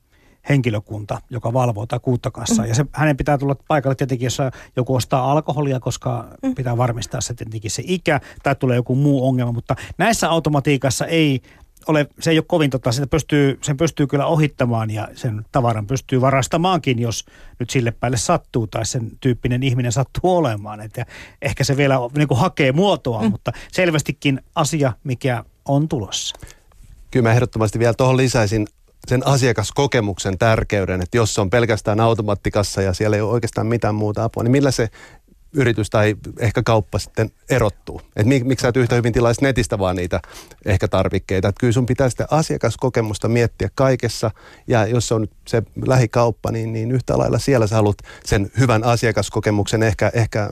henkilökunta, 0.50 1.22
joka 1.30 1.54
valvoo 1.54 1.86
tai 1.86 2.00
kuutta 2.00 2.32
kassaa. 2.32 2.66
Mm. 2.66 2.70
Ja 2.70 2.76
se, 2.76 2.86
hänen 2.92 3.18
pitää 3.18 3.38
tulla 3.38 3.56
paikalle 3.68 3.96
tietenkin, 3.96 4.26
jos 4.26 4.38
joku 4.76 4.96
ostaa 4.96 5.32
alkoholia, 5.32 5.80
koska 5.80 6.28
mm. 6.44 6.56
pitää 6.56 6.78
varmistaa 6.78 7.22
se 7.22 7.34
tietenkin 7.34 7.72
se 7.72 7.84
ikä 7.86 8.22
tai 8.44 8.56
tulee 8.56 8.76
joku 8.76 8.96
muu 8.96 9.28
ongelma. 9.28 9.52
Mutta 9.52 9.76
näissä 9.98 10.30
automatiikassa 10.30 11.06
ei 11.06 11.42
ole, 11.88 12.08
se 12.20 12.32
ei 12.32 12.38
ole 12.38 12.46
kovin, 12.48 12.70
tota, 12.70 12.92
sitä 12.92 13.08
pystyy, 13.08 13.60
sen 13.62 13.78
pystyy 13.78 14.08
kyllä 14.08 14.26
ohittamaan 14.26 14.92
ja 14.92 15.08
sen 15.14 15.46
tavaran 15.52 15.88
pystyy 15.88 16.22
varastamaankin, 16.22 17.00
jos 17.00 17.26
nyt 17.60 17.70
sille 17.70 17.92
päälle 17.92 18.18
sattuu 18.18 18.68
tai 18.68 18.86
sen 18.86 19.12
tyyppinen 19.22 19.64
ihminen 19.64 19.92
sattuu 19.92 20.38
olemaan. 20.38 20.82
Et 20.82 20.98
ja 20.98 21.06
ehkä 21.42 21.64
se 21.64 21.78
vielä 21.78 21.96
niin 22.18 22.28
kuin 22.28 22.40
hakee 22.40 22.72
muotoa, 22.72 23.22
mm. 23.22 23.32
mutta 23.32 23.52
selvästikin 23.72 24.42
asia, 24.56 24.94
mikä 25.04 25.44
on 25.66 25.88
tulossa. 25.88 26.36
Kyllä 27.12 27.30
mä 27.30 27.34
ehdottomasti 27.34 27.80
vielä 27.80 27.94
tuohon 27.94 28.18
lisäisin 28.18 28.68
sen 29.08 29.28
asiakaskokemuksen 29.28 30.38
tärkeyden, 30.38 31.02
että 31.02 31.18
jos 31.18 31.34
se 31.34 31.42
on 31.42 31.50
pelkästään 31.50 32.00
automaattikassa 32.00 32.82
ja 32.82 32.94
siellä 32.94 33.16
ei 33.16 33.22
ole 33.22 33.32
oikeastaan 33.32 33.68
mitään 33.68 33.96
muuta 33.96 34.24
apua, 34.24 34.44
niin 34.44 34.52
millä 34.52 34.72
se 34.72 34.90
yritys 35.58 35.90
tai 35.90 36.16
ehkä 36.40 36.64
kauppa 36.64 37.00
sitten 37.00 37.32
erottuu. 37.50 38.02
Että 38.16 38.28
mik, 38.28 38.44
miksi 38.44 38.62
sä 38.62 38.68
et 38.68 38.78
yhtä 38.78 38.96
hyvin 38.96 39.14
tilaisi 39.14 39.42
netistä 39.42 39.80
vaan 39.80 39.96
niitä 39.96 40.20
ehkä 40.66 40.88
tarvikkeita. 40.88 41.48
Että 41.48 41.60
kyllä 41.60 41.74
sun 41.74 41.86
pitää 41.86 42.10
sitä 42.10 42.28
asiakaskokemusta 42.32 43.28
miettiä 43.28 43.70
kaikessa. 43.76 44.32
Ja 44.68 44.86
jos 44.86 45.08
se 45.08 45.14
on 45.14 45.28
se 45.48 45.64
lähikauppa, 45.86 46.52
niin, 46.52 46.74
niin 46.74 46.92
yhtä 46.92 47.18
lailla 47.18 47.40
siellä 47.40 47.68
sä 47.68 47.76
haluat 47.76 47.98
sen 48.26 48.52
hyvän 48.60 48.84
asiakaskokemuksen 48.84 49.84
ehkä, 49.84 50.12
ehkä 50.14 50.50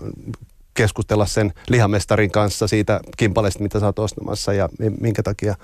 keskustella 0.74 1.26
sen 1.26 1.54
lihamestarin 1.70 2.32
kanssa 2.32 2.68
siitä 2.68 3.00
kimpaleesta, 3.18 3.64
mitä 3.64 3.80
sä 3.80 3.86
oot 3.86 4.00
ostamassa 4.00 4.54
ja 4.54 4.70
minkä 5.02 5.24
takia 5.24 5.56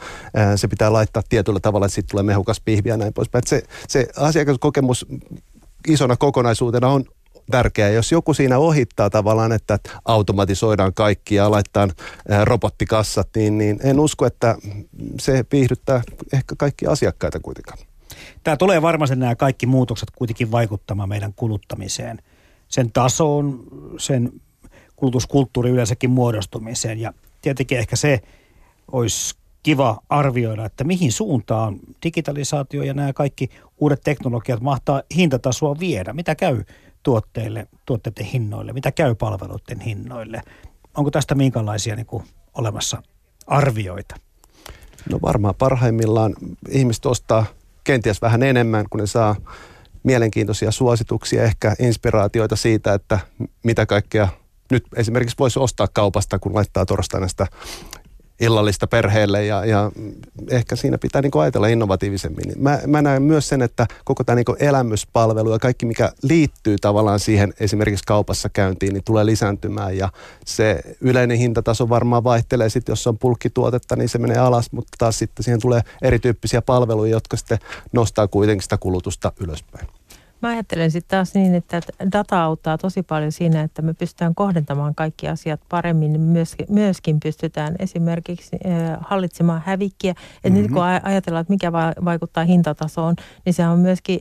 se 0.55 0.67
pitää 0.67 0.93
laittaa 0.93 1.23
tietyllä 1.29 1.59
tavalla, 1.59 1.85
että 1.85 1.95
sitten 1.95 2.11
tulee 2.11 2.23
mehukas 2.23 2.61
pihvi 2.65 2.89
ja 2.89 2.97
näin 2.97 3.13
poispäin. 3.13 3.43
Se, 3.47 3.63
se 3.87 4.07
asiakaskokemus 4.17 5.05
isona 5.87 6.17
kokonaisuutena 6.17 6.87
on 6.87 7.05
tärkeää. 7.51 7.89
Jos 7.89 8.11
joku 8.11 8.33
siinä 8.33 8.57
ohittaa 8.57 9.09
tavallaan, 9.09 9.51
että 9.51 9.79
automatisoidaan 10.05 10.93
kaikki 10.93 11.35
ja 11.35 11.51
laittaa 11.51 11.87
robottikassat, 12.43 13.29
niin, 13.35 13.57
niin 13.57 13.79
en 13.83 13.99
usko, 13.99 14.25
että 14.25 14.55
se 15.19 15.45
viihdyttää 15.51 16.01
ehkä 16.33 16.55
kaikki 16.57 16.87
asiakkaita 16.87 17.39
kuitenkaan. 17.39 17.77
Tämä 18.43 18.57
tulee 18.57 18.81
varmasti 18.81 19.15
nämä 19.15 19.35
kaikki 19.35 19.65
muutokset 19.65 20.11
kuitenkin 20.15 20.51
vaikuttamaan 20.51 21.09
meidän 21.09 21.33
kuluttamiseen. 21.35 22.19
Sen 22.67 22.91
tasoon, 22.91 23.63
sen 23.97 24.31
kulutuskulttuuri 24.95 25.69
yleensäkin 25.69 26.09
muodostumiseen. 26.09 26.99
Ja 26.99 27.13
tietenkin 27.41 27.77
ehkä 27.77 27.95
se 27.95 28.19
olisi 28.91 29.35
kiva 29.63 29.99
arvioida, 30.09 30.65
että 30.65 30.83
mihin 30.83 31.11
suuntaan 31.11 31.79
digitalisaatio 32.03 32.83
ja 32.83 32.93
nämä 32.93 33.13
kaikki 33.13 33.49
uudet 33.77 34.01
teknologiat 34.03 34.61
mahtaa 34.61 35.01
hintatasoa 35.15 35.79
viedä. 35.79 36.13
Mitä 36.13 36.35
käy 36.35 36.63
tuotteille, 37.03 37.67
tuotteiden 37.85 38.25
hinnoille, 38.25 38.73
mitä 38.73 38.91
käy 38.91 39.15
palveluiden 39.15 39.79
hinnoille. 39.79 40.41
Onko 40.97 41.11
tästä 41.11 41.35
minkälaisia 41.35 41.95
niin 41.95 42.05
kuin 42.05 42.23
olemassa 42.53 43.03
arvioita? 43.47 44.15
No 45.09 45.19
varmaan 45.21 45.55
parhaimmillaan 45.55 46.35
ihmiset 46.69 47.05
ostaa 47.05 47.45
kenties 47.83 48.21
vähän 48.21 48.43
enemmän, 48.43 48.85
kun 48.89 48.99
ne 48.99 49.07
saa 49.07 49.35
mielenkiintoisia 50.03 50.71
suosituksia, 50.71 51.43
ehkä 51.43 51.75
inspiraatioita 51.79 52.55
siitä, 52.55 52.93
että 52.93 53.19
mitä 53.63 53.85
kaikkea 53.85 54.27
nyt 54.71 54.85
esimerkiksi 54.95 55.35
voisi 55.39 55.59
ostaa 55.59 55.87
kaupasta, 55.93 56.39
kun 56.39 56.55
laittaa 56.55 56.85
torstaina 56.85 57.27
sitä 57.27 57.47
illallista 58.41 58.87
perheelle 58.87 59.45
ja, 59.45 59.65
ja 59.65 59.91
ehkä 60.49 60.75
siinä 60.75 60.97
pitää 60.97 61.21
niin 61.21 61.31
ajatella 61.41 61.67
innovatiivisemmin. 61.67 62.53
Mä, 62.57 62.79
mä 62.87 63.01
näen 63.01 63.21
myös 63.23 63.49
sen, 63.49 63.61
että 63.61 63.87
koko 64.05 64.23
tämä 64.23 64.35
niin 64.35 64.45
elämyspalvelu 64.59 65.51
ja 65.51 65.59
kaikki 65.59 65.85
mikä 65.85 66.11
liittyy 66.23 66.77
tavallaan 66.81 67.19
siihen 67.19 67.53
esimerkiksi 67.59 68.03
kaupassa 68.07 68.49
käyntiin, 68.49 68.93
niin 68.93 69.03
tulee 69.03 69.25
lisääntymään 69.25 69.97
ja 69.97 70.09
se 70.45 70.81
yleinen 71.01 71.37
hintataso 71.37 71.89
varmaan 71.89 72.23
vaihtelee 72.23 72.69
sitten, 72.69 72.91
jos 72.91 73.07
on 73.07 73.17
pulkkituotetta, 73.17 73.95
niin 73.95 74.09
se 74.09 74.17
menee 74.17 74.37
alas, 74.37 74.71
mutta 74.71 74.95
taas 74.97 75.19
sitten 75.19 75.43
siihen 75.43 75.61
tulee 75.61 75.81
erityyppisiä 76.01 76.61
palveluja, 76.61 77.11
jotka 77.11 77.37
sitten 77.37 77.59
nostaa 77.91 78.27
kuitenkin 78.27 78.63
sitä 78.63 78.77
kulutusta 78.77 79.31
ylöspäin. 79.39 79.87
Mä 80.41 80.49
ajattelen 80.49 80.91
sitten 80.91 81.17
taas 81.17 81.33
niin, 81.33 81.55
että 81.55 81.81
data 82.13 82.43
auttaa 82.43 82.77
tosi 82.77 83.03
paljon 83.03 83.31
siinä, 83.31 83.61
että 83.61 83.81
me 83.81 83.93
pystytään 83.93 84.35
kohdentamaan 84.35 84.95
kaikki 84.95 85.27
asiat 85.27 85.61
paremmin. 85.69 86.19
Myöskin, 86.19 86.65
myöskin 86.69 87.19
pystytään 87.19 87.75
esimerkiksi 87.79 88.57
hallitsemaan 89.01 89.61
hävikkiä. 89.65 90.13
Mm-hmm. 90.13 90.61
nyt 90.61 90.71
kun 90.71 90.83
ajatellaan, 90.83 91.41
että 91.41 91.53
mikä 91.53 91.71
vaikuttaa 92.05 92.43
hintatasoon, 92.43 93.15
niin 93.45 93.53
se 93.53 93.67
on 93.67 93.79
myöskin 93.79 94.19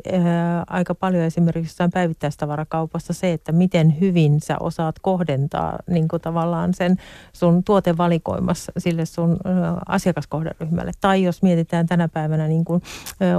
aika 0.66 0.94
paljon 0.94 1.24
esimerkiksi 1.24 1.70
jossain 1.70 1.90
päivittäistavarakaupassa 1.90 3.12
se, 3.12 3.32
että 3.32 3.52
miten 3.52 4.00
hyvin 4.00 4.40
sä 4.40 4.56
osaat 4.60 4.98
kohdentaa 4.98 5.78
niin 5.90 6.08
kuin 6.08 6.22
tavallaan 6.22 6.74
sen 6.74 6.96
sun 7.32 7.64
tuotevalikoimassa 7.64 8.72
sille 8.78 9.06
sun 9.06 9.36
asiakaskohderyhmälle. 9.88 10.92
Tai 11.00 11.22
jos 11.22 11.42
mietitään 11.42 11.86
tänä 11.86 12.08
päivänä 12.08 12.48
niin 12.48 12.64
kuin, 12.64 12.82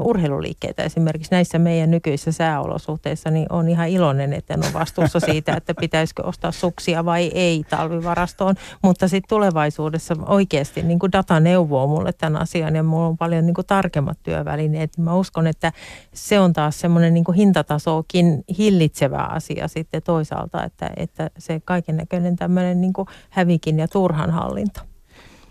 urheiluliikkeitä 0.01 0.83
esimerkiksi 0.83 1.31
näissä 1.31 1.59
meidän 1.59 1.91
nykyisissä 1.91 2.31
sääoloissa, 2.31 2.70
olosuhteissa, 2.71 3.31
niin 3.31 3.45
on 3.49 3.69
ihan 3.69 3.89
iloinen, 3.89 4.33
että 4.33 4.53
en 4.53 4.63
ole 4.63 4.73
vastuussa 4.73 5.19
siitä, 5.19 5.53
että 5.53 5.73
pitäisikö 5.73 6.23
ostaa 6.25 6.51
suksia 6.51 7.05
vai 7.05 7.31
ei 7.33 7.63
talvivarastoon. 7.69 8.55
Mutta 8.81 9.07
sitten 9.07 9.29
tulevaisuudessa 9.29 10.15
oikeasti 10.25 10.81
niin 10.83 10.99
kuin 10.99 11.11
data 11.11 11.39
neuvoo 11.39 11.87
mulle 11.87 12.13
tämän 12.13 12.41
asian 12.41 12.75
ja 12.75 12.83
mulla 12.83 13.07
on 13.07 13.17
paljon 13.17 13.45
niin 13.45 13.53
kuin 13.53 13.67
tarkemmat 13.67 14.17
työvälineet. 14.23 14.97
Mä 14.97 15.15
uskon, 15.15 15.47
että 15.47 15.71
se 16.13 16.39
on 16.39 16.53
taas 16.53 16.79
semmoinen 16.79 17.13
niin 17.13 17.33
hintatasokin 17.35 18.43
hillitsevä 18.57 19.17
asia 19.17 19.67
sitten 19.67 20.01
toisaalta, 20.03 20.63
että, 20.63 20.89
että 20.97 21.29
se 21.37 21.61
kaiken 21.65 21.97
näköinen 21.97 22.35
tämmöinen 22.35 22.81
niin 22.81 22.93
hävikin 23.29 23.79
ja 23.79 23.87
turhan 23.87 24.31
hallinta. 24.31 24.81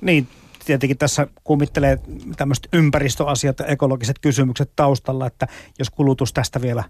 Niin, 0.00 0.28
tietenkin 0.64 0.98
tässä 0.98 1.26
kummittelee 1.44 1.98
tämmöiset 2.36 2.68
ympäristöasiat 2.72 3.58
ja 3.58 3.66
ekologiset 3.66 4.18
kysymykset 4.18 4.72
taustalla, 4.76 5.26
että 5.26 5.46
jos 5.78 5.90
kulutus 5.90 6.32
tästä 6.32 6.60
vielä 6.60 6.84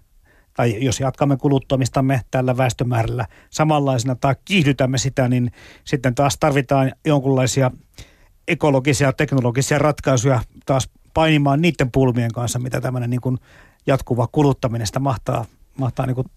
tai 0.53 0.85
jos 0.85 0.99
jatkamme 0.99 1.37
kuluttamistamme 1.37 2.21
tällä 2.31 2.57
väestömäärällä 2.57 3.25
samanlaisena 3.49 4.15
tai 4.15 4.35
kiihdytämme 4.45 4.97
sitä, 4.97 5.27
niin 5.27 5.51
sitten 5.83 6.15
taas 6.15 6.37
tarvitaan 6.37 6.91
jonkunlaisia 7.05 7.71
ekologisia, 8.47 9.13
teknologisia 9.13 9.79
ratkaisuja 9.79 10.41
taas 10.65 10.89
painimaan 11.13 11.61
niiden 11.61 11.91
pulmien 11.91 12.31
kanssa, 12.31 12.59
mitä 12.59 12.81
tämmöinen 12.81 13.09
niin 13.09 13.21
kuin 13.21 13.37
jatkuva 13.87 14.27
kuluttaminen 14.31 14.87
sitä 14.87 14.99
mahtaa, 14.99 15.45
mahtaa 15.77 16.05
niin 16.05 16.15
kuin 16.15 16.27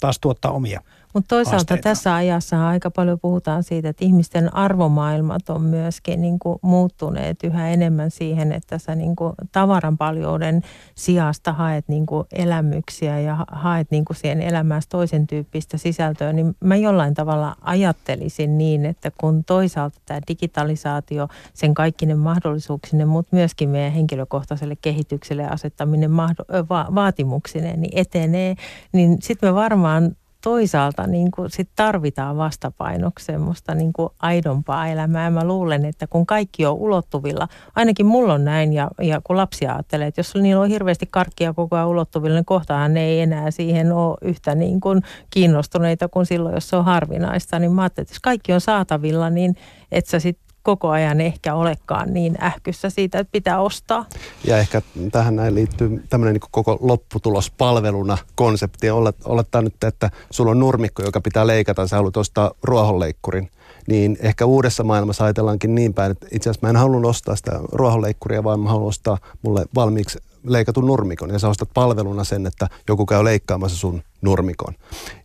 taas 0.00 0.18
tuottaa 0.18 0.50
omia 0.50 0.80
mutta 1.16 1.36
toisaalta 1.36 1.56
asteita. 1.56 1.82
tässä 1.82 2.14
ajassa 2.14 2.68
aika 2.68 2.90
paljon 2.90 3.20
puhutaan 3.20 3.62
siitä, 3.62 3.88
että 3.88 4.04
ihmisten 4.04 4.54
arvomaailmat 4.54 5.48
on 5.48 5.62
myöskin 5.62 6.20
niin 6.20 6.38
kuin 6.38 6.58
muuttuneet 6.62 7.44
yhä 7.44 7.68
enemmän 7.68 8.10
siihen, 8.10 8.52
että 8.52 8.78
sä 8.78 8.94
niin 8.94 9.16
kuin 9.16 9.32
tavaran 9.52 9.98
paljouden 9.98 10.62
sijasta 10.94 11.52
haet 11.52 11.88
niin 11.88 12.06
kuin 12.06 12.26
elämyksiä 12.32 13.20
ja 13.20 13.46
haet 13.52 13.90
niin 13.90 14.04
kuin 14.04 14.16
siihen 14.16 14.42
elämään 14.42 14.82
toisen 14.88 15.26
tyyppistä 15.26 15.78
sisältöä, 15.78 16.32
niin 16.32 16.56
mä 16.60 16.76
jollain 16.76 17.14
tavalla 17.14 17.56
ajattelisin 17.60 18.58
niin, 18.58 18.86
että 18.86 19.10
kun 19.20 19.44
toisaalta 19.44 19.98
tämä 20.06 20.20
digitalisaatio, 20.28 21.28
sen 21.54 21.74
kaikki 21.74 22.06
ne 22.06 22.14
mahdollisuuksinen, 22.14 23.08
mutta 23.08 23.36
myöskin 23.36 23.68
meidän 23.68 23.92
henkilökohtaiselle 23.92 24.76
kehitykselle 24.76 25.48
asettaminen 25.48 26.10
mahdo- 26.10 26.66
va- 26.70 26.88
vaatimuksineen, 26.94 27.80
niin 27.80 27.98
etenee, 27.98 28.54
niin 28.92 29.16
sitten 29.22 29.48
me 29.48 29.54
varmaan 29.54 30.16
toisaalta 30.46 31.06
niin 31.06 31.30
kuin 31.30 31.50
sit 31.50 31.68
tarvitaan 31.76 32.36
vastapainoksi 32.36 33.24
semmoista 33.24 33.74
niin 33.74 33.92
kuin 33.92 34.08
aidompaa 34.18 34.86
elämää. 34.86 35.30
Mä 35.30 35.44
luulen, 35.44 35.84
että 35.84 36.06
kun 36.06 36.26
kaikki 36.26 36.66
on 36.66 36.74
ulottuvilla, 36.74 37.48
ainakin 37.76 38.06
mulla 38.06 38.34
on 38.34 38.44
näin 38.44 38.72
ja, 38.72 38.90
ja 39.02 39.20
kun 39.24 39.36
lapsia 39.36 39.72
ajattelee, 39.72 40.06
että 40.06 40.18
jos 40.18 40.34
niillä 40.34 40.62
on 40.62 40.68
hirveästi 40.68 41.06
karkkia 41.10 41.54
koko 41.54 41.76
ajan 41.76 41.88
ulottuvilla, 41.88 42.34
niin 42.34 42.44
kohtahan 42.44 42.94
ne 42.94 43.04
ei 43.04 43.20
enää 43.20 43.50
siihen 43.50 43.92
ole 43.92 44.16
yhtä 44.22 44.54
niin 44.54 44.80
kuin 44.80 45.02
kiinnostuneita 45.30 46.08
kuin 46.08 46.26
silloin, 46.26 46.54
jos 46.54 46.68
se 46.68 46.76
on 46.76 46.84
harvinaista. 46.84 47.58
Niin 47.58 47.72
mä 47.72 47.82
ajattelin, 47.82 48.04
että 48.04 48.14
jos 48.14 48.20
kaikki 48.20 48.52
on 48.52 48.60
saatavilla, 48.60 49.30
niin 49.30 49.56
että 49.92 50.10
sä 50.10 50.20
sitten 50.20 50.45
koko 50.66 50.88
ajan 50.90 51.20
ehkä 51.20 51.54
olekaan 51.54 52.14
niin 52.14 52.42
ähkyssä 52.42 52.90
siitä, 52.90 53.18
että 53.18 53.32
pitää 53.32 53.60
ostaa. 53.60 54.06
Ja 54.44 54.58
ehkä 54.58 54.82
tähän 55.12 55.36
näin 55.36 55.54
liittyy 55.54 56.04
tämmöinen 56.08 56.32
niin 56.34 56.50
koko 56.50 56.78
lopputulospalveluna 56.80 58.18
konsepti. 58.34 58.90
Olettaa 59.24 59.62
nyt, 59.62 59.84
että 59.84 60.10
sulla 60.30 60.50
on 60.50 60.58
nurmikko, 60.58 61.02
joka 61.02 61.20
pitää 61.20 61.46
leikata, 61.46 61.86
sä 61.86 61.96
haluat 61.96 62.16
ostaa 62.16 62.50
ruohonleikkurin 62.62 63.50
niin 63.88 64.16
ehkä 64.20 64.46
uudessa 64.46 64.84
maailmassa 64.84 65.24
ajatellaankin 65.24 65.74
niin 65.74 65.94
päin, 65.94 66.12
että 66.12 66.26
itse 66.32 66.50
asiassa 66.50 66.66
mä 66.66 66.70
en 66.70 66.76
halunnut 66.76 67.10
ostaa 67.10 67.36
sitä 67.36 67.60
ruohonleikkuria, 67.72 68.44
vaan 68.44 68.60
mä 68.60 68.68
haluan 68.70 68.88
ostaa 68.88 69.18
mulle 69.42 69.64
valmiiksi 69.74 70.18
leikatun 70.44 70.86
nurmikon 70.86 71.30
ja 71.30 71.38
sä 71.38 71.48
ostat 71.48 71.68
palveluna 71.74 72.24
sen, 72.24 72.46
että 72.46 72.68
joku 72.88 73.06
käy 73.06 73.24
leikkaamassa 73.24 73.76
sun 73.76 74.02
nurmikon. 74.22 74.74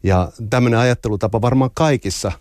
Ja 0.04 0.32
tämmöinen 0.50 0.80
ajattelutapa 0.80 1.42
varmaan 1.42 1.72
kaikissa. 1.74 2.32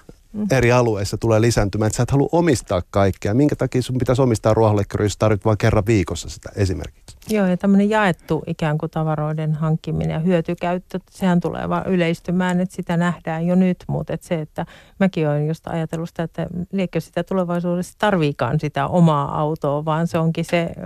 Eri 0.50 0.72
alueissa 0.72 1.18
tulee 1.18 1.40
lisääntymään, 1.40 1.86
että 1.86 1.96
sä 1.96 2.02
et 2.02 2.10
halua 2.10 2.28
omistaa 2.32 2.82
kaikkea. 2.90 3.34
Minkä 3.34 3.56
takia 3.56 3.82
sun 3.82 3.98
pitäisi 3.98 4.22
omistaa 4.22 4.54
ruohonleikkari, 4.54 5.04
jos 5.04 5.16
tarvitset 5.16 5.44
vain 5.44 5.58
kerran 5.58 5.86
viikossa 5.86 6.28
sitä 6.28 6.50
esimerkiksi? 6.56 7.16
Joo, 7.28 7.46
ja 7.46 7.56
tämmöinen 7.56 7.90
jaettu 7.90 8.42
ikään 8.46 8.78
kuin 8.78 8.90
tavaroiden 8.90 9.54
hankkiminen 9.54 10.14
ja 10.14 10.18
hyötykäyttö, 10.18 10.98
sehän 11.10 11.40
tulee 11.40 11.68
vaan 11.68 11.86
yleistymään, 11.86 12.60
että 12.60 12.76
sitä 12.76 12.96
nähdään 12.96 13.46
jo 13.46 13.54
nyt, 13.54 13.84
mutta 13.88 14.12
että 14.12 14.26
se, 14.26 14.40
että 14.40 14.66
mäkin 15.00 15.28
olen 15.28 15.48
just 15.48 15.66
ajatellut 15.66 16.08
sitä, 16.08 16.22
että 16.22 16.46
liekö 16.72 17.00
sitä 17.00 17.24
tulevaisuudessa 17.24 17.94
tarviikaan 17.98 18.60
sitä 18.60 18.86
omaa 18.86 19.40
autoa, 19.40 19.84
vaan 19.84 20.06
se 20.06 20.18
onkin 20.18 20.44
se 20.44 20.70
ö, 20.76 20.80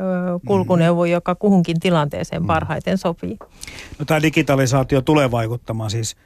kulkuneuvo, 0.47 1.05
mm. 1.05 1.11
joka 1.11 1.35
kuhunkin 1.35 1.81
tilanteeseen 1.81 2.43
mm. 2.43 2.47
parhaiten 2.47 2.99
sopii. 2.99 3.37
No 3.99 4.05
tämä 4.05 4.23
digitalisaatio 4.23 5.01
tulee 5.01 5.31
vaikuttamaan 5.31 5.91
siis 5.91 6.17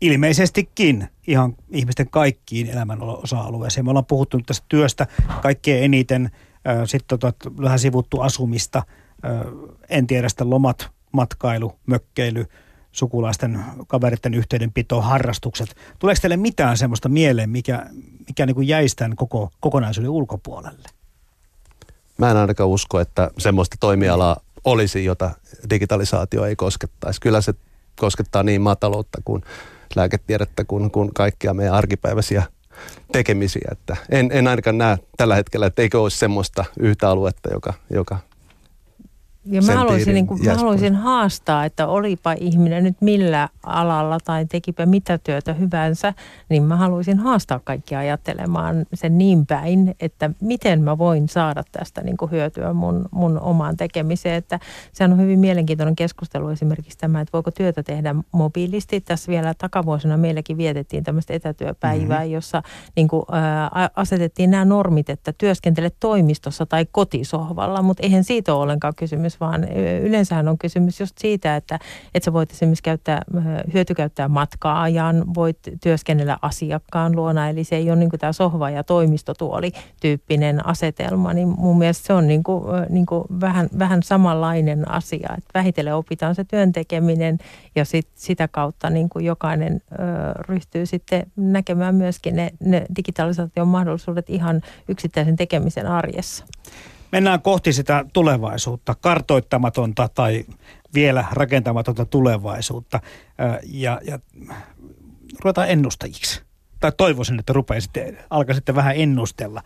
ilmeisestikin 0.00 1.08
ihan 1.26 1.54
ihmisten 1.70 2.10
kaikkiin 2.10 2.70
elämän 2.70 3.02
osa-alueisiin. 3.02 3.84
Me 3.84 3.90
ollaan 3.90 4.06
puhuttu 4.06 4.36
nyt 4.36 4.46
tästä 4.46 4.66
työstä 4.68 5.06
kaikkein 5.42 5.84
eniten, 5.84 6.30
sitten 6.84 7.18
tota, 7.18 7.50
vähän 7.62 7.78
sivuttu 7.78 8.20
asumista, 8.20 8.82
en 9.88 10.06
tiedä 10.06 10.28
sitä 10.28 10.50
lomat, 10.50 10.90
matkailu, 11.12 11.78
mökkeily, 11.86 12.46
sukulaisten, 12.92 13.64
kaveritten 13.86 14.34
yhteydenpito, 14.34 15.00
harrastukset. 15.00 15.76
Tuleeko 15.98 16.20
teille 16.20 16.36
mitään 16.36 16.76
semmoista 16.76 17.08
mieleen, 17.08 17.50
mikä, 17.50 17.86
mikä 18.28 18.46
niin 18.46 18.54
kuin 18.54 18.68
jäisi 18.68 18.96
tämän 18.96 19.16
koko 19.16 19.50
kokonaisuuden 19.60 20.10
ulkopuolelle? 20.10 20.88
Mä 22.18 22.30
en 22.30 22.36
ainakaan 22.36 22.68
usko, 22.68 23.00
että 23.00 23.30
semmoista 23.38 23.76
toimialaa 23.80 24.36
olisi, 24.64 25.04
jota 25.04 25.30
digitalisaatio 25.70 26.44
ei 26.44 26.56
koskettaisi. 26.56 27.20
Kyllä 27.20 27.40
se 27.40 27.54
koskettaa 27.96 28.42
niin 28.42 28.62
maataloutta 28.62 29.18
kuin 29.24 29.42
lääketiedettä 29.96 30.64
kuin, 30.64 30.90
kuin 30.90 31.14
kaikkia 31.14 31.54
meidän 31.54 31.74
arkipäiväisiä 31.74 32.42
tekemisiä. 33.12 33.68
Että 33.72 33.96
en, 34.08 34.30
en 34.32 34.48
ainakaan 34.48 34.78
näe 34.78 34.98
tällä 35.16 35.34
hetkellä, 35.34 35.66
että 35.66 35.82
eikö 35.82 36.00
olisi 36.00 36.18
semmoista 36.18 36.64
yhtä 36.80 37.08
aluetta, 37.08 37.52
joka, 37.52 37.74
joka 37.90 38.18
ja 39.46 39.62
mä 39.62 39.74
haluaisin, 39.74 40.14
niin 40.14 40.26
kuin, 40.26 40.44
mä 40.44 40.54
haluaisin 40.54 40.94
haastaa, 40.94 41.64
että 41.64 41.86
olipa 41.86 42.32
ihminen 42.32 42.84
nyt 42.84 42.96
millä 43.00 43.48
alalla 43.62 44.18
tai 44.24 44.46
tekipä 44.46 44.86
mitä 44.86 45.18
työtä 45.18 45.52
hyvänsä, 45.52 46.14
niin 46.48 46.62
mä 46.62 46.76
haluaisin 46.76 47.18
haastaa 47.18 47.60
kaikkia 47.64 47.98
ajattelemaan 47.98 48.86
sen 48.94 49.18
niin 49.18 49.46
päin, 49.46 49.94
että 50.00 50.30
miten 50.40 50.82
mä 50.82 50.98
voin 50.98 51.28
saada 51.28 51.62
tästä 51.72 52.02
niin 52.02 52.16
kuin 52.16 52.30
hyötyä 52.30 52.72
mun, 52.72 53.08
mun 53.10 53.40
omaan 53.40 53.76
tekemiseen. 53.76 54.34
Että 54.34 54.60
sehän 54.92 55.12
on 55.12 55.20
hyvin 55.20 55.38
mielenkiintoinen 55.38 55.96
keskustelu 55.96 56.48
esimerkiksi 56.48 56.98
tämä, 56.98 57.20
että 57.20 57.32
voiko 57.32 57.50
työtä 57.50 57.82
tehdä 57.82 58.14
mobiilisti. 58.32 59.00
Tässä 59.00 59.32
vielä 59.32 59.54
takavuosina 59.54 60.16
meilläkin 60.16 60.56
vietettiin 60.56 61.04
tämmöistä 61.04 61.34
etätyöpäivää, 61.34 62.18
mm-hmm. 62.18 62.32
jossa 62.32 62.62
niin 62.96 63.08
kuin, 63.08 63.22
ä, 63.34 63.90
asetettiin 63.96 64.50
nämä 64.50 64.64
normit, 64.64 65.10
että 65.10 65.32
työskentele 65.38 65.90
toimistossa 66.00 66.66
tai 66.66 66.86
kotisohvalla, 66.92 67.82
mutta 67.82 68.02
eihän 68.02 68.24
siitä 68.24 68.54
ole 68.54 68.62
ollenkaan 68.62 68.94
kysymys, 68.96 69.35
kysymys, 69.36 69.40
vaan 69.40 69.64
yleensä 70.02 70.38
on 70.38 70.58
kysymys 70.58 71.00
just 71.00 71.18
siitä, 71.18 71.56
että, 71.56 71.78
että 72.14 72.24
sä 72.24 72.32
voit 72.32 72.50
esimerkiksi 72.50 72.82
käyttää, 72.82 73.22
hyötykäyttää 73.74 74.28
matka-ajan, 74.28 75.24
voit 75.34 75.58
työskennellä 75.82 76.38
asiakkaan 76.42 77.16
luona, 77.16 77.48
eli 77.48 77.64
se 77.64 77.76
ei 77.76 77.90
ole 77.90 77.98
niin 77.98 78.10
tämä 78.18 78.32
sohva- 78.32 78.70
ja 78.70 78.84
toimistotuoli 78.84 79.72
tyyppinen 80.00 80.66
asetelma, 80.66 81.32
niin 81.32 81.48
mun 81.48 81.78
mielestä 81.78 82.06
se 82.06 82.12
on 82.12 82.26
niin 82.26 82.42
kuin, 82.42 82.64
niin 82.88 83.06
kuin 83.06 83.24
vähän, 83.40 83.68
vähän 83.78 84.02
samanlainen 84.02 84.90
asia, 84.90 85.28
että 85.38 85.50
vähitellen 85.54 85.94
opitaan 85.94 86.34
se 86.34 86.44
työntekeminen 86.44 87.38
ja 87.74 87.84
sit, 87.84 88.08
sitä 88.14 88.48
kautta 88.48 88.90
niin 88.90 89.08
kuin 89.08 89.24
jokainen 89.24 89.80
ö, 89.92 89.96
ryhtyy 90.48 90.86
sitten 90.86 91.26
näkemään 91.36 91.94
myöskin 91.94 92.36
ne, 92.36 92.50
ne 92.60 92.86
digitalisaation 92.96 93.68
mahdollisuudet 93.68 94.30
ihan 94.30 94.60
yksittäisen 94.88 95.36
tekemisen 95.36 95.86
arjessa. 95.86 96.44
Mennään 97.12 97.42
kohti 97.42 97.72
sitä 97.72 98.04
tulevaisuutta, 98.12 98.94
kartoittamatonta 99.00 100.08
tai 100.08 100.44
vielä 100.94 101.24
rakentamatonta 101.32 102.04
tulevaisuutta 102.04 103.00
ja, 103.64 104.00
ja 104.04 104.18
ruvetaan 105.44 105.70
ennustajiksi. 105.70 106.42
Tai 106.80 106.92
toivoisin, 106.96 107.38
että 107.38 107.52
rupeisitte, 107.52 108.24
alkaisitte 108.30 108.74
vähän 108.74 108.96
ennustella. 108.96 109.62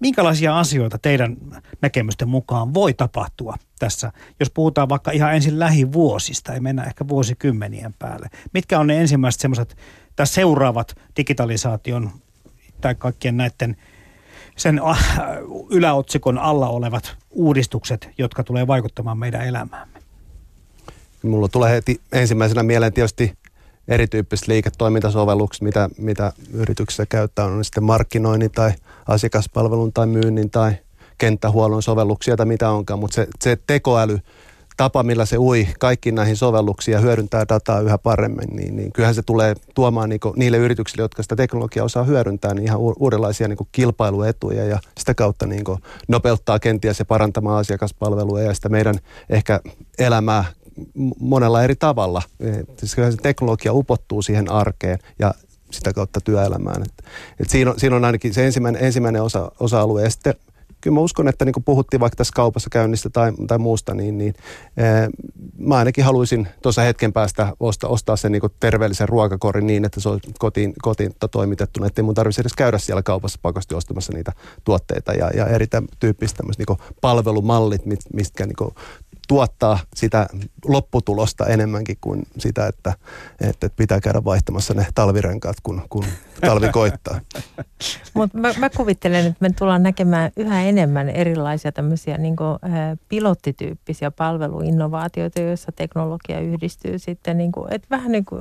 Minkälaisia 0.00 0.58
asioita 0.58 0.98
teidän 0.98 1.36
näkemysten 1.82 2.28
mukaan 2.28 2.74
voi 2.74 2.94
tapahtua 2.94 3.54
tässä, 3.78 4.12
jos 4.40 4.50
puhutaan 4.50 4.88
vaikka 4.88 5.10
ihan 5.10 5.34
ensin 5.34 5.58
lähivuosista, 5.58 6.54
ei 6.54 6.60
mennä 6.60 6.84
ehkä 6.84 7.08
vuosikymmenien 7.08 7.94
päälle. 7.98 8.30
Mitkä 8.54 8.80
on 8.80 8.86
ne 8.86 9.00
ensimmäiset 9.00 9.40
semmoiset, 9.40 9.76
tai 10.16 10.26
seuraavat 10.26 10.96
digitalisaation 11.16 12.10
tai 12.80 12.94
kaikkien 12.94 13.36
näiden 13.36 13.76
sen 14.56 14.80
yläotsikon 15.70 16.38
alla 16.38 16.68
olevat 16.68 17.16
uudistukset, 17.30 18.08
jotka 18.18 18.44
tulee 18.44 18.66
vaikuttamaan 18.66 19.18
meidän 19.18 19.46
elämäämme? 19.46 19.98
Mulla 21.22 21.48
tulee 21.48 21.70
heti 21.70 22.00
ensimmäisenä 22.12 22.62
mieleen 22.62 22.92
tietysti 22.92 23.34
erityyppiset 23.88 24.48
liiketoimintasovellukset, 24.48 25.62
mitä, 25.62 25.90
mitä 25.98 26.32
yrityksessä 26.52 27.06
käyttää, 27.06 27.44
on 27.44 27.64
sitten 27.64 27.84
markkinoinnin 27.84 28.50
tai 28.50 28.72
asiakaspalvelun 29.08 29.92
tai 29.92 30.06
myynnin 30.06 30.50
tai 30.50 30.72
kenttähuollon 31.18 31.82
sovelluksia 31.82 32.36
tai 32.36 32.46
mitä 32.46 32.70
onkaan, 32.70 32.98
mutta 32.98 33.14
se, 33.14 33.26
se 33.40 33.58
tekoäly, 33.66 34.18
tapa, 34.76 35.02
millä 35.02 35.26
se 35.26 35.38
ui 35.38 35.68
kaikkiin 35.78 36.14
näihin 36.14 36.36
sovelluksiin 36.36 36.92
ja 36.92 37.00
hyödyntää 37.00 37.44
dataa 37.48 37.80
yhä 37.80 37.98
paremmin, 37.98 38.48
niin, 38.56 38.76
niin 38.76 38.92
kyllähän 38.92 39.14
se 39.14 39.22
tulee 39.22 39.54
tuomaan 39.74 40.08
niin 40.08 40.20
niille 40.36 40.56
yrityksille, 40.56 41.02
jotka 41.02 41.22
sitä 41.22 41.36
teknologiaa 41.36 41.84
osaa 41.84 42.04
hyödyntää, 42.04 42.54
niin 42.54 42.64
ihan 42.64 42.78
uudenlaisia 42.78 43.48
niin 43.48 43.58
kilpailuetuja 43.72 44.64
ja 44.64 44.78
sitä 44.98 45.14
kautta 45.14 45.46
niin 45.46 45.64
nopeuttaa 46.08 46.58
kenties 46.58 46.98
ja 46.98 47.04
parantamaan 47.04 47.58
asiakaspalvelua 47.58 48.40
ja 48.40 48.54
sitä 48.54 48.68
meidän 48.68 48.98
ehkä 49.30 49.60
elämää 49.98 50.44
monella 51.20 51.62
eri 51.62 51.76
tavalla. 51.76 52.22
Siis 52.78 52.92
se 52.92 53.16
teknologia 53.22 53.72
upottuu 53.72 54.22
siihen 54.22 54.50
arkeen 54.50 54.98
ja 55.18 55.34
sitä 55.70 55.92
kautta 55.92 56.20
työelämään. 56.20 56.82
Et, 56.82 57.04
et 57.40 57.50
siinä, 57.50 57.70
on, 57.70 57.80
siinä 57.80 57.96
on 57.96 58.04
ainakin 58.04 58.34
se 58.34 58.46
ensimmäinen, 58.46 58.84
ensimmäinen 58.84 59.22
osa, 59.22 59.52
osa-alue. 59.60 60.02
Ja 60.02 60.10
sitten 60.10 60.34
kyllä 60.84 60.94
mä 60.94 61.00
uskon, 61.00 61.28
että 61.28 61.44
niin 61.44 61.52
kuin 61.52 61.64
puhuttiin 61.64 62.00
vaikka 62.00 62.16
tässä 62.16 62.32
kaupassa 62.34 62.70
käynnistä 62.70 63.10
tai, 63.10 63.32
tai 63.46 63.58
muusta, 63.58 63.94
niin, 63.94 64.18
niin 64.18 64.34
ee, 64.76 65.08
mä 65.58 65.76
ainakin 65.76 66.04
haluaisin 66.04 66.48
tuossa 66.62 66.82
hetken 66.82 67.12
päästä 67.12 67.52
ostaa, 67.60 67.90
ostaa 67.90 68.16
sen 68.16 68.32
niin 68.32 68.40
kuin 68.40 68.52
terveellisen 68.60 69.08
ruokakorin 69.08 69.66
niin, 69.66 69.84
että 69.84 70.00
se 70.00 70.08
on 70.08 70.20
kotiin, 70.38 70.74
kotiin 70.82 71.12
toimitettuna, 71.30 71.86
ettei 71.86 72.04
mun 72.04 72.14
tarvitsisi 72.14 72.40
edes 72.40 72.52
käydä 72.52 72.78
siellä 72.78 73.02
kaupassa 73.02 73.38
pakosti 73.42 73.74
ostamassa 73.74 74.12
niitä 74.12 74.32
tuotteita 74.64 75.12
ja, 75.12 75.30
ja 75.36 75.46
eri 75.46 75.66
tyyppistä 75.98 76.42
niin 76.58 76.78
palvelumallit, 77.00 77.82
mistä 78.12 78.46
niin 78.46 78.56
kuin 78.56 78.74
tuottaa 79.28 79.78
sitä 79.96 80.26
lopputulosta 80.64 81.46
enemmänkin 81.46 81.96
kuin 82.00 82.22
sitä, 82.38 82.66
että, 82.66 82.94
että 83.40 83.70
pitää 83.76 84.00
käydä 84.00 84.24
vaihtamassa 84.24 84.74
ne 84.74 84.86
talvirenkaat, 84.94 85.56
kun, 85.62 85.82
kun 85.88 86.04
talvi 86.40 86.68
koittaa. 86.68 87.20
Mutta 88.14 88.38
mä, 88.38 88.54
mä 88.58 88.70
kuvittelen, 88.70 89.26
että 89.26 89.38
me 89.40 89.50
tullaan 89.58 89.82
näkemään 89.82 90.30
yhä 90.36 90.62
enemmän 90.62 91.08
erilaisia 91.08 91.72
tämmöisiä 91.72 92.18
niin 92.18 92.36
kuin, 92.36 92.50
ä, 92.50 92.96
pilottityyppisiä 93.08 94.10
palveluinnovaatioita, 94.10 95.40
joissa 95.40 95.72
teknologia 95.72 96.40
yhdistyy 96.40 96.98
sitten, 96.98 97.38
niin 97.38 97.52
kuin, 97.52 97.72
että 97.72 97.86
vähän 97.90 98.12
niin 98.12 98.24
kuin, 98.24 98.40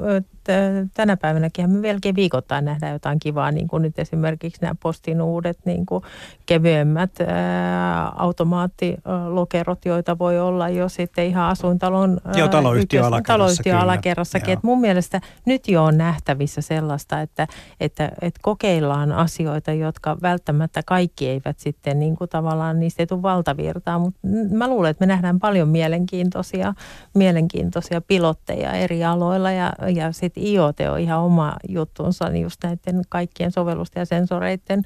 tänä 0.94 1.18
päivänäkin 1.18 1.70
me 1.70 1.82
vieläkin 1.82 2.16
viikoittain 2.16 2.66
nähdään 2.66 2.94
jotain 2.94 3.20
kivaa, 3.20 3.52
niin 3.52 3.68
kuin 3.68 3.84
nyt 3.84 4.00
esimerkiksi 4.00 4.62
nämä 4.62 4.76
postin 4.84 5.22
uudet 5.22 5.60
niin 5.66 5.86
kuin 5.86 6.04
kevyemmät 6.46 7.12
ää, 7.28 8.08
automaattilokerot, 8.08 9.86
joita 9.86 10.20
voi 10.20 10.40
olla 10.40 10.70
jo 10.76 10.90
sitten 10.90 11.26
ihan 11.26 11.50
asuintalon 11.50 12.20
Joo, 12.36 12.48
taloyhtiö 12.48 13.06
alakerrassakin. 13.06 13.76
alakerrassakin. 13.76 14.60
Mun 14.64 14.82
mielestä 14.82 15.22
nyt 15.46 15.68
jo 15.68 15.84
on 15.84 15.98
nähtävissä 15.98 16.62
sellaista, 16.62 17.22
että, 17.22 17.48
että, 17.80 18.12
että 18.22 18.40
kokeillaan 18.44 19.12
asioita, 19.12 19.74
jotka 19.74 20.18
välttämättä 20.22 20.82
kaikki 20.86 21.30
eivät 21.30 21.60
sitten 21.60 22.00
niin 22.00 22.16
kuin 22.16 22.30
tavallaan 22.30 22.80
niistä 22.80 23.04
ei 23.04 23.08
tule 23.08 23.22
valtavirtaa, 23.22 24.00
mutta 24.00 24.20
mä 24.52 24.68
luulen, 24.68 24.92
että 24.92 25.06
me 25.06 25.08
nähdään 25.08 25.40
paljon 25.40 25.70
mielenkiintoisia, 25.70 26.74
mielenkiintoisia 27.14 28.02
pilotteja 28.02 28.72
eri 28.72 29.04
aloilla 29.04 29.52
ja, 29.52 29.74
ja 29.96 30.12
sitten 30.12 30.44
IoT 30.44 30.80
on 30.92 31.00
ihan 31.00 31.20
oma 31.20 31.56
juttunsa, 31.70 32.30
niin 32.30 32.44
just 32.44 32.58
näiden 32.64 33.02
kaikkien 33.10 33.52
sovellusten 33.52 34.02
ja 34.02 34.06
sensoreiden 34.06 34.84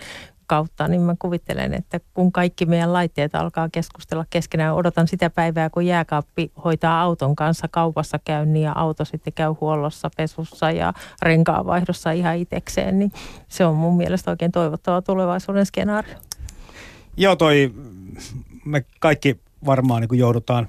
kautta, 0.48 0.88
niin 0.88 1.02
mä 1.02 1.16
kuvittelen, 1.20 1.74
että 1.74 2.00
kun 2.14 2.32
kaikki 2.32 2.66
meidän 2.66 2.94
laitteet 2.94 3.36
alkaa 3.36 3.70
keskustella 3.70 4.26
keskenään, 4.30 4.76
odotan 4.76 5.08
sitä 5.08 5.30
päivää, 5.30 5.70
kun 5.70 5.86
jääkaappi 5.86 6.52
hoitaa 6.64 7.02
auton 7.02 7.36
kanssa 7.36 7.68
kaupassa 7.68 8.20
käynnin 8.26 8.62
ja 8.62 8.72
auto 8.76 9.06
sitten 9.06 9.34
käy 9.34 9.54
huollossa, 9.62 10.10
pesussa 10.18 10.72
ja 10.72 10.94
renkaavaihdossa 11.22 12.12
ihan 12.12 12.38
itsekseen, 12.38 13.00
niin 13.00 13.12
se 13.48 13.66
on 13.66 13.76
mun 13.76 13.98
mielestä 13.98 14.32
oikein 14.32 14.52
toivottava 14.52 15.02
tulevaisuuden 15.02 15.66
skenaario. 15.66 16.16
Joo, 17.18 17.36
toi 17.36 17.74
me 18.66 18.86
kaikki 19.00 19.40
varmaan 19.66 20.02
niin 20.02 20.20
joudutaan 20.20 20.68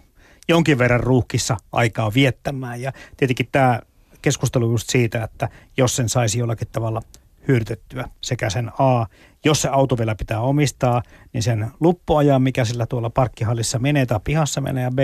jonkin 0.48 0.78
verran 0.78 1.00
ruuhkissa 1.00 1.56
aikaa 1.72 2.14
viettämään 2.14 2.82
ja 2.82 2.92
tietenkin 3.16 3.48
tämä 3.52 3.80
keskustelu 4.22 4.70
just 4.70 4.90
siitä, 4.90 5.24
että 5.24 5.48
jos 5.76 5.96
sen 5.96 6.08
saisi 6.08 6.38
jollakin 6.38 6.68
tavalla 6.72 7.02
hyödytettyä 7.48 8.08
sekä 8.20 8.50
sen 8.50 8.70
A, 8.78 9.06
jos 9.48 9.62
se 9.62 9.68
auto 9.68 9.98
vielä 9.98 10.14
pitää 10.14 10.40
omistaa, 10.40 11.02
niin 11.32 11.42
sen 11.42 11.70
luppuajan, 11.80 12.42
mikä 12.42 12.64
sillä 12.64 12.86
tuolla 12.86 13.10
parkkihallissa 13.10 13.78
menee 13.78 14.06
tai 14.06 14.20
pihassa 14.24 14.60
menee, 14.60 14.82
ja 14.82 14.90
B, 14.90 14.98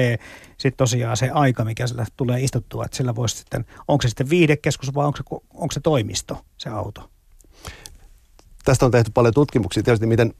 sitten 0.50 0.76
tosiaan 0.76 1.16
se 1.16 1.30
aika, 1.30 1.64
mikä 1.64 1.86
sillä 1.86 2.06
tulee 2.16 2.40
istuttua, 2.40 2.84
että 2.84 2.96
sillä 2.96 3.14
voisi 3.14 3.36
sitten, 3.36 3.64
onko 3.88 4.02
se 4.02 4.08
sitten 4.08 4.30
viidekeskus 4.30 4.94
vai 4.94 5.06
onko 5.06 5.16
se, 5.16 5.24
onko 5.54 5.72
se 5.72 5.80
toimisto, 5.80 6.44
se 6.56 6.70
auto? 6.70 7.10
Tästä 8.64 8.84
on 8.84 8.90
tehty 8.90 9.10
paljon 9.14 9.34
tutkimuksia 9.34 9.82
tietysti, 9.82 10.06
miten 10.06 10.34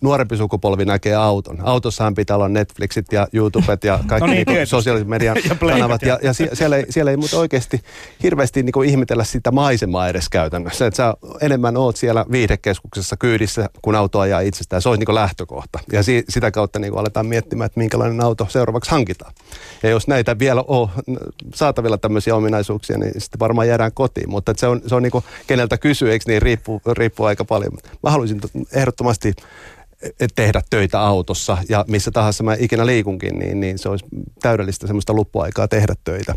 nuorempi 0.00 0.36
sukupolvi 0.36 0.84
näkee 0.84 1.14
auton. 1.14 1.58
Autossahan 1.62 2.14
pitää 2.14 2.36
olla 2.36 2.48
Netflixit 2.48 3.12
ja 3.12 3.28
YouTubet 3.32 3.84
ja 3.84 3.98
kaikki 4.08 4.26
no 4.28 4.34
niin, 4.34 4.46
niin 4.46 4.66
sosiaalisen 4.66 5.08
median 5.08 5.36
ja 5.48 5.54
kanavat. 5.54 6.02
Ja, 6.02 6.18
ja 6.22 6.32
sie, 6.32 6.50
siellä, 6.52 6.76
ei, 6.76 6.86
siellä 6.90 7.10
ei 7.10 7.16
mutta 7.16 7.38
oikeasti 7.38 7.80
hirveästi 8.22 8.62
niin 8.62 8.84
ihmetellä 8.84 9.24
sitä 9.24 9.50
maisemaa 9.50 10.08
edes 10.08 10.28
käytännössä. 10.28 10.86
Että 10.86 10.96
sä 10.96 11.14
enemmän 11.40 11.76
oot 11.76 11.96
siellä 11.96 12.26
viihdekeskuksessa 12.30 13.16
kyydissä, 13.16 13.68
kun 13.82 13.94
auto 13.94 14.20
ajaa 14.20 14.40
itsestään. 14.40 14.82
Se 14.82 14.88
olisi 14.88 15.04
niin 15.04 15.14
lähtökohta. 15.14 15.78
Ja 15.92 16.02
si, 16.02 16.24
sitä 16.28 16.50
kautta 16.50 16.78
niin 16.78 16.98
aletaan 16.98 17.26
miettimään, 17.26 17.66
että 17.66 17.80
minkälainen 17.80 18.20
auto 18.20 18.46
seuraavaksi 18.50 18.90
hankitaan. 18.90 19.32
Ja 19.82 19.90
jos 19.90 20.08
näitä 20.08 20.38
vielä 20.38 20.64
on 20.66 20.88
saatavilla 21.54 21.98
tämmöisiä 21.98 22.36
ominaisuuksia, 22.36 22.98
niin 22.98 23.12
sitten 23.20 23.38
varmaan 23.38 23.68
jäädään 23.68 23.92
kotiin. 23.94 24.30
Mutta 24.30 24.54
se 24.56 24.66
on, 24.66 24.80
se 24.86 24.94
on 24.94 25.02
niin 25.02 25.10
kuin, 25.10 25.24
keneltä 25.46 25.78
kysyy, 25.78 26.12
eikö 26.12 26.24
niin, 26.28 26.42
riippuu, 26.42 26.80
riippuu 26.92 27.26
aika 27.26 27.44
paljon. 27.44 27.72
Mä 28.02 28.10
haluaisin 28.10 28.40
ehdottomasti 28.72 29.34
tehdä 30.34 30.62
töitä 30.70 31.00
autossa 31.00 31.58
ja 31.68 31.84
missä 31.88 32.10
tahansa 32.10 32.44
mä 32.44 32.56
ikinä 32.58 32.86
liikunkin, 32.86 33.38
niin, 33.38 33.60
niin 33.60 33.78
se 33.78 33.88
olisi 33.88 34.04
täydellistä 34.42 34.86
semmoista 34.86 35.16
loppuaikaa 35.16 35.68
tehdä 35.68 35.94
töitä, 36.04 36.34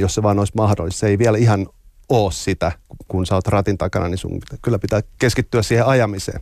jos 0.00 0.14
se 0.14 0.22
vaan 0.22 0.38
olisi 0.38 0.52
mahdollista. 0.56 1.00
Se 1.00 1.06
ei 1.06 1.18
vielä 1.18 1.38
ihan 1.38 1.66
ole 2.08 2.32
sitä, 2.32 2.72
kun 3.08 3.26
sä 3.26 3.34
oot 3.34 3.46
ratin 3.46 3.78
takana, 3.78 4.08
niin 4.08 4.18
sun 4.18 4.38
kyllä 4.62 4.78
pitää 4.78 5.00
keskittyä 5.18 5.62
siihen 5.62 5.86
ajamiseen. 5.86 6.40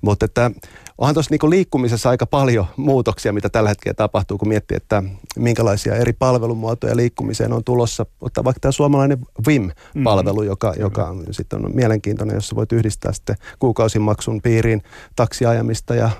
Mutta 0.00 0.24
että 0.24 0.50
onhan 0.98 1.14
tuossa 1.14 1.30
niinku 1.30 1.50
liikkumisessa 1.50 2.10
aika 2.10 2.26
paljon 2.26 2.66
muutoksia, 2.76 3.32
mitä 3.32 3.48
tällä 3.48 3.68
hetkellä 3.68 3.94
tapahtuu, 3.94 4.38
kun 4.38 4.48
miettii, 4.48 4.76
että 4.76 5.02
minkälaisia 5.36 5.94
eri 5.94 6.12
palvelumuotoja 6.12 6.96
liikkumiseen 6.96 7.52
on 7.52 7.64
tulossa. 7.64 8.06
Ottaa 8.20 8.44
vaikka 8.44 8.60
tämä 8.60 8.72
suomalainen 8.72 9.18
VIM-palvelu, 9.46 10.36
mm-hmm. 10.36 10.48
joka, 10.48 10.74
joka 10.78 11.04
on, 11.04 11.24
sitten 11.30 11.64
on 11.64 11.74
mielenkiintoinen, 11.74 12.34
jossa 12.34 12.56
voit 12.56 12.72
yhdistää 12.72 13.12
sitten 13.12 13.36
kuukausimaksun 13.58 14.42
piiriin 14.42 14.82
taksiajamista 15.16 15.94
ja 15.94 16.10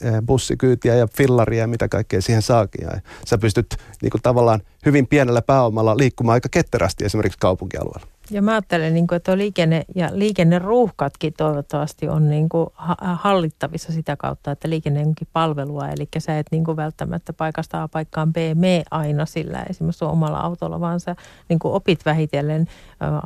e, 0.00 0.10
bussikyytiä 0.26 0.94
ja 0.94 1.06
fillaria 1.16 1.60
ja 1.60 1.66
mitä 1.66 1.88
kaikkea 1.88 2.22
siihen 2.22 2.42
saakin. 2.42 2.84
Ja 2.84 3.00
sä 3.26 3.38
pystyt 3.38 3.76
niin 4.02 4.10
kuin 4.10 4.22
tavallaan 4.22 4.60
hyvin 4.86 5.06
pienellä 5.06 5.42
pääomalla 5.42 5.96
liikkumaan 5.96 6.34
aika 6.34 6.48
ketterästi 6.48 7.04
esimerkiksi 7.04 7.38
kaupunkialueella. 7.38 8.13
Ja 8.30 8.42
mä 8.42 8.50
ajattelen, 8.50 8.94
niin 8.94 9.06
kuin, 9.06 9.16
että 9.16 9.38
liikenne 9.38 9.84
ja 9.94 10.08
liikenneruuhkatkin 10.12 11.34
toivottavasti 11.36 12.08
on 12.08 12.30
niin 12.30 12.48
kuin 12.48 12.66
hallittavissa 13.14 13.92
sitä 13.92 14.16
kautta, 14.16 14.50
että 14.50 14.70
liikenne 14.70 15.00
onkin 15.00 15.28
palvelua. 15.32 15.88
Eli 15.88 16.08
sä 16.18 16.38
et 16.38 16.46
niin 16.50 16.64
kuin 16.64 16.76
välttämättä 16.76 17.32
paikasta 17.32 17.82
A 17.82 17.88
paikkaan 17.88 18.32
B 18.32 18.36
mene 18.54 18.82
aina 18.90 19.26
sillä 19.26 19.62
esimerkiksi 19.70 20.04
omalla 20.04 20.38
autolla, 20.38 20.80
vaan 20.80 21.00
sä 21.00 21.16
niin 21.48 21.58
kuin 21.58 21.74
opit 21.74 22.06
vähitellen. 22.06 22.66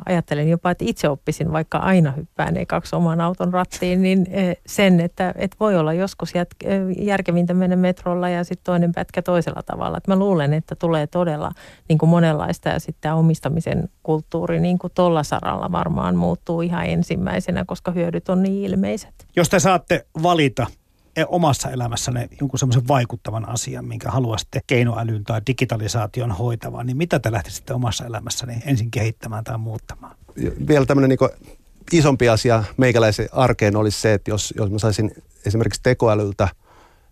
Ajattelen 0.05 0.49
jopa, 0.49 0.71
että 0.71 0.85
itse 0.87 1.09
oppisin, 1.09 1.51
vaikka 1.51 1.77
aina 1.77 2.11
hyppään 2.11 2.55
kaksi 2.67 2.95
oman 2.95 3.21
auton 3.21 3.53
rattiin, 3.53 4.01
niin 4.01 4.27
sen, 4.65 4.99
että, 4.99 5.33
että 5.37 5.57
voi 5.59 5.77
olla 5.77 5.93
joskus 5.93 6.33
järkevintä 6.97 7.53
mennä 7.53 7.75
metrolla 7.75 8.29
ja 8.29 8.43
sitten 8.43 8.65
toinen 8.65 8.91
pätkä 8.91 9.21
toisella 9.21 9.61
tavalla. 9.65 9.97
Että 9.97 10.11
mä 10.11 10.19
luulen, 10.19 10.53
että 10.53 10.75
tulee 10.75 11.07
todella 11.07 11.51
niin 11.89 11.97
kuin 11.97 12.09
monenlaista 12.09 12.69
ja 12.69 12.79
sitten 12.79 13.13
omistamisen 13.13 13.89
kulttuuri 14.03 14.59
niin 14.59 14.79
kuin 14.79 14.88
tuolla 14.89 15.23
saralla 15.23 15.71
varmaan 15.71 16.15
muuttuu 16.15 16.61
ihan 16.61 16.85
ensimmäisenä, 16.85 17.65
koska 17.65 17.91
hyödyt 17.91 18.29
on 18.29 18.43
niin 18.43 18.65
ilmeiset. 18.65 19.27
Jos 19.35 19.49
te 19.49 19.59
saatte 19.59 20.05
valita 20.23 20.67
e, 21.15 21.23
omassa 21.27 21.69
elämässänne 21.69 22.29
jonkun 22.39 22.59
semmoisen 22.59 22.87
vaikuttavan 22.87 23.49
asian, 23.49 23.85
minkä 23.85 24.11
haluaisitte 24.11 24.59
keinoälyn 24.67 25.23
tai 25.23 25.41
digitalisaation 25.47 26.31
hoitavan, 26.31 26.85
niin 26.85 26.97
mitä 26.97 27.19
te 27.19 27.31
lähtisitte 27.31 27.73
omassa 27.73 28.05
elämässäni 28.05 28.53
ensin 28.65 28.91
kehittämään 28.91 29.43
tai 29.43 29.57
muuttamaan? 29.57 30.15
Vielä 30.67 30.85
tämmöinen 30.85 31.09
niin 31.09 31.29
isompi 31.91 32.29
asia 32.29 32.63
meikäläisen 32.77 33.29
arkeen 33.31 33.75
olisi 33.75 34.01
se, 34.01 34.13
että 34.13 34.31
jos, 34.31 34.53
jos 34.57 34.71
mä 34.71 34.79
saisin 34.79 35.11
esimerkiksi 35.45 35.79
tekoälyltä– 35.83 36.47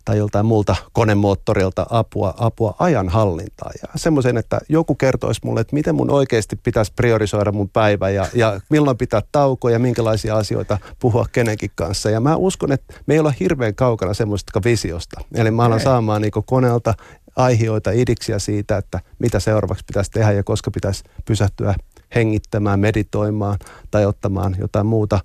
tai 0.08 0.18
joltain 0.18 0.45
muulta 0.45 0.76
konemoottorilta 0.93 1.86
apua, 1.89 2.34
apua 2.38 2.76
ajanhallintaan. 2.80 3.72
Ja 3.82 3.88
semmoisen, 3.95 4.38
että 4.38 4.60
joku 4.70 4.95
kertoisi 4.95 5.41
mulle, 5.43 5.62
että 5.62 5.74
miten 5.74 5.95
mun 5.95 6.12
oikeasti 6.12 6.55
pitäisi 6.55 6.93
priorisoida 6.95 7.51
mun 7.51 7.70
päivä 7.70 8.10
ja, 8.10 8.28
ja 8.34 8.60
milloin 8.70 8.97
pitää 8.97 9.22
taukoa 9.32 9.72
ja 9.72 9.80
minkälaisia 9.80 10.38
asioita 10.38 10.78
puhua 10.99 11.26
kenenkin 11.32 11.72
kanssa. 11.76 12.10
Ja 12.10 12.20
mä 12.20 12.36
uskon, 12.36 12.72
että 12.72 12.93
me 13.05 13.14
ei 13.14 13.20
olla 13.20 13.34
hirveän 13.39 13.76
kaukana 13.76 14.14
semmoista 14.14 14.62
visiosta. 14.66 15.22
Eli 15.36 15.51
mä 15.51 15.64
alan 15.64 15.80
saamaan 15.80 16.22
niin 16.22 16.32
koneelta 16.45 16.93
aihioita, 17.36 17.91
idiksiä 17.91 18.39
siitä, 18.39 18.78
että 18.78 18.99
mitä 19.20 19.39
seuraavaksi 19.39 19.84
pitäisi 19.88 20.12
tehdä 20.12 20.32
ja 20.32 20.43
koska 20.43 20.72
pitäisi 20.72 21.03
pysähtyä 21.26 21.76
hengittämään, 22.16 22.80
meditoimaan 22.80 23.60
tai 23.91 24.05
ottamaan 24.05 24.55
jotain 24.60 24.86
muuta 24.86 25.20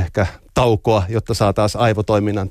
ehkä 0.00 0.26
taukoa, 0.54 1.02
jotta 1.08 1.34
saa 1.34 1.52
taas 1.52 1.76
aivotoiminnan 1.76 2.50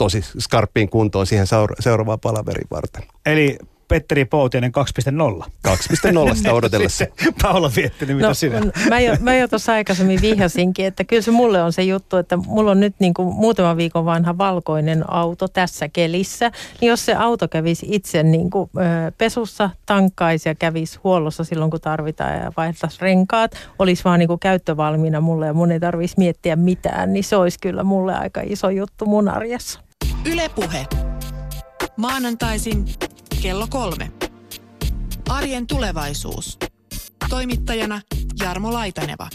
tosi 0.00 0.24
skarppiin 0.38 0.88
kuntoon 0.88 1.26
siihen 1.26 1.46
seuraavaan 1.80 2.20
palaverin 2.20 2.66
varten. 2.70 3.02
Eli 3.26 3.58
Petteri 3.90 4.24
Poutiainen 4.24 4.72
2.0. 5.42 5.50
2.0 5.68 6.36
sitä 6.36 6.52
odotellessa. 6.58 7.04
Paula 7.42 7.70
Viettinen, 7.76 8.16
mitä 8.16 8.28
no, 8.28 8.34
sinä? 8.34 8.60
Mä 8.88 9.00
jo, 9.00 9.16
mä 9.20 9.36
jo 9.36 9.48
tuossa 9.48 9.72
aikaisemmin 9.72 10.22
vihjasinkin, 10.22 10.86
että 10.86 11.04
kyllä 11.04 11.22
se 11.22 11.30
mulle 11.30 11.62
on 11.62 11.72
se 11.72 11.82
juttu, 11.82 12.16
että 12.16 12.36
mulla 12.36 12.70
on 12.70 12.80
nyt 12.80 12.94
niin 12.98 13.14
kuin 13.14 13.34
muutama 13.34 13.76
viikon 13.76 14.04
vanha 14.04 14.38
valkoinen 14.38 15.10
auto 15.10 15.48
tässä 15.48 15.88
kelissä. 15.88 16.52
Niin 16.80 16.88
jos 16.88 17.06
se 17.06 17.14
auto 17.14 17.48
kävisi 17.48 17.86
itse 17.90 18.22
niin 18.22 18.50
kuin, 18.50 18.70
ö, 18.76 19.12
pesussa, 19.18 19.70
tankkaisi 19.86 20.48
ja 20.48 20.54
kävisi 20.54 20.98
huollossa 21.04 21.44
silloin, 21.44 21.70
kun 21.70 21.80
tarvitaan 21.80 22.34
ja 22.36 22.52
vaihtaisi 22.56 22.98
renkaat, 23.00 23.52
olisi 23.78 24.04
vaan 24.04 24.18
niin 24.18 24.28
kuin 24.28 24.40
käyttövalmiina 24.40 25.20
mulle 25.20 25.46
ja 25.46 25.54
mun 25.54 25.72
ei 25.72 25.80
tarvitsisi 25.80 26.18
miettiä 26.18 26.56
mitään, 26.56 27.12
niin 27.12 27.24
se 27.24 27.36
olisi 27.36 27.58
kyllä 27.60 27.84
mulle 27.84 28.14
aika 28.14 28.40
iso 28.44 28.70
juttu 28.70 29.06
mun 29.06 29.28
arjessa. 29.28 29.89
Ylepuhe. 30.24 30.86
Maanantaisin 31.96 32.84
kello 33.42 33.66
kolme. 33.70 34.12
Arjen 35.28 35.66
tulevaisuus. 35.66 36.58
Toimittajana 37.28 38.00
Jarmo 38.42 38.72
Laitaneva. 38.72 39.28